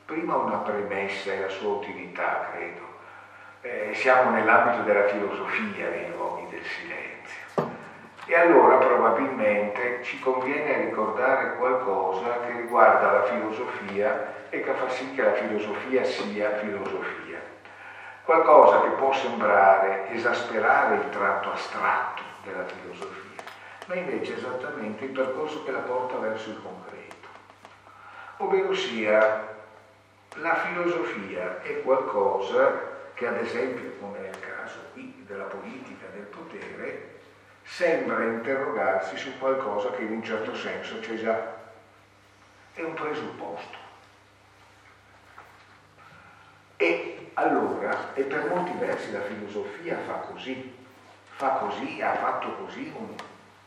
prima 0.04 0.34
una 0.34 0.56
premessa 0.58 1.32
e 1.32 1.40
la 1.40 1.48
sua 1.48 1.74
utilità, 1.74 2.48
credo. 2.50 2.91
Eh, 3.64 3.94
siamo 3.94 4.30
nell'ambito 4.30 4.82
della 4.82 5.06
filosofia 5.06 5.88
dei 5.88 6.10
luoghi 6.10 6.48
del 6.50 6.64
silenzio. 6.64 7.70
E 8.26 8.34
allora 8.34 8.78
probabilmente 8.78 10.02
ci 10.02 10.18
conviene 10.18 10.86
ricordare 10.86 11.54
qualcosa 11.54 12.40
che 12.40 12.56
riguarda 12.56 13.12
la 13.12 13.22
filosofia 13.22 14.48
e 14.50 14.64
che 14.64 14.72
fa 14.72 14.88
sì 14.88 15.14
che 15.14 15.22
la 15.22 15.34
filosofia 15.34 16.02
sia 16.02 16.56
filosofia. 16.56 17.40
Qualcosa 18.24 18.80
che 18.80 18.88
può 18.96 19.12
sembrare 19.12 20.10
esasperare 20.10 20.96
il 20.96 21.10
tratto 21.10 21.52
astratto 21.52 22.22
della 22.42 22.64
filosofia, 22.64 23.44
ma 23.86 23.94
invece 23.94 24.34
è 24.34 24.36
esattamente 24.38 25.04
il 25.04 25.10
percorso 25.10 25.62
che 25.62 25.70
la 25.70 25.78
porta 25.78 26.16
verso 26.16 26.50
il 26.50 26.60
concreto. 26.60 27.28
Ovvero 28.38 28.74
sia, 28.74 29.54
la 30.34 30.54
filosofia 30.56 31.62
è 31.62 31.80
qualcosa 31.82 32.90
che 33.22 33.28
ad 33.28 33.36
esempio, 33.36 33.92
come 34.00 34.18
nel 34.18 34.40
caso 34.40 34.80
qui 34.92 35.22
della 35.28 35.44
politica 35.44 36.06
del 36.12 36.24
potere, 36.24 37.20
sembra 37.62 38.24
interrogarsi 38.24 39.16
su 39.16 39.38
qualcosa 39.38 39.92
che 39.92 40.02
in 40.02 40.10
un 40.10 40.24
certo 40.24 40.56
senso 40.56 40.98
c'è 40.98 41.14
già. 41.14 41.60
È 42.74 42.82
un 42.82 42.94
presupposto. 42.94 43.78
E 46.76 47.30
allora, 47.34 48.12
e 48.14 48.24
per 48.24 48.48
molti 48.48 48.72
versi 48.78 49.12
la 49.12 49.22
filosofia 49.22 49.98
fa 50.04 50.14
così, 50.14 50.74
fa 51.36 51.50
così, 51.50 52.02
ha 52.02 52.16
fatto 52.16 52.56
così 52.56 52.92
un, 52.96 53.14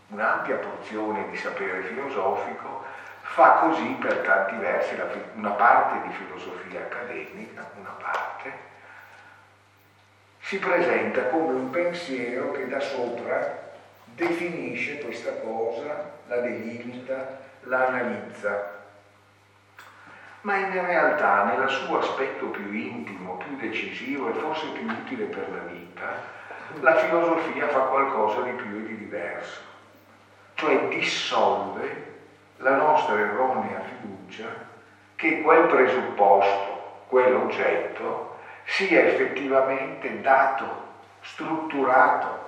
un'ampia 0.07 0.57
porzione 0.57 1.29
di 1.29 1.37
sapere 1.37 1.83
filosofico, 1.83 2.83
fa 3.21 3.51
così 3.59 3.95
per 4.01 4.17
tanti 4.17 4.57
versi 4.57 4.97
la, 4.97 5.07
una 5.35 5.51
parte 5.51 6.05
di 6.05 6.13
filosofia 6.13 6.81
accademica, 6.81 7.71
una 7.77 7.95
parte, 7.97 8.73
si 10.45 10.59
presenta 10.59 11.23
come 11.29 11.53
un 11.53 11.71
pensiero 11.71 12.51
che 12.51 12.67
da 12.67 12.79
sopra 12.79 13.71
definisce 14.03 14.99
questa 14.99 15.31
cosa, 15.39 16.11
la 16.27 16.37
delimita, 16.37 17.39
la 17.61 17.87
analizza. 17.87 18.83
Ma 20.41 20.57
in 20.57 20.71
realtà 20.85 21.45
nel 21.45 21.67
suo 21.67 21.97
aspetto 21.97 22.45
più 22.49 22.71
intimo, 22.71 23.37
più 23.37 23.55
decisivo 23.55 24.29
e 24.29 24.33
forse 24.33 24.67
più 24.67 24.87
utile 24.87 25.25
per 25.25 25.49
la 25.49 25.63
vita, 25.63 26.13
la 26.79 26.95
filosofia 26.95 27.67
fa 27.69 27.79
qualcosa 27.79 28.41
di 28.41 28.51
più 28.51 28.77
e 28.77 28.83
di 28.83 28.97
diverso, 28.97 29.61
cioè 30.53 30.89
dissolve 30.89 32.13
la 32.57 32.75
nostra 32.75 33.17
erronea 33.19 33.81
fiducia 33.81 34.45
che 35.15 35.41
quel 35.41 35.65
presupposto, 35.65 37.05
quell'oggetto, 37.07 38.33
sia 38.65 39.01
effettivamente 39.01 40.21
dato, 40.21 40.83
strutturato, 41.21 42.43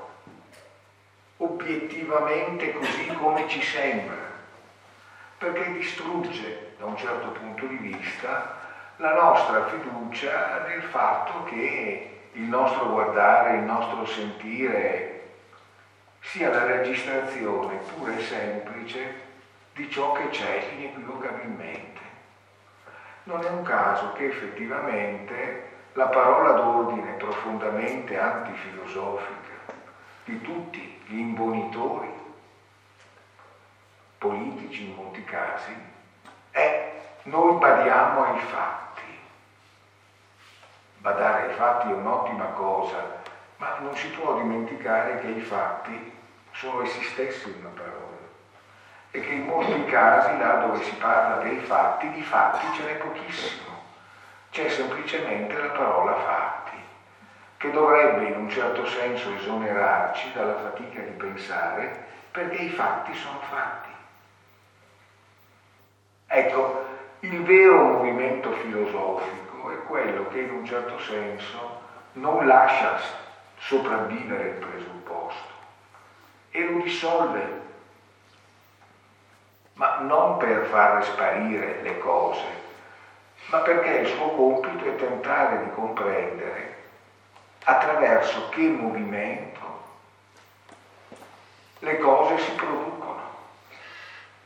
obiettivamente 1.38 2.74
così 2.74 3.08
come 3.16 3.48
ci 3.48 3.62
sembra, 3.62 4.16
perché 5.38 5.72
distrugge 5.74 6.74
da 6.78 6.86
un 6.86 6.98
certo 6.98 7.30
punto 7.30 7.66
di 7.68 7.78
vista 7.78 8.56
la 8.98 9.14
nostra 9.14 9.68
fiducia 9.68 10.66
nel 10.68 10.82
fatto 10.84 11.44
che 11.44 12.20
il 12.32 12.42
nostro 12.42 12.90
guardare, 12.90 13.58
il 13.58 13.64
nostro 13.64 14.06
sentire 14.06 15.14
sia 16.20 16.50
la 16.50 16.66
registrazione 16.66 17.78
pura 17.96 18.16
e 18.16 18.22
semplice 18.22 19.26
di 19.74 19.90
ciò 19.90 20.12
che 20.14 20.30
c'è 20.30 20.68
inequivocabilmente. 20.76 22.02
Non 23.24 23.44
è 23.44 23.50
un 23.50 23.62
caso 23.64 24.14
che 24.14 24.26
effettivamente 24.26 25.67
la 25.98 26.06
parola 26.06 26.52
d'ordine 26.52 27.14
profondamente 27.14 28.20
antifilosofica 28.20 29.56
di 30.26 30.40
tutti 30.44 31.02
gli 31.08 31.18
imbonitori 31.18 32.14
politici 34.20 34.86
in 34.86 34.94
molti 34.94 35.24
casi, 35.24 35.76
è 36.52 37.02
noi 37.24 37.58
badiamo 37.58 38.26
ai 38.26 38.40
fatti. 38.42 39.20
Badare 40.98 41.48
ai 41.48 41.54
fatti 41.56 41.90
è 41.90 41.96
un'ottima 41.96 42.46
cosa, 42.46 43.24
ma 43.56 43.78
non 43.80 43.96
si 43.96 44.08
può 44.10 44.36
dimenticare 44.36 45.18
che 45.20 45.28
i 45.30 45.42
fatti 45.42 46.16
sono 46.52 46.84
essi 46.84 47.02
stessi 47.06 47.50
una 47.58 47.70
parola 47.70 48.18
e 49.10 49.20
che 49.20 49.34
in 49.34 49.46
molti 49.46 49.84
casi, 49.86 50.38
là 50.38 50.58
dove 50.58 50.84
si 50.84 50.94
parla 50.98 51.38
dei 51.38 51.58
fatti, 51.58 52.12
di 52.12 52.22
fatti 52.22 52.68
ce 52.76 52.84
n'è 52.84 52.98
pochissimo, 52.98 53.67
c'è 54.52 54.70
semplicemente 54.70 55.60
la 55.60 55.70
parola 55.70 56.16
fatti 56.18 56.84
che 57.58 57.72
dovrebbe 57.72 58.26
in 58.26 58.38
un 58.38 58.50
certo 58.50 58.86
senso 58.86 59.32
esonerarci 59.32 60.32
dalla 60.32 60.58
fatica 60.58 61.02
di 61.02 61.12
pensare 61.12 62.06
perché 62.32 62.58
i 62.58 62.70
fatti 62.70 63.14
sono 63.16 63.40
fatti. 63.42 63.96
Ecco, 66.28 66.86
il 67.22 67.42
vero 67.42 67.82
movimento 67.82 68.52
filosofico 68.52 69.72
è 69.72 69.82
quello 69.84 70.28
che 70.28 70.40
in 70.40 70.52
un 70.52 70.66
certo 70.66 71.00
senso 71.00 71.86
non 72.14 72.46
lascia 72.46 72.96
sopravvivere 73.58 74.50
il 74.50 74.56
presupposto 74.56 75.56
e 76.52 76.64
lo 76.64 76.78
dissolve, 76.78 77.66
ma 79.74 79.98
non 80.00 80.38
per 80.38 80.66
far 80.66 81.04
sparire 81.04 81.82
le 81.82 81.98
cose, 81.98 82.67
ma 83.50 83.60
perché 83.60 83.90
il 83.98 84.08
suo 84.08 84.30
compito 84.32 84.86
è 84.86 84.96
tentare 84.96 85.66
di 85.66 85.72
comprendere 85.72 86.76
attraverso 87.64 88.50
che 88.50 88.62
movimento 88.62 89.86
le 91.80 91.98
cose 92.00 92.40
si 92.40 92.52
producono 92.54 93.36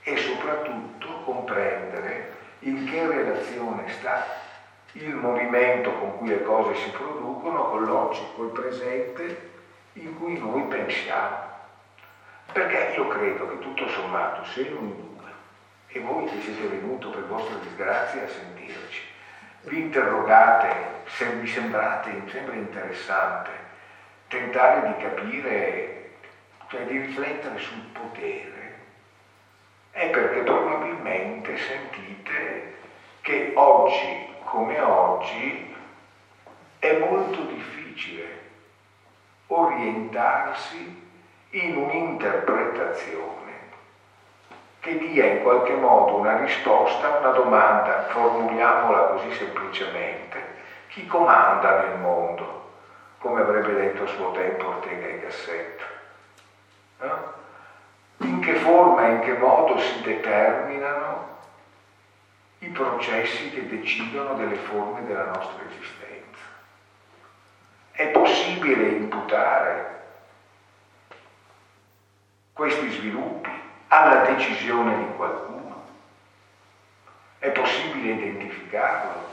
e 0.04 0.18
soprattutto 0.18 1.22
comprendere 1.24 2.40
in 2.60 2.86
che 2.86 3.08
relazione 3.08 3.92
sta 3.92 4.24
il 4.94 5.16
movimento 5.16 5.94
con 5.94 6.18
cui 6.18 6.30
le 6.30 6.44
cose 6.44 6.76
si 6.76 6.90
producono 6.92 7.70
con 7.70 7.84
l'oggi, 7.84 8.28
col 8.36 8.50
presente 8.50 9.50
in 9.94 10.18
cui 10.18 10.38
noi 10.38 10.64
pensiamo. 10.64 11.50
Perché 12.52 12.92
io 12.94 13.08
credo 13.08 13.48
che 13.48 13.60
tutto 13.60 13.88
sommato, 13.88 14.44
se 14.44 14.68
noi 14.68 15.11
e 15.94 16.00
voi 16.00 16.26
che 16.26 16.40
siete 16.42 16.66
venuti 16.68 17.08
per 17.08 17.26
vostra 17.26 17.56
disgrazia 17.56 18.24
a 18.24 18.28
sentirci, 18.28 19.02
vi 19.64 19.80
interrogate, 19.80 21.02
se 21.06 21.26
vi 21.32 21.48
sembrate, 21.48 22.24
sembra 22.28 22.56
interessante, 22.56 23.52
tentare 24.28 24.94
di 24.94 25.02
capire, 25.04 26.12
cioè 26.68 26.86
di 26.86 26.98
riflettere 26.98 27.58
sul 27.60 27.82
potere, 27.92 28.80
è 29.92 30.10
perché 30.10 30.44
probabilmente 30.44 31.58
sentite 31.58 32.70
che 33.22 33.52
oggi 33.56 34.30
come 34.46 34.80
oggi 34.80 35.76
è 36.80 36.98
molto 36.98 37.44
difficile 37.44 38.40
orientarsi 39.48 41.00
in 41.50 41.76
un'interpretazione 41.76 43.41
che 44.82 44.98
dia 44.98 45.26
in 45.26 45.40
qualche 45.42 45.76
modo 45.76 46.16
una 46.16 46.34
risposta 46.34 47.08
a 47.08 47.12
una 47.12 47.30
domanda, 47.30 48.00
formuliamola 48.00 49.04
così 49.04 49.32
semplicemente, 49.32 50.56
chi 50.88 51.06
comanda 51.06 51.72
nel 51.72 51.94
mondo, 51.94 52.60
come 53.20 53.42
avrebbe 53.42 53.76
detto 53.76 54.04
a 54.04 54.08
suo 54.08 54.32
tempo 54.32 54.70
Ortega 54.70 55.06
e 55.06 55.20
Gasset? 55.20 55.88
Eh? 56.98 57.40
In 58.26 58.40
che 58.40 58.56
forma 58.56 59.06
e 59.06 59.10
in 59.12 59.20
che 59.20 59.34
modo 59.34 59.78
si 59.78 60.02
determinano 60.02 61.30
i 62.58 62.70
processi 62.70 63.50
che 63.50 63.68
decidono 63.68 64.34
delle 64.34 64.56
forme 64.56 65.04
della 65.04 65.26
nostra 65.26 65.62
esistenza? 65.62 66.44
È 67.92 68.08
possibile 68.08 68.88
imputare 68.88 69.90
questi 72.52 72.90
sviluppi 72.90 73.70
alla 73.94 74.22
decisione 74.22 74.98
di 75.00 75.16
qualcuno? 75.18 75.84
È 77.40 77.50
possibile 77.50 78.14
identificarlo? 78.14 79.30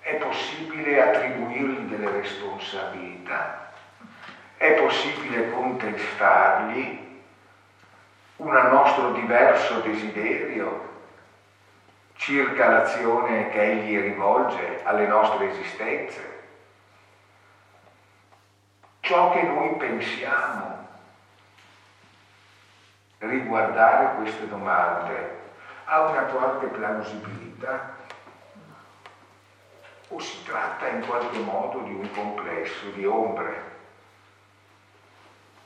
È 0.00 0.14
possibile 0.14 1.02
attribuirgli 1.02 1.84
delle 1.84 2.18
responsabilità? 2.18 3.72
È 4.56 4.72
possibile 4.72 5.50
contestargli 5.50 7.06
un 8.36 8.52
nostro 8.52 9.12
diverso 9.12 9.80
desiderio 9.80 10.86
circa 12.14 12.70
l'azione 12.70 13.50
che 13.50 13.62
egli 13.62 13.98
rivolge 13.98 14.80
alle 14.84 15.06
nostre 15.06 15.50
esistenze? 15.50 16.36
Ciò 19.00 19.30
che 19.30 19.42
noi 19.42 19.76
pensiamo 19.76 20.87
riguardare 23.18 24.16
queste 24.16 24.48
domande 24.48 25.36
ha 25.84 26.02
una 26.02 26.22
qualche 26.22 26.66
plausibilità 26.66 27.96
o 30.08 30.18
si 30.20 30.42
tratta 30.44 30.88
in 30.88 31.06
qualche 31.06 31.38
modo 31.38 31.80
di 31.80 31.92
un 31.92 32.10
complesso 32.12 32.90
di 32.90 33.04
ombre, 33.04 33.76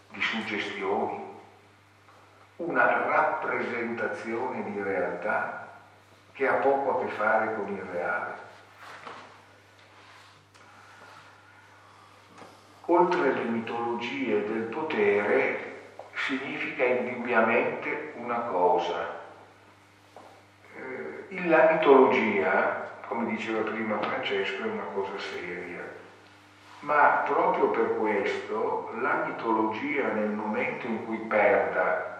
di 0.08 0.20
suggestioni, 0.20 1.30
una 2.56 3.06
rappresentazione 3.06 4.64
di 4.70 4.82
realtà 4.82 5.68
che 6.32 6.48
ha 6.48 6.54
poco 6.54 6.98
a 6.98 7.04
che 7.04 7.10
fare 7.12 7.54
con 7.54 7.68
il 7.68 7.82
reale. 7.82 8.50
Oltre 12.86 13.32
le 13.32 13.44
mitologie 13.44 14.44
del 14.44 14.62
potere, 14.62 15.71
significa 16.26 16.84
indubbiamente 16.84 18.12
una 18.14 18.40
cosa. 18.42 19.20
Eh, 20.76 21.48
la 21.48 21.68
mitologia, 21.68 23.00
come 23.06 23.26
diceva 23.26 23.62
prima 23.62 24.00
Francesco, 24.00 24.62
è 24.62 24.66
una 24.66 24.84
cosa 24.94 25.18
seria, 25.18 25.90
ma 26.80 27.24
proprio 27.26 27.70
per 27.70 27.96
questo 27.98 28.90
la 29.00 29.24
mitologia 29.26 30.08
nel 30.10 30.30
momento 30.30 30.86
in 30.86 31.04
cui 31.04 31.18
perda 31.18 32.10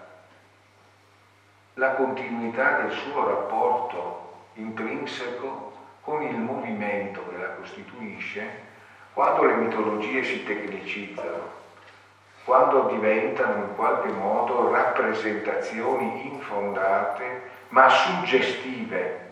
la 1.75 1.91
continuità 1.95 2.83
del 2.83 2.93
suo 2.93 3.25
rapporto 3.25 4.21
intrinseco 4.55 5.71
con 6.03 6.23
il 6.23 6.37
movimento 6.37 7.29
che 7.29 7.37
la 7.39 7.51
costituisce, 7.51 8.71
quando 9.15 9.45
le 9.45 9.55
mitologie 9.55 10.23
si 10.25 10.43
tecnicizzano, 10.43 11.62
quando 12.45 12.89
diventano 12.89 13.65
in 13.65 13.75
qualche 13.77 14.09
modo 14.09 14.71
rappresentazioni 14.71 16.33
infondate 16.33 17.51
ma 17.69 17.89
suggestive 17.89 19.23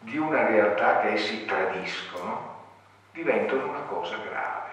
di 0.00 0.16
una 0.16 0.46
realtà 0.46 1.00
che 1.00 1.12
essi 1.12 1.44
tradiscono, 1.44 2.58
diventano 3.12 3.68
una 3.68 3.82
cosa 3.82 4.16
grave. 4.16 4.68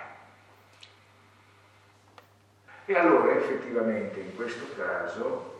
E 2.85 2.97
allora 2.97 3.33
effettivamente 3.33 4.19
in 4.19 4.35
questo 4.35 4.65
caso 4.75 5.59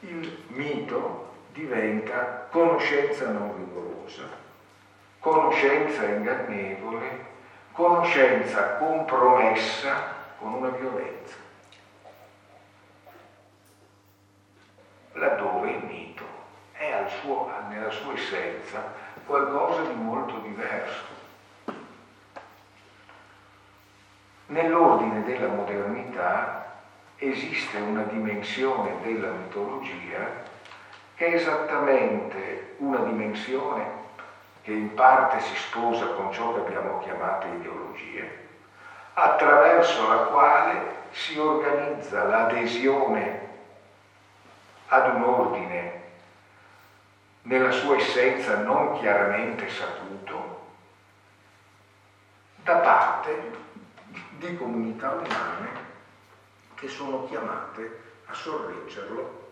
il 0.00 0.44
mito 0.48 1.34
diventa 1.52 2.48
conoscenza 2.50 3.30
non 3.30 3.54
rigorosa, 3.56 4.24
conoscenza 5.20 6.04
ingannevole, 6.04 7.24
conoscenza 7.72 8.74
compromessa 8.74 10.15
con 10.38 10.54
una 10.54 10.68
violenza, 10.70 11.36
laddove 15.12 15.70
il 15.70 15.84
mito 15.84 16.24
è 16.72 17.06
suo, 17.20 17.50
nella 17.68 17.90
sua 17.90 18.12
essenza 18.14 18.92
qualcosa 19.24 19.82
di 19.82 19.94
molto 19.94 20.38
diverso. 20.38 21.14
Nell'ordine 24.46 25.24
della 25.24 25.48
modernità 25.48 26.80
esiste 27.16 27.78
una 27.78 28.02
dimensione 28.02 29.00
della 29.02 29.32
mitologia 29.32 30.54
che 31.16 31.26
è 31.26 31.34
esattamente 31.34 32.74
una 32.78 32.98
dimensione 32.98 34.04
che 34.62 34.72
in 34.72 34.94
parte 34.94 35.40
si 35.40 35.56
sposa 35.56 36.06
con 36.08 36.32
ciò 36.32 36.52
che 36.54 36.60
abbiamo 36.60 36.98
chiamato 36.98 37.46
ideologie, 37.46 38.45
attraverso 39.18 40.06
la 40.08 40.16
quale 40.24 40.94
si 41.10 41.38
organizza 41.38 42.24
l'adesione 42.24 43.48
ad 44.88 45.14
un 45.14 45.22
ordine 45.22 46.02
nella 47.42 47.70
sua 47.70 47.96
essenza 47.96 48.58
non 48.58 48.98
chiaramente 48.98 49.70
saputo 49.70 50.64
da 52.56 52.76
parte 52.76 53.52
di 54.32 54.54
comunità 54.58 55.12
umane 55.12 55.84
che 56.74 56.88
sono 56.88 57.24
chiamate 57.24 58.00
a 58.26 58.34
sorreggerlo 58.34 59.44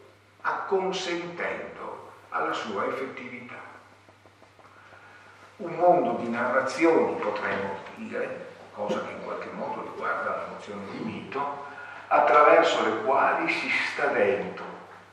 acconsentendo 0.43 2.13
alla 2.29 2.53
sua 2.53 2.85
effettività. 2.89 3.73
Un 5.57 5.73
mondo 5.73 6.23
di 6.23 6.29
narrazioni, 6.29 7.15
potremmo 7.19 7.77
dire, 7.95 8.54
cosa 8.75 9.05
che 9.05 9.13
in 9.13 9.23
qualche 9.23 9.51
modo 9.51 9.83
riguarda 9.83 10.31
la 10.31 10.47
nozione 10.51 10.85
di 10.91 10.99
mito, 10.99 11.67
attraverso 12.09 12.85
le 12.85 13.03
quali 13.03 13.51
si 13.51 13.71
sta 13.93 14.07
dentro 14.07 14.65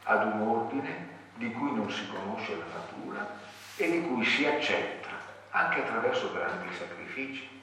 ad 0.03 0.25
un 0.33 0.47
ordine 0.47 1.09
di 1.35 1.51
cui 1.51 1.73
non 1.73 1.89
si 1.89 2.07
conosce 2.09 2.57
la 2.57 2.65
natura 2.73 3.39
e 3.77 3.89
di 3.89 4.01
cui 4.07 4.25
si 4.25 4.45
accetta, 4.45 5.09
anche 5.51 5.79
attraverso 5.79 6.31
grandi 6.33 6.73
sacrifici, 6.75 7.61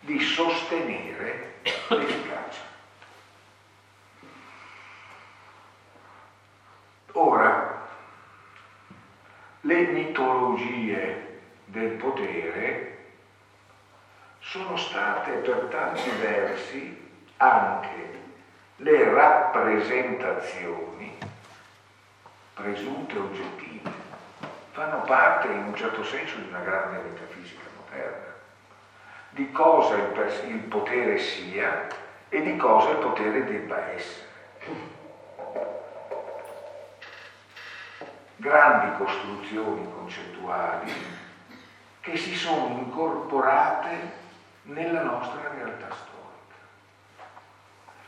di 0.00 0.18
sostenere 0.20 1.54
l'efficacia. 1.88 2.68
Ora, 7.12 7.88
le 9.62 9.82
mitologie 9.86 11.40
del 11.66 11.90
potere 11.90 12.89
sono 14.50 14.76
state 14.76 15.30
per 15.30 15.68
tanti 15.70 16.10
versi 16.20 17.08
anche 17.36 18.18
le 18.78 19.12
rappresentazioni 19.12 21.16
presunte 22.54 23.16
oggettive, 23.16 23.90
fanno 24.72 25.02
parte 25.02 25.46
in 25.46 25.66
un 25.66 25.74
certo 25.76 26.02
senso 26.02 26.38
di 26.38 26.48
una 26.48 26.58
grande 26.58 26.98
metafisica 26.98 27.62
moderna. 27.76 28.34
di 29.28 29.52
cosa 29.52 29.94
il, 29.94 30.48
il 30.48 30.60
potere 30.62 31.18
sia 31.18 31.86
e 32.28 32.42
di 32.42 32.56
cosa 32.56 32.90
il 32.90 32.96
potere 32.96 33.44
debba 33.44 33.92
essere. 33.92 34.26
Grandi 38.34 38.96
costruzioni 38.96 39.88
concettuali 39.92 40.92
che 42.00 42.16
si 42.16 42.34
sono 42.34 42.66
incorporate 42.66 44.19
nella 44.62 45.02
nostra 45.02 45.48
realtà 45.54 45.88
storica, 45.94 46.56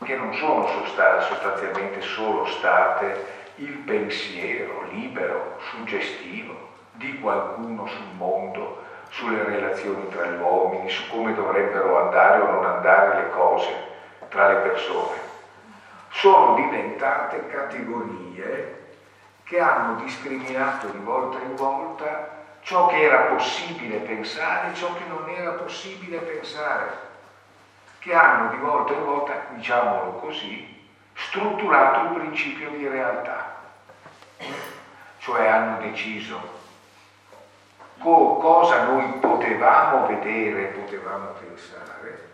che 0.03 0.15
non 0.15 0.33
sono 0.35 0.67
sostanzialmente 0.67 2.01
solo 2.01 2.45
state 2.45 3.41
il 3.55 3.79
pensiero 3.79 4.83
libero, 4.83 5.57
suggestivo 5.71 6.71
di 6.93 7.19
qualcuno 7.19 7.85
sul 7.87 8.15
mondo, 8.15 8.81
sulle 9.09 9.43
relazioni 9.43 10.09
tra 10.09 10.25
gli 10.25 10.39
uomini, 10.39 10.89
su 10.89 11.07
come 11.09 11.33
dovrebbero 11.33 11.99
andare 11.99 12.39
o 12.39 12.51
non 12.51 12.65
andare 12.65 13.15
le 13.15 13.29
cose 13.29 13.91
tra 14.29 14.47
le 14.47 14.55
persone. 14.55 15.31
Sono 16.09 16.55
diventate 16.55 17.47
categorie 17.47 18.81
che 19.43 19.59
hanno 19.59 19.95
discriminato 19.95 20.87
di 20.87 20.99
volta 20.99 21.39
in 21.39 21.55
volta 21.55 22.42
ciò 22.63 22.87
che 22.87 23.01
era 23.01 23.33
possibile 23.33 23.97
pensare 23.97 24.71
e 24.71 24.75
ciò 24.75 24.93
che 24.93 25.03
non 25.05 25.29
era 25.29 25.51
possibile 25.51 26.17
pensare, 26.17 27.11
che 27.99 28.13
hanno 28.13 28.49
di 28.51 28.57
volta 28.57 28.93
in 28.93 29.03
volta, 29.05 29.45
diciamolo 29.49 30.13
così, 30.19 30.81
strutturato 31.13 31.99
il 32.01 32.19
principio 32.19 32.69
di 32.71 32.87
realtà, 32.87 33.61
cioè 35.19 35.47
hanno 35.47 35.79
deciso 35.81 36.61
co- 37.99 38.37
cosa 38.37 38.83
noi 38.83 39.19
potevamo 39.19 40.05
vedere, 40.07 40.65
potevamo 40.65 41.27
pensare 41.39 42.31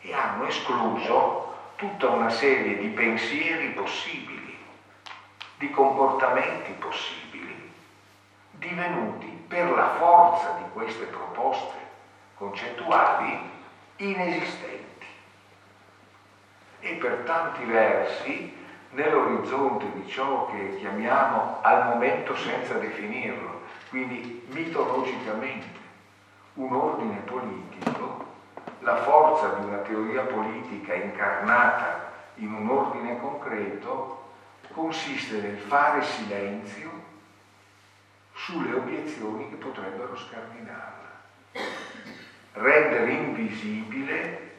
e 0.00 0.12
hanno 0.12 0.46
escluso 0.46 1.54
tutta 1.76 2.08
una 2.08 2.30
serie 2.30 2.78
di 2.78 2.88
pensieri 2.88 3.68
possibili, 3.68 4.56
di 5.56 5.70
comportamenti 5.70 6.72
possibili, 6.72 7.25
divenuti 8.66 9.26
per 9.46 9.70
la 9.70 9.94
forza 9.94 10.56
di 10.58 10.64
queste 10.72 11.04
proposte 11.04 11.76
concettuali 12.34 13.38
inesistenti. 13.96 15.06
E 16.80 16.94
per 16.94 17.22
tanti 17.24 17.64
versi 17.64 18.54
nell'orizzonte 18.90 19.86
di 19.94 20.08
ciò 20.08 20.46
che 20.46 20.76
chiamiamo 20.78 21.58
al 21.62 21.86
momento 21.86 22.36
senza 22.36 22.74
definirlo, 22.74 23.62
quindi 23.88 24.44
mitologicamente 24.48 25.84
un 26.54 26.72
ordine 26.72 27.18
politico, 27.24 28.24
la 28.80 28.96
forza 28.96 29.48
di 29.58 29.66
una 29.66 29.78
teoria 29.78 30.22
politica 30.22 30.94
incarnata 30.94 32.12
in 32.36 32.52
un 32.52 32.68
ordine 32.68 33.18
concreto 33.18 34.24
consiste 34.72 35.40
nel 35.40 35.56
fare 35.56 36.02
silenzio 36.02 37.05
sulle 38.36 38.74
obiezioni 38.74 39.48
che 39.48 39.56
potrebbero 39.56 40.14
scardinarla, 40.16 41.10
rendere 42.52 43.10
invisibile 43.10 44.54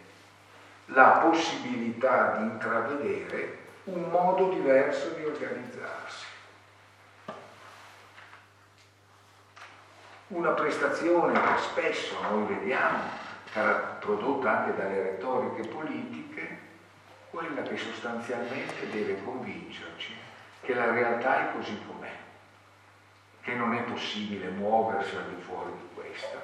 la 0.88 1.20
possibilità 1.24 2.38
di 2.38 2.44
intravedere 2.44 3.58
un 3.86 4.10
modo 4.10 4.50
diverso 4.50 5.10
di 5.12 5.24
organizzarsi. 5.24 6.26
Una 10.28 10.52
prestazione 10.52 11.40
che 11.40 11.58
spesso 11.62 12.20
noi 12.22 12.46
vediamo, 12.46 13.04
prodotta 14.00 14.60
anche 14.60 14.76
dalle 14.76 15.02
retoriche 15.04 15.68
politiche, 15.68 16.60
quella 17.30 17.62
che 17.62 17.78
sostanzialmente 17.78 18.90
deve 18.90 19.24
convincerci 19.24 20.16
che 20.62 20.74
la 20.74 20.92
realtà 20.92 21.50
è 21.50 21.54
così 21.54 21.80
com'è, 21.86 22.12
che 23.48 23.54
non 23.54 23.74
è 23.74 23.82
possibile 23.84 24.50
muoversi 24.50 25.16
al 25.16 25.34
di 25.34 25.42
fuori 25.42 25.72
di 25.72 25.88
questa, 25.96 26.38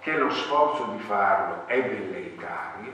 che 0.00 0.16
lo 0.16 0.30
sforzo 0.30 0.84
di 0.96 1.02
farlo 1.02 1.66
è 1.66 1.86
velleitario 1.86 2.92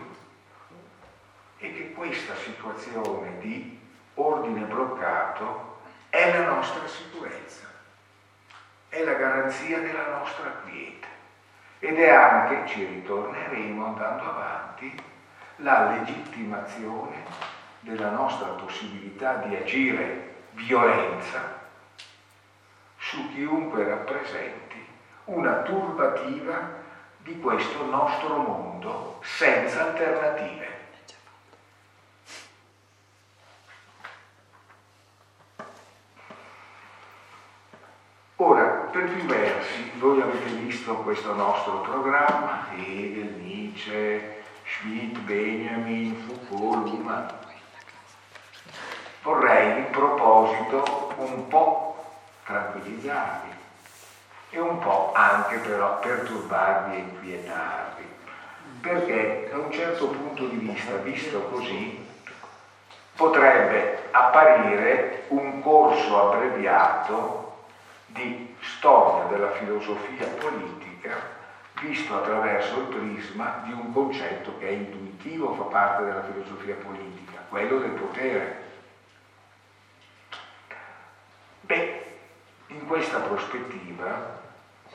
e 1.58 1.72
che 1.72 1.92
questa 1.92 2.34
situazione 2.34 3.38
di 3.38 3.78
ordine 4.14 4.62
bloccato 4.62 5.78
è 6.08 6.36
la 6.36 6.50
nostra 6.50 6.84
sicurezza, 6.88 7.68
è 8.88 9.04
la 9.04 9.12
garanzia 9.12 9.78
della 9.78 10.08
nostra 10.08 10.50
quiete 10.64 11.06
ed 11.78 12.00
è 12.00 12.10
anche, 12.10 12.66
ci 12.66 12.84
ritorneremo 12.84 13.84
andando 13.84 14.24
avanti, 14.24 14.92
la 15.58 15.90
legittimazione 15.90 17.22
della 17.78 18.10
nostra 18.10 18.48
possibilità 18.48 19.34
di 19.34 19.54
agire 19.54 20.34
violenza 20.54 21.59
su 23.10 23.28
chiunque 23.32 23.82
rappresenti 23.82 24.86
una 25.24 25.62
turbativa 25.62 26.78
di 27.18 27.40
questo 27.40 27.84
nostro 27.84 28.36
mondo 28.36 29.18
senza 29.22 29.88
alternative. 29.88 30.78
Ora, 38.36 38.64
per 38.92 39.12
più 39.12 39.24
versi, 39.24 39.90
voi 39.98 40.20
avete 40.20 40.50
visto 40.50 40.94
questo 40.98 41.34
nostro 41.34 41.80
programma, 41.80 42.68
Hegel, 42.76 43.34
Nietzsche, 43.40 44.44
Schmidt, 44.62 45.18
Benjamin, 45.18 46.14
Foucault, 46.14 46.86
Luhmann. 46.86 47.26
Vorrei 49.22 49.78
in 49.78 49.90
proposito 49.90 51.12
un 51.16 51.48
po' 51.48 51.89
tranquillizzarvi 52.50 53.48
e 54.50 54.58
un 54.58 54.78
po' 54.78 55.12
anche 55.14 55.56
però 55.58 56.00
perturbarvi 56.00 56.96
e 56.96 56.98
inquietarvi, 56.98 58.08
perché 58.80 59.48
da 59.50 59.58
un 59.58 59.70
certo 59.70 60.08
punto 60.08 60.46
di 60.46 60.56
vista, 60.56 60.96
visto 60.96 61.40
così, 61.44 62.08
potrebbe 63.14 64.08
apparire 64.10 65.24
un 65.28 65.60
corso 65.62 66.30
abbreviato 66.30 67.64
di 68.06 68.54
storia 68.60 69.24
della 69.24 69.52
filosofia 69.52 70.26
politica 70.26 71.38
visto 71.80 72.14
attraverso 72.14 72.80
il 72.80 72.86
prisma 72.86 73.62
di 73.64 73.72
un 73.72 73.92
concetto 73.92 74.58
che 74.58 74.68
è 74.68 74.72
intuitivo, 74.72 75.54
fa 75.54 75.62
parte 75.64 76.04
della 76.04 76.22
filosofia 76.22 76.74
politica, 76.74 77.44
quello 77.48 77.78
del 77.78 77.90
potere. 77.90 78.68
Beh, 81.62 82.04
in 82.70 82.86
questa 82.86 83.18
prospettiva 83.18 84.38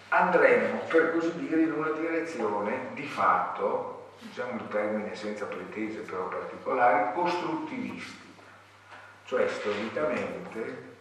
andremo, 0.10 0.80
per 0.88 1.14
così 1.14 1.34
dire, 1.36 1.62
in 1.62 1.74
una 1.74 1.90
direzione 1.92 2.90
di 2.94 3.06
fatto, 3.06 4.14
diciamo 4.20 4.62
il 4.62 4.68
termine 4.70 5.16
senza 5.16 5.46
pretese 5.46 6.00
però 6.00 6.28
particolari, 6.28 7.14
costruttivisti, 7.14 8.34
cioè 9.26 9.48
storicamente 9.48 10.94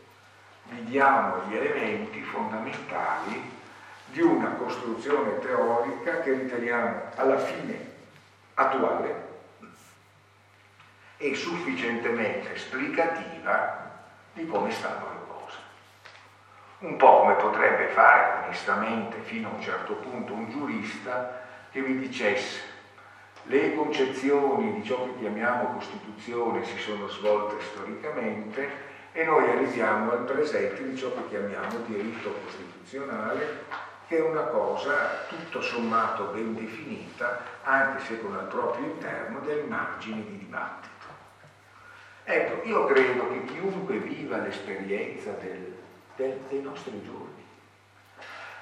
vi 0.64 0.84
diamo 0.84 1.42
gli 1.46 1.56
elementi 1.56 2.22
fondamentali 2.22 3.52
di 4.06 4.20
una 4.20 4.50
costruzione 4.50 5.38
teorica 5.40 6.20
che 6.20 6.32
riteniamo 6.32 7.02
alla 7.16 7.38
fine 7.38 7.92
attuale 8.54 9.32
e 11.16 11.34
sufficientemente 11.34 12.54
esplicativa 12.54 13.92
di 14.32 14.46
come 14.46 14.70
stanno. 14.70 15.13
Un 16.84 16.96
po' 16.96 17.20
come 17.20 17.32
potrebbe 17.36 17.88
fare 17.88 18.44
onestamente 18.44 19.16
fino 19.22 19.48
a 19.48 19.54
un 19.54 19.62
certo 19.62 19.94
punto 19.94 20.34
un 20.34 20.50
giurista 20.50 21.40
che 21.70 21.80
vi 21.80 21.98
dicesse 21.98 22.60
le 23.44 23.74
concezioni 23.74 24.74
di 24.74 24.84
ciò 24.84 25.02
che 25.04 25.20
chiamiamo 25.20 25.72
Costituzione 25.72 26.62
si 26.62 26.76
sono 26.76 27.08
svolte 27.08 27.64
storicamente 27.64 28.68
e 29.12 29.24
noi 29.24 29.48
arriviamo 29.48 30.12
al 30.12 30.24
presente 30.24 30.86
di 30.86 30.94
ciò 30.94 31.10
che 31.14 31.28
chiamiamo 31.28 31.78
diritto 31.86 32.34
costituzionale, 32.44 33.64
che 34.06 34.18
è 34.18 34.20
una 34.20 34.42
cosa 34.42 35.24
tutto 35.26 35.62
sommato 35.62 36.24
ben 36.34 36.54
definita, 36.54 37.40
anche 37.62 38.04
se 38.04 38.20
con 38.20 38.34
al 38.34 38.46
proprio 38.46 38.84
interno 38.84 39.40
dei 39.40 39.64
margini 39.66 40.22
di 40.22 40.36
dibattito. 40.36 41.06
Ecco, 42.24 42.68
io 42.68 42.84
credo 42.84 43.30
che 43.30 43.44
chiunque 43.46 43.96
viva 43.96 44.36
l'esperienza 44.36 45.30
del, 45.32 45.76
del, 46.16 46.38
dei 46.48 46.62
nostri 46.62 47.02
giorni, 47.04 47.44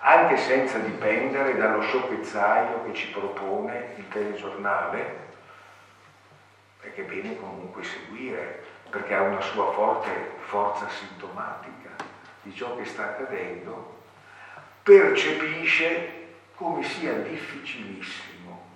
anche 0.01 0.37
senza 0.37 0.79
dipendere 0.79 1.57
dallo 1.57 1.83
sciocchezzaio 1.83 2.85
che 2.85 2.95
ci 2.95 3.09
propone 3.09 3.95
il 3.97 4.09
telegiornale, 4.09 5.31
perché 6.81 7.03
è 7.03 7.09
bene 7.09 7.39
comunque 7.39 7.85
seguire 7.85 8.65
perché 8.91 9.15
ha 9.15 9.23
una 9.23 9.41
sua 9.41 9.73
forte 9.73 10.33
forza 10.41 10.87
sintomatica 10.89 11.89
di 12.43 12.55
ciò 12.55 12.77
che 12.77 12.85
sta 12.85 13.05
accadendo, 13.05 14.01
percepisce 14.83 16.27
come 16.57 16.83
sia 16.83 17.15
difficilissimo 17.15 18.71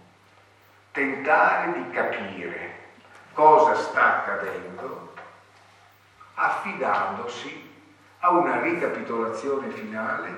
tentare 0.92 1.72
di 1.72 1.90
capire 1.90 2.84
cosa 3.34 3.74
sta 3.74 4.22
accadendo 4.22 5.12
affidandosi 6.34 7.65
a 8.26 8.30
una 8.30 8.60
ricapitolazione 8.60 9.70
finale 9.70 10.36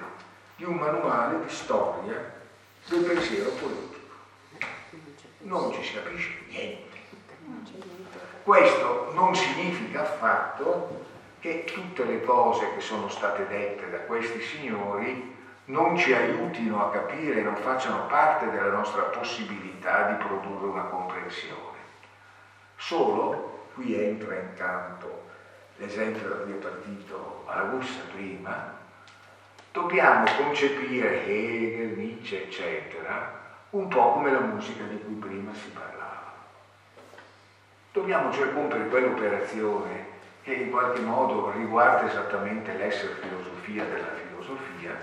di 0.56 0.64
un 0.64 0.74
manuale 0.74 1.42
di 1.42 1.48
storia 1.48 2.34
del 2.86 3.02
pensiero 3.02 3.48
politico. 3.52 4.14
Non 5.38 5.72
ci 5.72 5.82
si 5.82 5.94
capisce 5.94 6.38
niente. 6.48 6.98
Questo 8.42 9.12
non 9.14 9.34
significa 9.34 10.02
affatto 10.02 11.06
che 11.40 11.64
tutte 11.64 12.04
le 12.04 12.22
cose 12.24 12.74
che 12.74 12.80
sono 12.80 13.08
state 13.08 13.46
dette 13.46 13.88
da 13.88 14.00
questi 14.00 14.42
signori 14.42 15.36
non 15.66 15.96
ci 15.96 16.12
aiutino 16.12 16.84
a 16.84 16.90
capire, 16.90 17.40
non 17.40 17.56
facciano 17.56 18.06
parte 18.06 18.50
della 18.50 18.70
nostra 18.70 19.02
possibilità 19.04 20.10
di 20.10 20.24
produrre 20.24 20.66
una 20.66 20.84
comprensione. 20.84 21.78
Solo, 22.76 23.66
qui 23.74 23.94
entra 23.94 24.34
in 24.34 24.54
campo 24.56 25.17
l'esempio 25.78 26.28
da 26.28 26.34
cui 26.36 26.52
è 26.52 26.56
partito 26.56 27.42
Augusta 27.46 28.02
prima, 28.12 28.76
dobbiamo 29.72 30.26
concepire 30.36 31.24
Hegel, 31.24 31.96
Nietzsche, 31.96 32.44
eccetera, 32.44 33.46
un 33.70 33.88
po' 33.88 34.12
come 34.12 34.32
la 34.32 34.40
musica 34.40 34.84
di 34.84 35.00
cui 35.02 35.14
prima 35.14 35.52
si 35.54 35.68
parlava. 35.70 36.32
Dobbiamo 37.92 38.32
cioè 38.32 38.52
compiere 38.52 38.88
quell'operazione 38.88 40.16
che 40.42 40.52
in 40.52 40.70
qualche 40.70 41.00
modo 41.00 41.52
riguarda 41.52 42.08
esattamente 42.08 42.72
l'essere 42.74 43.14
filosofia 43.20 43.84
della 43.84 44.12
filosofia, 44.14 44.96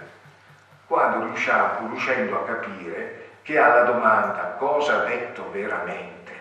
quando 0.87 1.25
riusciamo, 1.25 1.87
riuscendo 1.87 2.37
a 2.37 2.43
capire 2.43 3.29
che 3.43 3.57
alla 3.57 3.83
domanda 3.83 4.55
cosa 4.57 5.01
ha 5.01 5.05
detto 5.05 5.49
veramente 5.51 6.33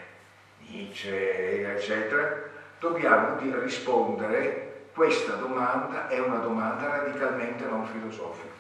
Nietzsche, 0.59 1.75
eccetera, 1.75 2.44
dobbiamo 2.85 3.39
rispondere 3.61 4.89
questa 4.93 5.37
domanda 5.37 6.09
è 6.09 6.19
una 6.21 6.37
domanda 6.37 6.99
radicalmente 6.99 7.65
non 7.65 7.87
filosofica. 7.87 8.53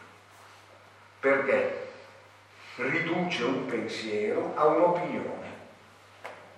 Perché 1.20 1.88
riduce 2.76 3.44
un 3.44 3.66
pensiero 3.66 4.52
a 4.56 4.66
un'opinione 4.66 5.52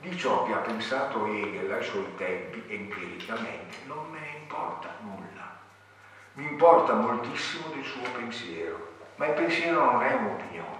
di 0.00 0.16
ciò 0.16 0.44
che 0.44 0.52
ha 0.52 0.58
pensato 0.58 1.26
Hegel 1.26 1.70
ai 1.72 1.82
suoi 1.82 2.14
tempi 2.16 2.62
empiricamente. 2.68 3.78
Non 3.86 4.10
me 4.10 4.20
ne 4.20 4.38
importa 4.42 4.88
nulla. 5.00 5.58
Mi 6.34 6.46
importa 6.48 6.94
moltissimo 6.94 7.68
del 7.74 7.84
suo 7.84 8.08
pensiero, 8.12 8.94
ma 9.16 9.26
il 9.26 9.34
pensiero 9.34 9.84
non 9.84 10.02
è 10.02 10.14
un'opinione. 10.14 10.75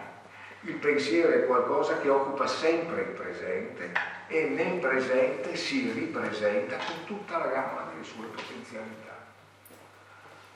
Il 0.67 0.75
pensiero 0.75 1.31
è 1.31 1.47
qualcosa 1.47 2.01
che 2.01 2.09
occupa 2.09 2.49
sempre 2.49 3.03
il 3.03 3.09
presente 3.11 3.93
e 4.27 4.49
nel 4.49 4.81
presente 4.81 5.55
si 5.55 5.93
ripresenta 5.93 6.77
con 6.79 7.05
tutta 7.05 7.39
la 7.39 7.47
gamma 7.47 7.89
delle 7.89 8.03
sue 8.03 8.27
potenzialità. 8.27 9.17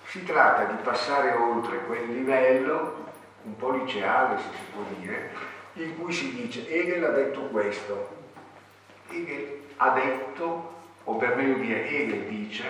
Si 0.06 0.24
tratta 0.24 0.64
di 0.64 0.82
passare 0.82 1.30
oltre 1.34 1.84
quel 1.84 2.12
livello, 2.12 3.06
un 3.44 3.54
po' 3.54 3.70
liceale 3.70 4.38
se 4.38 4.48
si 4.52 4.64
può 4.72 4.82
dire, 4.98 5.30
in 5.74 5.96
cui 5.96 6.12
si 6.12 6.34
dice 6.34 6.68
Hegel 6.68 7.04
ha 7.04 7.10
detto 7.10 7.42
questo, 7.42 8.16
Hegel 9.10 9.60
ha 9.76 9.90
detto, 9.90 10.74
o 11.04 11.14
per 11.18 11.36
meglio 11.36 11.54
dire 11.54 11.88
Hegel 11.88 12.24
dice, 12.24 12.64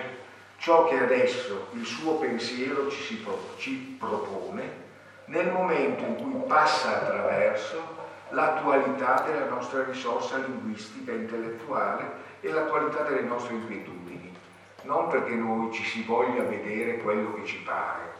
ciò 0.57 0.87
che 0.87 0.99
adesso 0.99 1.69
il 1.71 1.85
suo 1.87 2.17
pensiero 2.17 2.87
ci, 2.91 3.15
pro, 3.15 3.55
ci 3.57 3.95
propone 3.99 4.80
nel 5.25 5.51
momento 5.51 6.03
in 6.03 6.15
cui 6.15 6.41
passa 6.47 7.01
attraverso 7.01 7.99
l'attualità 8.29 9.23
della 9.25 9.47
nostra 9.47 9.83
risorsa 9.83 10.37
linguistica 10.37 11.11
e 11.11 11.15
intellettuale 11.15 12.29
e 12.39 12.49
l'attualità 12.49 13.03
delle 13.03 13.21
nostre 13.21 13.53
inquietudini, 13.55 14.35
non 14.83 15.09
perché 15.09 15.33
noi 15.33 15.71
ci 15.71 15.83
si 15.83 16.03
voglia 16.03 16.43
vedere 16.43 16.97
quello 16.97 17.33
che 17.33 17.45
ci 17.45 17.57
pare, 17.57 18.13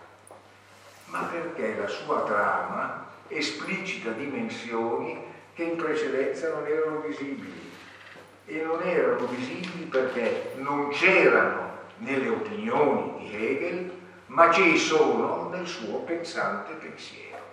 ma 1.06 1.24
perché 1.32 1.76
la 1.76 1.88
sua 1.88 2.22
trama 2.24 3.08
esplicita 3.28 4.12
dimensioni 4.12 5.30
che 5.54 5.64
in 5.64 5.76
precedenza 5.76 6.50
non 6.50 6.66
erano 6.66 7.00
visibili. 7.00 7.70
E 8.46 8.62
non 8.64 8.82
erano 8.82 9.26
visibili 9.28 9.86
perché 9.86 10.54
non 10.58 10.90
c'erano 10.90 11.70
nelle 11.98 12.30
opinioni 12.30 13.20
di 13.20 13.36
Hegel, 13.36 14.01
ma 14.32 14.50
ci 14.52 14.78
sono 14.78 15.50
nel 15.50 15.68
suo 15.68 16.00
pensante 16.00 16.74
pensiero. 16.74 17.50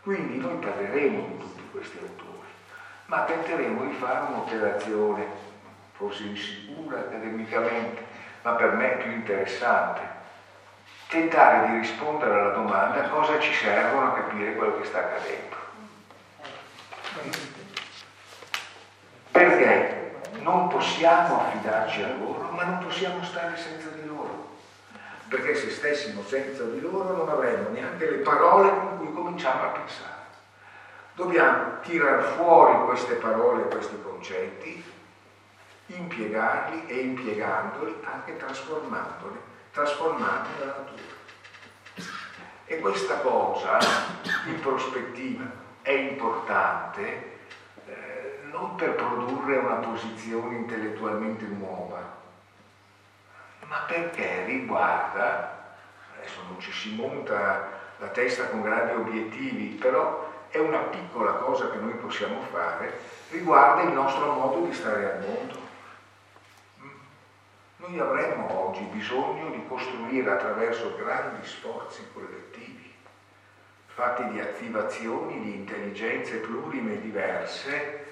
Quindi 0.00 0.38
noi 0.38 0.56
parleremo 0.56 1.26
di 1.26 1.38
tutti 1.38 1.68
questi 1.70 1.98
autori, 1.98 2.48
ma 3.06 3.24
tenteremo 3.24 3.84
di 3.84 3.92
fare 3.94 4.32
un'operazione, 4.32 5.26
forse 5.92 6.22
insicura 6.22 7.00
accademicamente, 7.00 8.04
ma 8.42 8.52
per 8.52 8.72
me 8.72 8.88
più 9.02 9.10
interessante. 9.10 10.14
Tentare 11.08 11.68
di 11.68 11.78
rispondere 11.78 12.40
alla 12.40 12.54
domanda 12.54 13.08
cosa 13.08 13.38
ci 13.38 13.52
servono 13.52 14.12
a 14.12 14.14
capire 14.14 14.54
quello 14.54 14.78
che 14.78 14.84
sta 14.86 14.98
accadendo. 14.98 15.56
Perché 19.30 19.96
non 20.46 20.68
possiamo 20.68 21.40
affidarci 21.40 22.02
a 22.02 22.14
loro, 22.18 22.50
ma 22.52 22.62
non 22.62 22.78
possiamo 22.78 23.22
stare 23.24 23.56
senza 23.56 23.88
di 23.88 24.00
loro 24.00 24.05
perché 25.28 25.54
se 25.54 25.70
stessimo 25.70 26.22
senza 26.22 26.64
di 26.64 26.80
loro 26.80 27.16
non 27.16 27.28
avremmo 27.28 27.70
neanche 27.70 28.10
le 28.10 28.18
parole 28.18 28.68
con 28.70 28.98
cui 28.98 29.12
cominciamo 29.12 29.62
a 29.62 29.66
pensare. 29.68 30.14
Dobbiamo 31.14 31.80
tirar 31.80 32.22
fuori 32.36 32.84
queste 32.84 33.14
parole 33.14 33.68
questi 33.68 34.00
concetti, 34.02 34.84
impiegarli 35.86 36.86
e 36.86 36.94
impiegandoli 37.00 37.96
anche 38.02 38.36
trasformandoli, 38.36 39.38
trasformando 39.72 40.48
la 40.58 40.66
natura. 40.66 41.14
E 42.66 42.80
questa 42.80 43.20
cosa 43.20 43.78
in 44.46 44.60
prospettiva 44.60 45.44
è 45.82 45.92
importante 45.92 47.38
eh, 47.86 48.40
non 48.50 48.74
per 48.74 48.94
produrre 48.94 49.56
una 49.56 49.76
posizione 49.76 50.56
intellettualmente 50.56 51.46
nuova, 51.46 52.24
ma 53.68 53.84
perché 53.86 54.44
riguarda, 54.44 55.74
adesso 56.16 56.40
non 56.48 56.60
ci 56.60 56.72
si 56.72 56.94
monta 56.94 57.68
la 57.98 58.08
testa 58.08 58.48
con 58.48 58.62
grandi 58.62 58.94
obiettivi, 58.94 59.74
però 59.74 60.32
è 60.48 60.58
una 60.58 60.78
piccola 60.78 61.32
cosa 61.32 61.70
che 61.70 61.78
noi 61.78 61.94
possiamo 61.94 62.40
fare, 62.42 62.98
riguarda 63.30 63.82
il 63.82 63.92
nostro 63.92 64.32
modo 64.32 64.66
di 64.66 64.72
stare 64.72 65.12
al 65.12 65.20
mondo. 65.20 65.58
Mm. 66.80 66.90
Noi 67.76 67.98
avremmo 67.98 68.68
oggi 68.68 68.82
bisogno 68.84 69.50
di 69.50 69.66
costruire 69.66 70.30
attraverso 70.30 70.94
grandi 70.96 71.44
sforzi 71.46 72.06
collettivi, 72.12 72.94
fatti 73.86 74.28
di 74.28 74.40
attivazioni 74.40 75.40
di 75.40 75.54
intelligenze 75.54 76.36
plurime 76.36 77.00
diverse, 77.00 78.04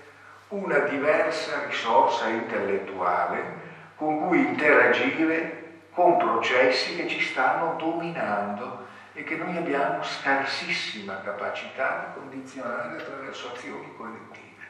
una 0.49 0.79
diversa 0.79 1.67
risorsa 1.67 2.29
intellettuale 2.29 3.64
con 4.05 4.29
cui 4.29 4.41
interagire 4.41 5.63
con 5.93 6.19
processi 6.19 6.97
che 6.97 7.09
ci 7.09 7.21
stanno 7.21 7.77
dominando 7.79 8.85
e 9.15 9.25
che 9.25 9.37
noi 9.37 9.57
abbiamo 9.57 10.03
scarsissima 10.03 11.21
capacità 11.23 12.13
di 12.13 12.21
condizionare 12.21 12.99
attraverso 12.99 13.53
azioni 13.53 13.95
collettive. 13.97 14.63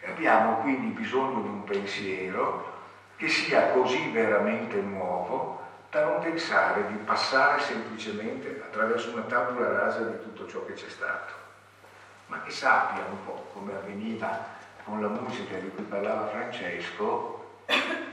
E 0.00 0.10
abbiamo 0.10 0.56
quindi 0.56 0.88
bisogno 0.88 1.42
di 1.42 1.48
un 1.48 1.64
pensiero 1.64 2.78
che 3.16 3.28
sia 3.28 3.68
così 3.68 4.10
veramente 4.10 4.80
nuovo 4.80 5.60
da 5.90 6.04
non 6.04 6.20
pensare 6.20 6.86
di 6.86 6.94
passare 6.94 7.60
semplicemente 7.60 8.62
attraverso 8.64 9.12
una 9.12 9.22
tabula 9.22 9.70
rasa 9.70 10.00
di 10.00 10.18
tutto 10.22 10.48
ciò 10.48 10.64
che 10.64 10.72
c'è 10.72 10.88
stato, 10.88 11.34
ma 12.26 12.40
che 12.42 12.50
sappia 12.50 13.04
un 13.04 13.24
po' 13.24 13.50
come 13.52 13.74
avveniva 13.74 14.58
con 14.84 15.02
la 15.02 15.08
musica 15.08 15.58
di 15.58 15.68
cui 15.74 15.84
parlava 15.84 16.28
Francesco, 16.28 17.39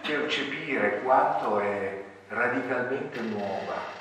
percepire 0.02 1.02
quanto 1.02 1.60
è 1.60 2.04
radicalmente 2.30 3.20
nuova 3.22 3.96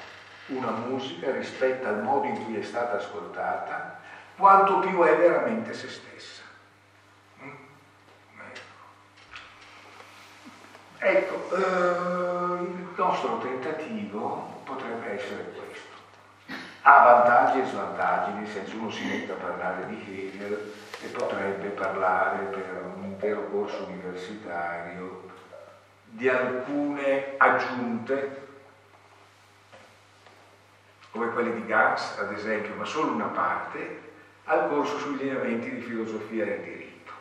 una 0.46 0.70
musica 0.70 1.32
rispetto 1.32 1.88
al 1.88 2.02
modo 2.02 2.26
in 2.26 2.44
cui 2.44 2.56
è 2.56 2.62
stata 2.62 2.96
ascoltata, 2.96 3.98
quanto 4.36 4.78
più 4.78 5.02
è 5.02 5.16
veramente 5.16 5.72
se 5.74 5.88
stessa. 5.88 6.42
Mm? 7.42 7.50
Ecco, 10.98 11.56
eh, 11.56 12.62
il 12.62 12.88
nostro 12.94 13.38
tentativo 13.38 14.60
potrebbe 14.64 15.20
essere 15.20 15.52
questo. 15.52 15.94
Ha 16.82 17.02
vantaggi 17.02 17.60
e 17.60 17.64
svantaggi, 17.64 18.32
nel 18.32 18.46
senso 18.46 18.76
uno 18.76 18.90
si 18.90 19.04
mette 19.04 19.32
a 19.32 19.36
parlare 19.36 19.86
di 19.86 20.30
Hegel 20.32 20.72
e 21.02 21.06
potrebbe 21.08 21.68
parlare 21.70 22.44
per 22.44 22.92
un 22.96 23.02
intero 23.02 23.48
corso 23.50 23.84
universitario 23.86 25.34
di 26.08 26.28
alcune 26.28 27.34
aggiunte 27.36 28.44
come 31.16 31.32
quelli 31.32 31.54
di 31.54 31.66
Gans 31.66 32.18
ad 32.18 32.32
esempio, 32.32 32.74
ma 32.74 32.84
solo 32.84 33.12
una 33.12 33.26
parte, 33.26 34.04
al 34.44 34.68
corso 34.68 34.98
sui 34.98 35.16
lineamenti 35.16 35.70
di 35.70 35.80
filosofia 35.80 36.44
del 36.44 36.60
diritto. 36.60 37.12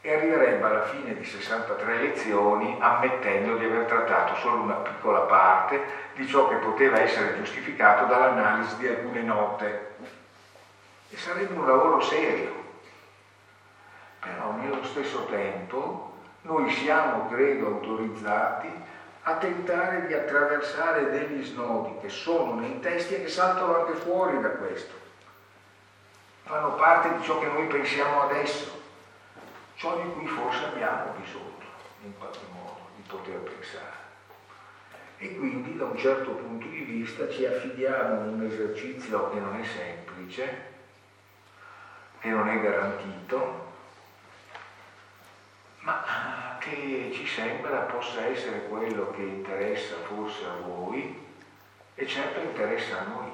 E 0.00 0.14
arriverebbe 0.14 0.64
alla 0.64 0.84
fine 0.84 1.14
di 1.14 1.24
63 1.24 1.98
lezioni 1.98 2.76
ammettendo 2.80 3.56
di 3.56 3.66
aver 3.66 3.84
trattato 3.84 4.34
solo 4.36 4.62
una 4.62 4.76
piccola 4.76 5.20
parte 5.20 5.82
di 6.14 6.26
ciò 6.26 6.48
che 6.48 6.56
poteva 6.56 7.00
essere 7.00 7.36
giustificato 7.36 8.06
dall'analisi 8.06 8.78
di 8.78 8.88
alcune 8.88 9.22
note. 9.22 9.88
E 11.10 11.16
sarebbe 11.16 11.52
un 11.52 11.66
lavoro 11.66 12.00
serio. 12.00 12.68
Però 14.20 14.52
nello 14.52 14.82
stesso 14.84 15.26
tempo 15.26 16.09
noi 16.42 16.70
siamo, 16.70 17.28
credo, 17.28 17.66
autorizzati 17.66 18.70
a 19.22 19.34
tentare 19.34 20.06
di 20.06 20.14
attraversare 20.14 21.10
degli 21.10 21.44
snodi 21.44 21.98
che 22.00 22.08
sono 22.08 22.54
nei 22.54 22.80
testi 22.80 23.14
e 23.14 23.22
che 23.22 23.28
saltano 23.28 23.80
anche 23.80 23.92
fuori 23.94 24.40
da 24.40 24.50
questo. 24.50 24.94
Fanno 26.44 26.74
parte 26.74 27.16
di 27.16 27.22
ciò 27.22 27.38
che 27.38 27.46
noi 27.46 27.66
pensiamo 27.66 28.22
adesso, 28.22 28.80
ciò 29.74 30.00
di 30.00 30.10
cui 30.12 30.26
forse 30.26 30.64
abbiamo 30.64 31.12
bisogno, 31.20 31.68
in 32.02 32.16
qualche 32.18 32.40
modo, 32.52 32.88
di 32.96 33.02
poter 33.06 33.38
pensare. 33.40 33.98
E 35.18 35.36
quindi 35.36 35.76
da 35.76 35.84
un 35.84 35.98
certo 35.98 36.30
punto 36.30 36.66
di 36.66 36.80
vista 36.80 37.28
ci 37.28 37.44
affidiamo 37.44 38.22
a 38.22 38.24
un 38.24 38.42
esercizio 38.42 39.28
che 39.30 39.38
non 39.38 39.60
è 39.60 39.64
semplice, 39.64 40.68
che 42.20 42.28
non 42.30 42.48
è 42.48 42.58
garantito, 42.58 43.69
ma 45.90 46.56
che 46.58 47.10
ci 47.12 47.26
sembra 47.26 47.80
possa 47.80 48.24
essere 48.26 48.68
quello 48.68 49.10
che 49.10 49.22
interessa 49.22 49.96
forse 50.04 50.44
a 50.44 50.54
voi 50.64 51.28
e 51.94 52.06
certo 52.06 52.40
interessa 52.40 53.00
a 53.00 53.04
noi. 53.04 53.30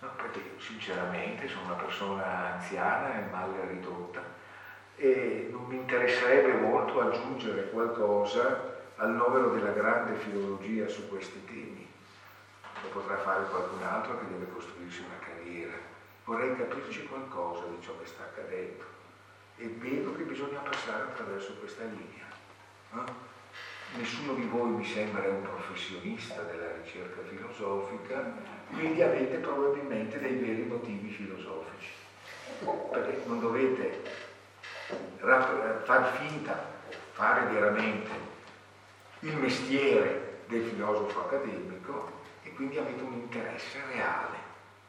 No, 0.00 0.10
perché 0.16 0.40
sinceramente 0.58 1.48
sono 1.48 1.66
una 1.66 1.74
persona 1.74 2.54
anziana 2.54 3.14
e 3.14 3.30
mal 3.30 3.52
ridotta 3.68 4.22
e 4.96 5.48
non 5.50 5.64
mi 5.66 5.76
interesserebbe 5.76 6.52
molto 6.54 7.00
aggiungere 7.00 7.70
qualcosa 7.70 8.74
al 8.96 9.10
novero 9.10 9.50
della 9.50 9.72
grande 9.72 10.16
filologia 10.16 10.88
su 10.88 11.08
questi 11.08 11.44
temi. 11.44 11.88
Lo 12.82 12.88
potrà 12.88 13.16
fare 13.18 13.46
qualcun 13.46 13.82
altro 13.82 14.18
che 14.18 14.28
deve 14.28 14.50
costruirsi 14.52 15.00
una 15.00 15.18
carriera. 15.18 15.74
Vorrei 16.24 16.56
capirci 16.56 17.06
qualcosa 17.06 17.66
di 17.66 17.80
ciò 17.80 17.96
che 17.98 18.06
sta 18.06 18.24
accadendo 18.24 18.95
e 19.58 19.66
vedo 19.78 20.14
che 20.14 20.22
bisogna 20.22 20.58
passare 20.58 21.04
attraverso 21.04 21.54
questa 21.54 21.84
linea. 21.84 22.26
Eh? 22.94 23.24
Nessuno 23.96 24.34
di 24.34 24.46
voi 24.46 24.70
mi 24.70 24.84
sembra 24.84 25.28
un 25.28 25.42
professionista 25.42 26.42
della 26.42 26.72
ricerca 26.82 27.22
filosofica, 27.22 28.34
quindi 28.70 29.00
avete 29.00 29.36
probabilmente 29.38 30.18
dei 30.18 30.34
veri 30.34 30.64
motivi 30.64 31.10
filosofici, 31.10 31.92
perché 32.90 33.22
non 33.26 33.40
dovete 33.40 34.02
far 35.18 36.16
finta, 36.18 36.74
fare 37.12 37.46
veramente 37.46 38.10
il 39.20 39.36
mestiere 39.36 40.42
del 40.46 40.64
filosofo 40.64 41.20
accademico 41.20 42.24
e 42.42 42.52
quindi 42.52 42.78
avete 42.78 43.02
un 43.02 43.12
interesse 43.12 43.78
reale 43.92 44.36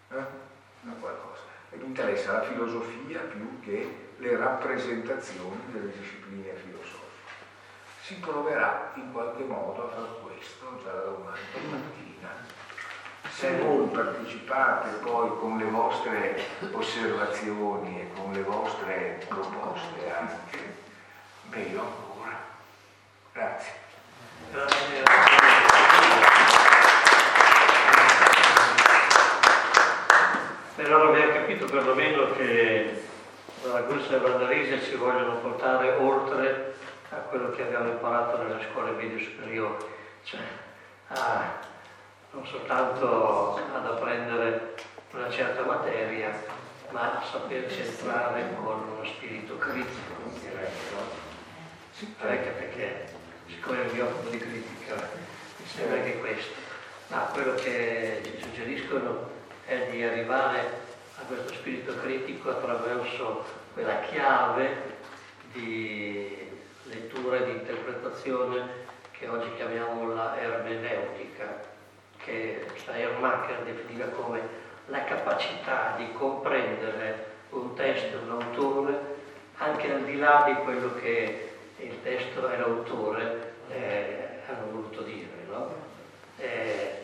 eh? 0.10 0.18
a 0.18 0.94
qualcosa. 0.99 1.44
E 1.69 1.77
vi 1.77 1.85
interessa 1.85 2.34
la 2.34 2.44
filosofia 2.44 3.19
più 3.22 3.60
che 3.61 4.06
le 4.18 4.38
rappresentazioni 4.38 5.61
delle 5.72 5.91
discipline 5.91 6.53
filosofiche. 6.56 7.06
Si 8.02 8.15
proverà 8.15 8.91
in 8.95 9.11
qualche 9.11 9.44
modo 9.44 9.85
a 9.85 9.89
fare 9.89 10.07
questo 10.23 10.81
già 10.84 10.91
da 10.91 11.02
domani 11.02 11.39
mattina. 11.69 12.30
Se 13.30 13.57
voi 13.57 13.88
partecipate 13.88 14.89
poi 15.03 15.38
con 15.38 15.57
le 15.57 15.65
vostre 15.65 16.41
osservazioni 16.72 18.02
e 18.02 18.10
con 18.15 18.31
le 18.31 18.41
vostre 18.41 19.23
proposte 19.27 20.11
anche, 20.11 20.76
meglio 21.49 21.81
ancora. 21.81 22.38
Grazie. 23.34 23.73
Grazie. 24.52 25.03
Però 30.76 31.10
abbiamo 31.10 31.34
capito 31.34 31.65
perlomeno 31.65 32.31
che 32.34 33.06
dalla 33.61 33.81
Gussa 33.81 34.15
e 34.15 34.19
Vandarise 34.19 34.81
ci 34.81 34.95
vogliono 34.95 35.38
portare 35.38 35.89
oltre 35.95 36.75
a 37.09 37.15
quello 37.15 37.51
che 37.51 37.63
abbiamo 37.63 37.89
imparato 37.89 38.41
nelle 38.41 38.65
scuole 38.69 38.91
medie 38.91 39.23
superiori, 39.23 39.85
cioè 40.23 40.41
a, 41.07 41.59
non 42.31 42.45
soltanto 42.45 43.55
ad 43.73 43.85
apprendere 43.85 44.75
una 45.13 45.29
certa 45.29 45.63
materia, 45.63 46.43
ma 46.89 47.19
a 47.19 47.23
saperci 47.23 47.81
entrare 47.81 48.55
con 48.61 48.89
uno 48.89 49.05
spirito 49.05 49.57
critico, 49.57 50.13
direi, 50.41 50.69
no? 50.93 51.25
Anche 52.19 52.49
perché, 52.49 53.05
siccome 53.47 53.85
mi 53.91 53.99
occupo 53.99 54.29
di 54.29 54.38
critica, 54.38 54.95
mi 55.57 55.65
sembra 55.65 56.01
che 56.01 56.19
questo. 56.19 56.53
Ma 57.07 57.29
quello 57.31 57.55
che 57.55 58.21
ci 58.23 58.41
suggeriscono 58.41 59.29
è 59.65 59.88
di 59.89 60.03
arrivare 60.03 60.86
questo 61.27 61.53
spirito 61.53 61.93
critico 61.99 62.49
attraverso 62.49 63.43
quella 63.73 63.99
chiave 64.01 64.95
di 65.51 66.49
lettura 66.83 67.37
e 67.37 67.45
di 67.45 67.51
interpretazione 67.51 68.85
che 69.11 69.27
oggi 69.27 69.53
chiamiamo 69.55 70.13
la 70.13 70.39
ermeneutica, 70.39 71.61
che 72.17 72.65
Schleiermacher 72.75 73.63
definiva 73.63 74.05
come 74.05 74.41
la 74.85 75.03
capacità 75.03 75.95
di 75.97 76.11
comprendere 76.13 77.35
un 77.49 77.73
testo 77.75 78.19
un 78.23 78.41
autore 78.41 79.15
anche 79.57 79.91
al 79.91 80.03
di 80.03 80.17
là 80.17 80.43
di 80.45 80.53
quello 80.63 80.95
che 80.95 81.51
il 81.79 82.01
testo 82.03 82.49
e 82.49 82.57
l'autore 82.57 83.53
eh, 83.69 84.27
hanno 84.47 84.71
voluto 84.71 85.01
dire. 85.01 85.27
No? 85.49 85.73
Eh, 86.37 86.97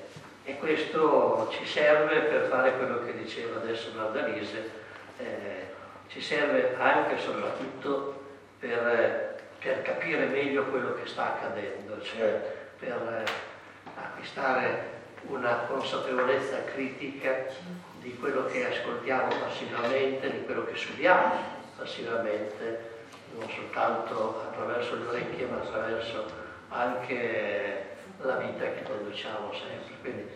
e 0.46 0.58
questo 0.58 1.50
ci 1.52 1.66
serve 1.66 2.20
per 2.22 2.48
fare 2.50 2.76
quello 2.76 3.04
che 3.06 3.18
diceva 3.18 3.62
adesso 3.62 3.92
Nardalise, 3.96 4.72
eh, 5.18 5.72
ci 6.08 6.22
serve 6.22 6.76
anche 6.78 7.16
e 7.16 7.20
soprattutto 7.20 8.22
per, 8.60 9.38
per, 9.60 9.82
capire 9.82 10.26
meglio 10.26 10.66
quello 10.66 10.96
che 10.96 11.08
sta 11.08 11.36
accadendo, 11.36 12.02
cioè 12.02 12.42
per 12.78 13.24
acquistare 13.96 14.92
una 15.28 15.66
consapevolezza 15.68 16.64
critica 16.66 17.46
di 18.00 18.18
quello 18.18 18.46
che 18.46 18.68
ascoltiamo 18.68 19.34
passivamente, 19.40 20.30
di 20.30 20.44
quello 20.44 20.66
che 20.66 20.76
subiamo 20.76 21.36
passivamente, 21.78 22.92
non 23.38 23.50
soltanto 23.50 24.44
attraverso 24.50 24.96
le 24.96 25.08
orecchie, 25.08 25.46
ma 25.46 25.58
attraverso 25.58 26.26
anche 26.70 27.92
la 28.26 28.38
vita 28.38 28.64
che 28.64 28.84
conduciamo 28.84 29.52
sempre. 29.54 29.94
Quindi 30.02 30.30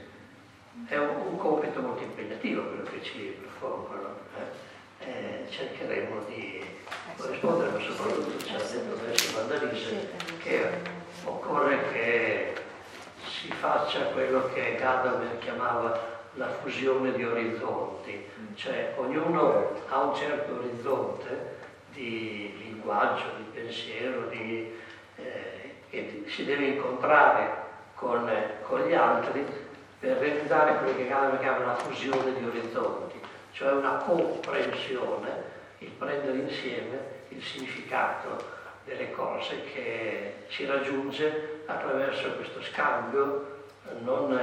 è 0.87 0.97
un, 0.97 1.27
un 1.31 1.37
compito 1.37 1.81
molto 1.81 2.03
impegnativo 2.03 2.63
quello 2.63 2.83
che 2.83 3.01
ci 3.01 3.37
propongono. 3.59 4.15
Eh? 4.37 4.75
Eh, 4.99 5.45
cercheremo 5.49 6.21
di 6.27 6.65
corrispondere, 7.15 7.71
ma 7.71 7.79
soprattutto 7.79 8.43
ci 8.43 8.55
ha 8.55 8.57
detto 8.57 8.99
adesso 8.99 9.37
Vandalise 9.37 10.09
che 10.39 10.69
occorre 11.23 11.91
che 11.91 12.53
si 13.27 13.51
faccia 13.51 14.05
quello 14.05 14.49
che 14.53 14.75
Gadamer 14.75 15.37
chiamava 15.37 16.15
la 16.33 16.49
fusione 16.49 17.13
di 17.13 17.23
orizzonti, 17.23 18.27
cioè 18.55 18.95
ognuno 18.97 19.75
ha 19.87 20.01
un 20.01 20.15
certo 20.15 20.55
orizzonte 20.55 21.55
di 21.91 22.53
linguaggio, 22.57 23.25
di 23.37 23.43
pensiero, 23.53 24.27
di, 24.27 24.71
eh, 25.15 25.75
che 25.89 26.23
si 26.27 26.45
deve 26.45 26.65
incontrare 26.65 27.65
con, 27.97 28.31
con 28.63 28.81
gli 28.81 28.93
altri 28.93 29.45
per 29.99 30.17
realizzare 30.17 30.77
quello 30.77 30.95
che 30.95 31.07
Gadamer 31.07 31.39
chiama 31.39 31.65
la 31.65 31.75
fusione 31.75 32.33
di 32.33 32.45
orizzonti, 32.45 33.19
cioè 33.51 33.71
una 33.71 33.95
comprensione, 33.97 35.43
il 35.79 35.89
prendere 35.89 36.37
insieme 36.37 37.15
il 37.29 37.43
significato 37.43 38.55
delle 38.85 39.11
cose 39.11 39.63
che 39.73 40.45
si 40.49 40.65
raggiunge 40.65 41.63
attraverso 41.65 42.31
questo 42.35 42.61
scambio 42.61 43.65
non, 43.99 44.39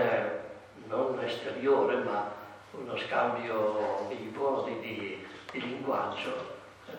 non 0.88 1.20
esteriore 1.24 1.96
ma 1.96 2.30
uno 2.72 2.96
scambio 2.98 4.06
vivo 4.08 4.64
di, 4.66 4.80
di, 4.80 5.26
di 5.52 5.60
linguaggio 5.60 6.52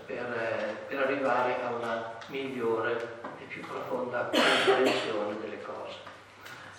per, 0.05 0.77
per, 0.87 0.99
arrivare 0.99 1.61
a 1.63 1.73
una 1.75 2.17
migliore 2.27 3.19
e 3.39 3.43
più 3.47 3.61
profonda 3.61 4.29
comprensione 4.31 5.39
delle 5.41 5.61
cose. 5.61 5.64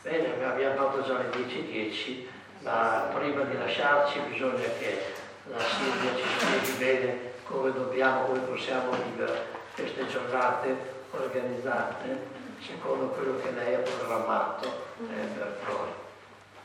Bene, 0.07 0.45
abbiamo 0.45 0.77
fatto 0.77 1.03
già 1.03 1.19
le 1.19 1.31
10.10, 1.31 2.27
ma 2.61 3.11
prima 3.13 3.43
di 3.43 3.59
lasciarci 3.59 4.21
bisogna 4.21 4.69
che 4.79 5.15
la 5.51 5.59
Silvia 5.59 6.15
ci 6.15 6.23
spieghi 6.39 6.71
bene 6.79 7.33
come 7.43 7.73
dobbiamo, 7.73 8.27
come 8.27 8.39
possiamo 8.39 8.93
vivere 8.93 9.47
queste 9.75 10.07
giornate 10.07 10.77
organizzate 11.11 12.35
secondo 12.61 13.09
quello 13.09 13.41
che 13.41 13.51
lei 13.51 13.75
ha 13.75 13.79
programmato 13.79 14.67
eh, 15.11 15.27
per 15.37 15.59
noi. 15.67 15.89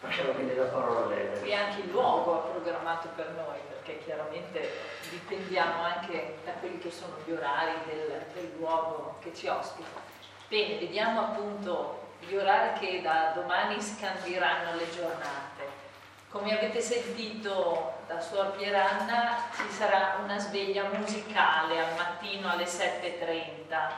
Lasciamo 0.01 0.33
quindi 0.33 0.55
la 0.55 0.65
parola 0.65 1.05
a 1.05 1.07
lei. 1.07 1.41
E 1.41 1.53
anche 1.55 1.81
il 1.81 1.89
luogo 1.89 2.35
ha 2.35 2.47
programmato 2.47 3.07
per 3.15 3.31
noi, 3.35 3.57
perché 3.69 4.03
chiaramente 4.05 4.69
dipendiamo 5.09 5.81
anche 5.81 6.35
da 6.45 6.51
quelli 6.59 6.77
che 6.77 6.91
sono 6.91 7.15
gli 7.25 7.31
orari 7.31 7.73
del, 7.87 8.23
del 8.35 8.51
luogo 8.59 9.15
che 9.19 9.33
ci 9.33 9.47
ospita. 9.47 9.99
Bene, 10.47 10.77
vediamo 10.77 11.21
appunto 11.21 12.09
gli 12.21 12.35
orari 12.35 12.79
che 12.79 13.01
da 13.01 13.31
domani 13.35 13.81
scandiranno 13.81 14.75
le 14.75 14.89
giornate. 14.93 15.79
Come 16.29 16.57
avete 16.57 16.79
sentito 16.79 17.93
da 18.07 18.21
Suor 18.21 18.55
Pieranna, 18.55 19.49
ci 19.53 19.69
sarà 19.69 20.19
una 20.23 20.39
sveglia 20.39 20.89
musicale 20.93 21.79
al 21.79 21.93
mattino 21.95 22.49
alle 22.49 22.63
7.30. 22.63 23.91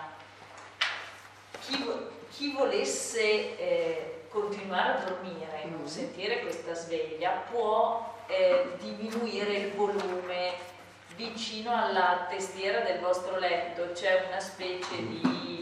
Chi, 1.60 1.86
chi 2.32 2.52
volesse 2.54 3.58
eh, 3.58 4.26
continuare 4.30 4.94
a 4.94 5.04
dormire 5.04 5.62
e 5.64 5.68
non 5.68 5.88
sentire 5.88 6.42
questa 6.42 6.74
sveglia 6.74 7.30
può 7.52 8.16
eh, 8.28 8.78
diminuire 8.80 9.54
il 9.54 9.72
volume 9.74 10.72
vicino 11.16 11.76
alla 11.76 12.26
testiera 12.30 12.80
del 12.80 13.00
vostro 13.00 13.38
letto, 13.38 13.92
c'è 13.94 14.26
una 14.28 14.40
specie 14.40 14.96
di 14.96 15.53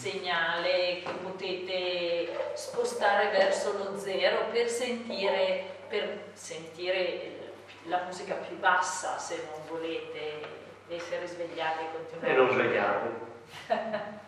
segnale 0.00 1.02
che 1.04 1.12
potete 1.22 2.52
spostare 2.54 3.28
verso 3.28 3.76
lo 3.76 3.98
zero 3.98 4.46
per 4.50 4.66
sentire 4.68 5.78
per 5.90 6.30
sentire 6.32 7.52
la 7.84 8.02
musica 8.06 8.34
più 8.36 8.56
bassa 8.58 9.18
se 9.18 9.44
non 9.50 9.60
volete 9.68 10.58
essere 10.88 11.26
svegliati 11.26 11.84
e 11.84 11.92
continuare. 11.92 12.32
E 12.32 12.36
non 12.36 12.50
svegliarvi. 12.50 13.28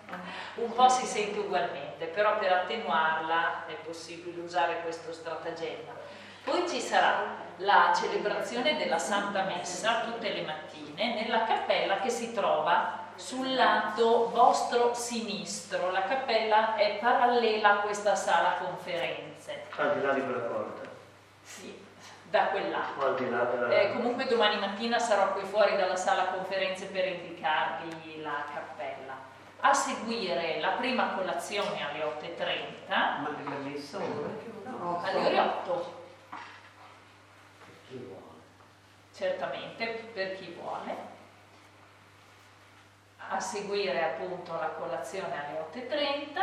Un 0.57 0.73
po' 0.75 0.89
si 0.89 1.07
sente 1.07 1.39
ugualmente, 1.39 2.07
però 2.07 2.39
per 2.39 2.53
attenuarla 2.53 3.67
è 3.67 3.75
possibile 3.85 4.43
usare 4.43 4.81
questo 4.83 5.13
stratagemma. 5.13 5.93
Poi 6.45 6.69
ci 6.69 6.81
sarà 6.81 7.37
la 7.59 7.93
celebrazione 7.97 8.77
della 8.77 8.99
Santa 8.99 9.45
Messa 9.45 10.01
tutte 10.01 10.33
le 10.33 10.43
mattine 10.43 11.15
nella 11.15 11.45
cappella 11.45 12.01
che 12.01 12.11
si 12.11 12.33
trova 12.33 13.02
sul 13.23 13.55
lato 13.55 14.31
vostro 14.31 14.95
sinistro. 14.95 15.93
La 15.93 16.03
cappella 16.03 16.75
è 16.75 16.99
parallela 16.99 17.71
a 17.71 17.77
questa 17.77 18.17
sala 18.17 18.57
conferenze. 18.59 19.67
Al 19.77 19.95
di 19.95 20.03
là 20.03 20.13
di 20.13 20.23
quella 20.23 20.41
porta. 20.41 20.89
Sì, 21.41 21.81
da 22.29 22.47
quell'altro. 22.47 23.07
Al 23.07 23.15
di 23.15 23.31
là 23.31 23.45
della... 23.45 23.69
Eh, 23.69 23.93
comunque 23.93 24.27
domani 24.27 24.59
mattina 24.59 24.99
sarò 24.99 25.33
qui 25.35 25.45
fuori 25.45 25.77
dalla 25.77 25.95
sala 25.95 26.25
conferenze 26.27 26.87
per 26.87 27.07
indicarvi 27.07 28.21
la 28.23 28.45
cappella. 28.53 29.15
A 29.61 29.73
seguire 29.73 30.59
la 30.61 30.71
prima 30.71 31.15
colazione 31.15 31.89
alle 31.89 32.03
8.30. 32.03 32.89
Ma 32.89 33.29
la 33.45 33.57
messa 33.63 33.99
no, 33.99 35.01
alle 35.01 35.27
ore 35.27 35.39
8. 35.39 36.01
Chi 37.87 37.97
vuole. 37.99 38.21
Certamente, 39.15 40.11
per 40.13 40.37
chi 40.37 40.59
vuole. 40.61 41.12
A 43.35 43.41
seguire 43.41 44.05
appunto 44.05 44.53
la 44.53 44.75
colazione 44.79 45.33
alle 45.35 45.65
8.30 45.73 46.41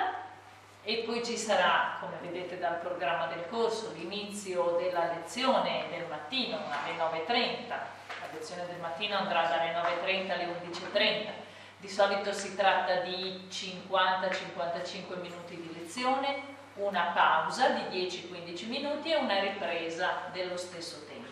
e 0.81 1.03
poi 1.05 1.23
ci 1.23 1.37
sarà, 1.37 1.97
come 1.99 2.17
vedete 2.19 2.57
dal 2.57 2.79
programma 2.79 3.27
del 3.27 3.45
corso, 3.47 3.91
l'inizio 3.93 4.75
della 4.81 5.13
lezione 5.13 5.85
del 5.91 6.07
mattino 6.09 6.57
alle 6.57 6.97
9.30. 6.97 7.67
La 7.67 8.27
lezione 8.31 8.65
del 8.65 8.79
mattino 8.79 9.17
andrà 9.17 9.43
dalle 9.43 9.71
9.30 9.71 10.31
alle 10.31 10.47
11.30. 10.47 11.29
Di 11.77 11.87
solito 11.87 12.33
si 12.33 12.55
tratta 12.55 13.01
di 13.01 13.47
50-55 13.47 15.19
minuti 15.21 15.61
di 15.61 15.71
lezione, 15.79 16.41
una 16.73 17.11
pausa 17.13 17.69
di 17.69 18.07
10-15 18.07 18.67
minuti 18.67 19.11
e 19.11 19.15
una 19.17 19.39
ripresa 19.39 20.23
dello 20.31 20.57
stesso 20.57 21.05
tempo. 21.05 21.27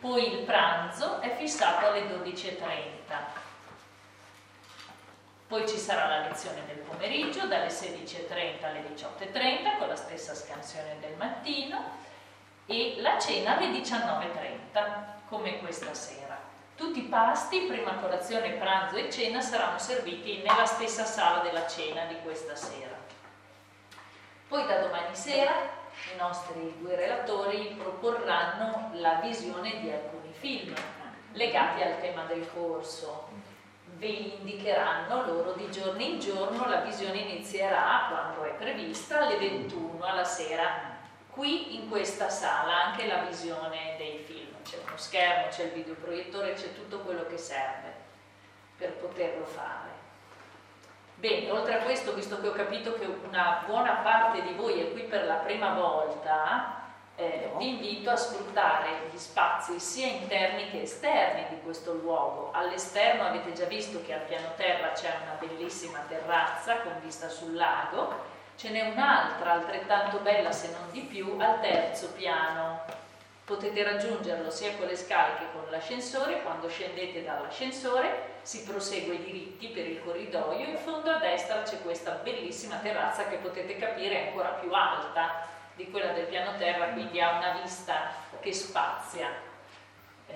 Poi 0.00 0.32
il 0.32 0.44
pranzo 0.44 1.20
è 1.20 1.36
fissato 1.36 1.88
alle 1.88 2.06
12.30 2.06 3.46
poi 5.48 5.66
ci 5.66 5.78
sarà 5.78 6.06
la 6.06 6.28
lezione 6.28 6.60
del 6.66 6.76
pomeriggio 6.76 7.46
dalle 7.46 7.68
16.30 7.68 8.64
alle 8.64 8.84
18.30 8.94 9.78
con 9.78 9.88
la 9.88 9.96
stessa 9.96 10.34
scansione 10.34 10.98
del 11.00 11.16
mattino 11.16 11.82
e 12.66 12.96
la 12.98 13.18
cena 13.18 13.56
alle 13.56 13.68
19.30 13.68 14.90
come 15.26 15.58
questa 15.58 15.94
sera. 15.94 16.38
Tutti 16.74 16.98
i 16.98 17.08
pasti, 17.08 17.62
prima 17.62 17.94
colazione, 17.94 18.50
pranzo 18.50 18.96
e 18.96 19.10
cena 19.10 19.40
saranno 19.40 19.78
serviti 19.78 20.42
nella 20.42 20.66
stessa 20.66 21.06
sala 21.06 21.40
della 21.40 21.66
cena 21.66 22.04
di 22.04 22.16
questa 22.22 22.54
sera. 22.54 22.96
Poi 24.48 24.66
da 24.66 24.80
domani 24.80 25.16
sera 25.16 25.52
i 26.14 26.16
nostri 26.18 26.76
due 26.78 26.94
relatori 26.94 27.74
proporranno 27.76 28.90
la 28.94 29.14
visione 29.14 29.80
di 29.80 29.90
alcuni 29.90 30.30
film 30.32 30.74
legati 31.32 31.82
al 31.82 32.00
tema 32.00 32.24
del 32.24 32.46
corso 32.52 33.28
ve 33.98 34.06
indicheranno 34.06 35.26
loro 35.26 35.52
di 35.52 35.70
giorno 35.70 36.00
in 36.00 36.20
giorno, 36.20 36.68
la 36.68 36.80
visione 36.80 37.18
inizierà 37.18 38.06
quando 38.08 38.44
è 38.44 38.54
prevista 38.54 39.20
alle 39.20 39.36
21 39.36 40.04
alla 40.04 40.24
sera, 40.24 40.96
qui 41.30 41.76
in 41.76 41.88
questa 41.88 42.28
sala 42.28 42.86
anche 42.86 43.06
la 43.06 43.24
visione 43.24 43.96
dei 43.98 44.18
film, 44.18 44.54
c'è 44.62 44.78
uno 44.86 44.96
schermo, 44.96 45.48
c'è 45.48 45.64
il 45.64 45.72
videoproiettore, 45.72 46.54
c'è 46.54 46.74
tutto 46.74 47.00
quello 47.00 47.26
che 47.26 47.36
serve 47.38 47.92
per 48.76 48.92
poterlo 48.92 49.44
fare. 49.44 49.96
Bene, 51.16 51.50
oltre 51.50 51.80
a 51.80 51.82
questo, 51.82 52.14
visto 52.14 52.40
che 52.40 52.46
ho 52.46 52.52
capito 52.52 52.92
che 52.92 53.04
una 53.04 53.64
buona 53.66 53.94
parte 53.96 54.40
di 54.42 54.52
voi 54.52 54.80
è 54.80 54.92
qui 54.92 55.02
per 55.02 55.26
la 55.26 55.34
prima 55.34 55.74
volta, 55.74 56.77
eh, 57.18 57.50
vi 57.56 57.70
invito 57.70 58.10
a 58.10 58.16
sfruttare 58.16 59.08
gli 59.10 59.18
spazi 59.18 59.80
sia 59.80 60.06
interni 60.06 60.70
che 60.70 60.82
esterni 60.82 61.46
di 61.50 61.60
questo 61.62 61.94
luogo. 61.94 62.52
All'esterno 62.52 63.24
avete 63.24 63.52
già 63.54 63.64
visto 63.64 64.00
che 64.06 64.14
al 64.14 64.20
piano 64.20 64.52
terra 64.56 64.92
c'è 64.92 65.12
una 65.22 65.36
bellissima 65.36 65.98
terrazza 66.06 66.78
con 66.78 66.92
vista 67.02 67.28
sul 67.28 67.56
lago, 67.56 68.36
ce 68.56 68.70
n'è 68.70 68.88
un'altra 68.90 69.54
altrettanto 69.54 70.18
bella 70.18 70.52
se 70.52 70.70
non 70.70 70.92
di 70.92 71.00
più 71.00 71.36
al 71.40 71.60
terzo 71.60 72.12
piano. 72.12 72.82
Potete 73.44 73.82
raggiungerlo 73.82 74.50
sia 74.50 74.76
con 74.76 74.86
le 74.86 74.96
scale 74.96 75.38
che 75.38 75.46
con 75.52 75.64
l'ascensore, 75.70 76.42
quando 76.42 76.68
scendete 76.68 77.24
dall'ascensore 77.24 78.36
si 78.42 78.62
prosegue 78.62 79.24
diritti 79.24 79.68
per 79.68 79.88
il 79.88 80.04
corridoio, 80.04 80.68
in 80.68 80.76
fondo 80.76 81.10
a 81.10 81.18
destra 81.18 81.62
c'è 81.62 81.82
questa 81.82 82.12
bellissima 82.22 82.76
terrazza 82.76 83.26
che 83.26 83.38
potete 83.38 83.76
capire 83.76 84.22
è 84.22 84.26
ancora 84.28 84.50
più 84.50 84.72
alta 84.72 85.56
di 85.78 85.88
quella 85.92 86.10
del 86.10 86.26
piano 86.26 86.58
terra, 86.58 86.86
quindi 86.86 87.20
ha 87.20 87.38
una 87.38 87.60
vista 87.62 88.10
che 88.40 88.52
spazia, 88.52 89.28
eh, 90.26 90.34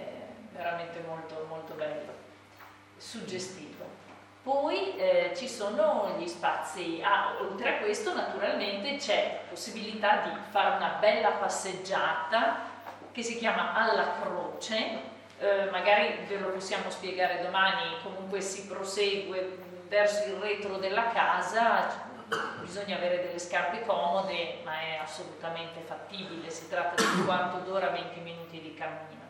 veramente 0.52 1.02
molto, 1.04 1.44
molto 1.48 1.74
bello, 1.74 2.12
suggestivo. 2.96 3.84
Poi 4.44 4.96
eh, 4.96 5.32
ci 5.36 5.48
sono 5.48 6.14
gli 6.16 6.28
spazi, 6.28 7.00
ah, 7.02 7.36
oltre 7.40 7.76
a 7.76 7.80
questo 7.80 8.14
naturalmente 8.14 8.96
c'è 8.96 9.40
possibilità 9.48 10.22
di 10.24 10.30
fare 10.50 10.76
una 10.76 10.96
bella 11.00 11.30
passeggiata 11.30 12.70
che 13.10 13.22
si 13.24 13.36
chiama 13.36 13.74
alla 13.74 14.20
croce, 14.20 15.10
eh, 15.38 15.68
magari 15.70 16.24
ve 16.28 16.38
lo 16.38 16.50
possiamo 16.50 16.88
spiegare 16.88 17.42
domani, 17.42 17.96
comunque 18.04 18.40
si 18.40 18.66
prosegue 18.66 19.58
verso 19.88 20.24
il 20.28 20.36
retro 20.36 20.76
della 20.76 21.10
casa, 21.10 22.10
bisogna 22.60 22.96
avere 22.96 23.22
delle 23.22 23.38
scarpe 23.38 23.82
comode, 23.84 24.60
ma 24.64 24.80
è 24.80 24.98
assolutamente 25.02 25.80
fattibile, 25.80 26.50
si 26.50 26.68
tratta 26.68 27.02
di 27.02 27.18
un 27.18 27.24
quarto 27.24 27.58
d'ora, 27.58 27.88
20 27.88 28.20
minuti 28.20 28.60
di 28.60 28.74
cammino. 28.74 29.20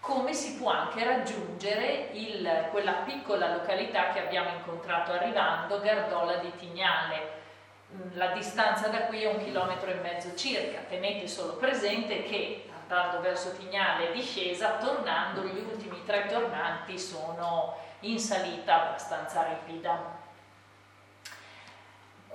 Come 0.00 0.32
si 0.34 0.54
può 0.56 0.70
anche 0.70 1.02
raggiungere 1.04 2.10
il, 2.12 2.68
quella 2.70 2.92
piccola 3.04 3.54
località 3.56 4.12
che 4.12 4.20
abbiamo 4.20 4.50
incontrato 4.50 5.12
arrivando, 5.12 5.80
Gardola 5.80 6.36
di 6.36 6.54
Tignale. 6.56 7.44
Mm, 7.92 8.16
la 8.16 8.28
distanza 8.28 8.88
da 8.88 9.06
qui 9.06 9.22
è 9.22 9.32
un 9.32 9.42
chilometro 9.42 9.90
e 9.90 9.94
mezzo 9.94 10.34
circa. 10.36 10.80
Tenete 10.88 11.26
solo 11.26 11.54
presente 11.54 12.22
che 12.22 12.68
andando 12.70 13.20
verso 13.20 13.56
Tignale 13.56 14.10
e 14.10 14.12
discesa, 14.12 14.76
tornando, 14.76 15.42
gli 15.42 15.58
ultimi 15.58 16.04
tre 16.04 16.26
tornanti 16.26 16.98
sono 16.98 17.76
in 18.00 18.20
salita 18.20 18.88
abbastanza 18.88 19.42
ripida. 19.48 20.15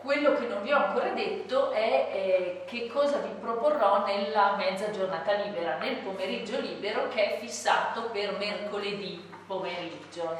Quello 0.01 0.33
che 0.33 0.47
non 0.47 0.63
vi 0.63 0.71
ho 0.71 0.77
ancora 0.77 1.09
detto 1.09 1.69
è 1.69 2.09
eh, 2.11 2.63
che 2.65 2.87
cosa 2.87 3.19
vi 3.19 3.35
proporrò 3.39 4.03
nella 4.03 4.55
mezza 4.55 4.89
giornata 4.89 5.33
libera, 5.33 5.77
nel 5.77 5.97
pomeriggio 5.97 6.59
libero 6.59 7.07
che 7.09 7.35
è 7.35 7.39
fissato 7.39 8.09
per 8.09 8.35
mercoledì 8.39 9.23
pomeriggio. 9.45 10.35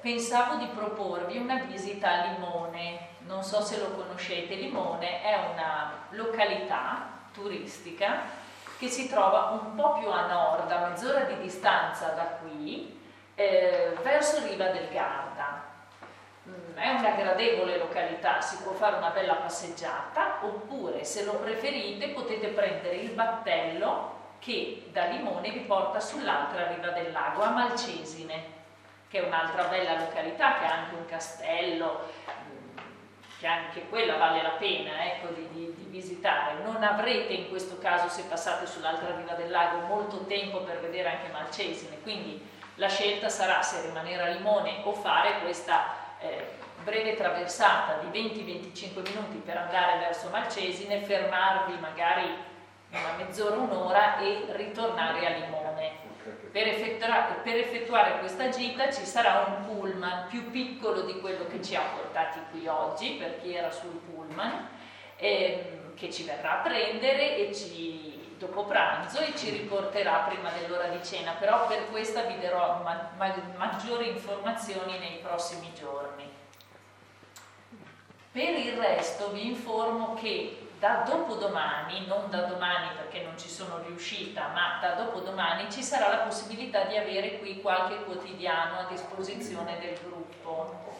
Pensavo 0.00 0.56
di 0.56 0.66
proporvi 0.74 1.36
una 1.38 1.62
visita 1.62 2.10
a 2.10 2.24
Limone, 2.32 3.10
non 3.26 3.44
so 3.44 3.60
se 3.60 3.78
lo 3.78 3.92
conoscete, 3.92 4.56
Limone 4.56 5.22
è 5.22 5.52
una 5.52 6.06
località 6.10 7.28
turistica 7.32 8.22
che 8.76 8.88
si 8.88 9.08
trova 9.08 9.50
un 9.62 9.76
po' 9.76 10.00
più 10.00 10.08
a 10.08 10.26
nord, 10.26 10.68
a 10.72 10.88
mezz'ora 10.88 11.20
di 11.20 11.40
distanza 11.40 12.08
da 12.08 12.24
qui, 12.42 13.00
eh, 13.36 13.96
verso 14.02 14.44
riva 14.44 14.66
del 14.66 14.88
Garda 14.88 15.73
è 16.74 16.90
una 16.90 17.10
gradevole 17.12 17.78
località, 17.78 18.40
si 18.40 18.58
può 18.62 18.72
fare 18.72 18.96
una 18.96 19.10
bella 19.10 19.34
passeggiata, 19.34 20.40
oppure 20.42 21.04
se 21.04 21.24
lo 21.24 21.34
preferite 21.34 22.08
potete 22.08 22.48
prendere 22.48 22.96
il 22.96 23.10
battello 23.10 24.22
che 24.40 24.88
da 24.92 25.06
Limone 25.06 25.50
vi 25.50 25.60
porta 25.60 26.00
sull'altra 26.00 26.66
riva 26.66 26.88
del 26.88 27.12
lago, 27.12 27.42
a 27.42 27.50
Malcesine, 27.50 28.62
che 29.08 29.22
è 29.22 29.26
un'altra 29.26 29.64
bella 29.64 29.98
località, 29.98 30.58
che 30.58 30.66
ha 30.66 30.72
anche 30.72 30.94
un 30.96 31.06
castello, 31.06 32.10
mm, 32.28 32.76
che 33.38 33.46
anche 33.46 33.88
quella 33.88 34.16
vale 34.16 34.42
la 34.42 34.50
pena 34.50 35.02
ecco, 35.06 35.28
di, 35.32 35.48
di, 35.50 35.74
di, 35.74 35.84
visitare. 35.88 36.62
Non 36.62 36.82
avrete 36.82 37.32
in 37.32 37.48
questo 37.48 37.78
caso, 37.78 38.08
se 38.08 38.24
passate 38.24 38.66
sull'altra 38.66 39.16
riva 39.16 39.32
del 39.32 39.50
lago, 39.50 39.86
molto 39.86 40.26
tempo 40.26 40.58
per 40.58 40.80
vedere 40.80 41.08
anche 41.08 41.32
Malcesine, 41.32 42.02
quindi 42.02 42.46
la 42.74 42.88
scelta 42.88 43.30
sarà 43.30 43.62
se 43.62 43.80
rimanere 43.80 44.24
a 44.24 44.28
Limone 44.34 44.82
o 44.82 44.92
fare 44.92 45.38
questa 45.40 46.03
eh, 46.24 46.62
breve 46.82 47.14
traversata 47.14 47.98
di 48.02 48.18
20-25 48.18 49.02
minuti 49.02 49.42
per 49.44 49.56
andare 49.56 49.98
verso 49.98 50.28
Malcesine, 50.30 51.02
fermarvi 51.02 51.78
magari 51.78 52.28
una 52.90 53.14
mezz'ora, 53.16 53.56
un'ora 53.56 54.18
e 54.18 54.46
ritornare 54.50 55.26
a 55.26 55.30
Limone. 55.30 56.02
Per 56.50 56.66
effettuare, 56.66 57.34
per 57.42 57.56
effettuare, 57.56 58.18
questa 58.20 58.48
gita 58.48 58.90
ci 58.90 59.04
sarà 59.04 59.44
un 59.46 59.66
pullman 59.66 60.28
più 60.28 60.50
piccolo 60.50 61.02
di 61.02 61.20
quello 61.20 61.46
che 61.46 61.62
ci 61.62 61.74
ha 61.74 61.82
portati 61.94 62.38
qui 62.50 62.66
oggi, 62.66 63.16
per 63.18 63.40
chi 63.42 63.54
era 63.54 63.70
sul 63.70 64.00
pullman, 64.06 64.68
ehm, 65.16 65.94
che 65.94 66.10
ci 66.10 66.24
verrà 66.24 66.60
a 66.60 66.62
prendere 66.62 67.36
e 67.36 67.54
ci, 67.54 68.23
dopo 68.38 68.64
pranzo 68.64 69.18
e 69.18 69.36
ci 69.36 69.50
riporterà 69.50 70.26
prima 70.28 70.50
dell'ora 70.50 70.88
di 70.88 71.02
cena, 71.04 71.32
però 71.32 71.66
per 71.66 71.90
questa 71.90 72.22
vi 72.22 72.38
darò 72.38 72.82
ma, 72.82 73.10
ma, 73.16 73.34
maggiori 73.56 74.08
informazioni 74.08 74.98
nei 74.98 75.18
prossimi 75.22 75.72
giorni. 75.74 76.30
Per 78.32 78.58
il 78.58 78.72
resto 78.76 79.30
vi 79.30 79.46
informo 79.46 80.14
che 80.14 80.68
da 80.78 81.04
dopodomani, 81.06 82.04
non 82.06 82.28
da 82.28 82.42
domani 82.42 82.88
perché 82.96 83.22
non 83.22 83.38
ci 83.38 83.48
sono 83.48 83.78
riuscita, 83.86 84.48
ma 84.48 84.78
da 84.80 84.94
dopodomani 84.94 85.70
ci 85.70 85.82
sarà 85.82 86.08
la 86.08 86.18
possibilità 86.18 86.84
di 86.84 86.96
avere 86.96 87.38
qui 87.38 87.60
qualche 87.60 88.04
quotidiano 88.04 88.80
a 88.80 88.86
disposizione 88.90 89.78
del 89.78 89.98
gruppo. 90.02 90.92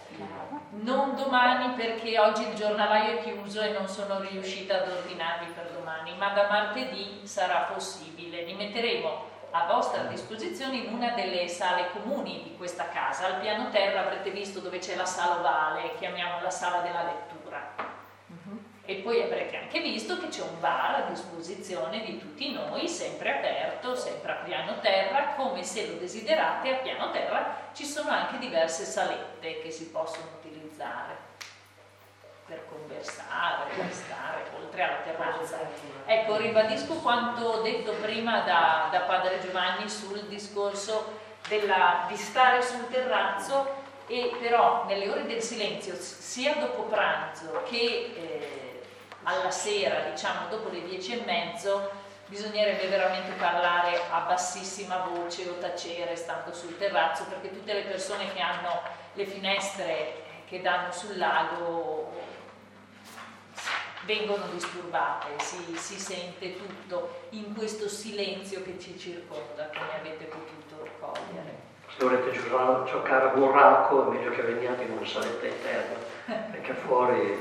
Non 0.71 1.17
domani 1.17 1.75
perché 1.75 2.19
oggi 2.19 2.47
il 2.49 2.55
giornalaio 2.55 3.19
è 3.19 3.23
chiuso 3.23 3.61
e 3.61 3.71
non 3.71 3.89
sono 3.89 4.21
riuscita 4.21 4.83
ad 4.83 4.89
ordinarvi 4.89 5.53
per 5.53 5.71
domani, 5.73 6.17
ma 6.17 6.31
da 6.31 6.49
martedì 6.49 7.21
sarà 7.25 7.71
possibile. 7.73 8.43
Li 8.43 8.55
metteremo 8.55 9.33
a 9.51 9.67
vostra 9.67 10.03
disposizione 10.05 10.77
in 10.79 10.93
una 10.93 11.11
delle 11.11 11.47
sale 11.49 11.91
comuni 11.93 12.43
di 12.43 12.57
questa 12.57 12.89
casa. 12.89 13.27
Al 13.27 13.41
piano 13.41 13.71
terra 13.71 14.01
avrete 14.01 14.31
visto 14.31 14.61
dove 14.61 14.79
c'è 14.79 14.97
la 14.97 15.07
sala 15.07 15.39
ovale, 15.39 15.95
chiamiamo 15.99 16.43
la 16.43 16.51
sala 16.51 16.81
della 16.81 17.05
lettura 17.05 17.94
e 18.87 18.97
poi 18.97 19.23
avrete 19.23 19.57
anche 19.57 19.81
visto 19.81 20.19
che 20.19 20.29
c'è 20.29 20.43
un 20.43 20.61
bar 20.61 20.97
a 20.97 21.09
disposizione 21.09 22.05
di 22.05 22.19
tutti 22.19 22.53
noi, 22.53 22.87
sempre 22.87 23.39
aperto, 23.39 23.95
sempre 23.95 24.33
a 24.33 24.43
piano 24.45 24.79
terra, 24.81 25.35
come 25.37 25.63
se 25.63 25.87
lo 25.87 25.95
desiderate, 25.95 26.75
a 26.75 26.79
piano 26.79 27.11
terra 27.11 27.71
ci 27.73 27.87
sono 27.87 28.11
anche 28.11 28.39
diverse 28.39 28.85
salette 28.85 29.63
che 29.63 29.71
si 29.71 29.89
possono 29.89 30.27
utilizzare 30.39 31.33
per 32.47 32.67
conversare, 32.69 33.71
per 33.75 33.91
stare, 33.91 34.43
oltre 34.55 34.83
alla 34.83 34.97
terrazza. 34.97 35.59
Ecco, 36.05 36.37
ribadisco 36.37 36.97
quanto 36.97 37.63
detto 37.63 37.93
prima 38.03 38.41
da, 38.41 38.89
da 38.91 39.01
Padre 39.01 39.41
Giovanni 39.41 39.89
sul 39.89 40.25
discorso 40.25 41.21
della, 41.49 42.05
di 42.07 42.17
stare 42.17 42.61
sul 42.61 42.87
terrazzo 42.91 43.83
e 44.07 44.37
però 44.39 44.85
nelle 44.85 45.09
ore 45.09 45.25
del 45.25 45.41
silenzio, 45.41 45.95
sia 45.95 46.55
dopo 46.57 46.83
pranzo 46.83 47.63
che... 47.65 48.13
Eh, 48.15 48.64
alla 49.25 49.51
sera, 49.51 50.11
diciamo 50.11 50.49
dopo 50.49 50.71
le 50.71 50.85
dieci 50.85 51.19
e 51.19 51.25
mezzo, 51.25 51.91
bisognerebbe 52.27 52.87
veramente 52.87 53.33
parlare 53.33 54.01
a 54.11 54.21
bassissima 54.21 55.09
voce 55.09 55.49
o 55.49 55.55
tacere 55.55 56.17
stando 56.17 56.55
sul 56.55 56.79
terrazzo 56.79 57.25
perché 57.25 57.53
tutte 57.53 57.75
le 57.75 57.83
persone 57.83 58.33
che 58.33 58.41
hanno 58.41 58.81
le 59.13 59.27
finestre 59.27 60.23
che 60.47 60.61
danno 60.61 60.93
sul 60.93 61.17
lago 61.19 62.13
vengono 64.05 64.47
disturbate, 64.53 65.39
si, 65.39 65.77
si 65.77 65.99
sente 65.99 66.57
tutto 66.57 67.27
in 67.31 67.55
questo 67.55 67.89
silenzio 67.89 68.63
che 68.63 68.79
ci 68.79 68.99
circonda, 68.99 69.69
come 69.69 69.99
avete 69.99 70.25
potuto 70.25 70.87
cogliere. 71.01 71.73
Se 71.97 72.05
volete 72.05 72.33
giocare 72.33 73.27
a 73.27 73.29
burraco 73.29 74.07
è 74.07 74.15
meglio 74.15 74.31
che 74.31 74.43
veniate 74.43 74.83
in 74.83 74.93
una 74.93 75.07
saletta 75.07 75.47
interna, 75.47 75.97
perché 76.51 76.75
fuori 76.75 77.39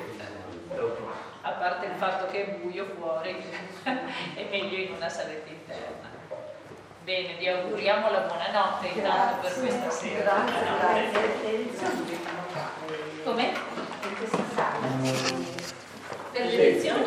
dopo 0.76 1.23
a 1.46 1.52
parte 1.52 1.88
il 1.88 1.96
fatto 1.98 2.28
che 2.32 2.46
è 2.46 2.50
buio 2.56 2.86
fuori, 2.98 3.36
è 3.84 4.48
meglio 4.50 4.78
in 4.78 4.94
una 4.96 5.10
saletta 5.10 5.50
interna. 5.50 6.12
Bene, 7.04 7.36
vi 7.36 7.50
auguriamo 7.50 8.10
la 8.10 8.20
buonanotte 8.20 8.88
intanto 8.88 9.42
per 9.42 9.60
questa 9.60 9.90
sera. 9.90 10.36
Come? 13.26 13.52
Per 16.32 16.46
le 16.46 16.56
lezioni? 16.56 17.04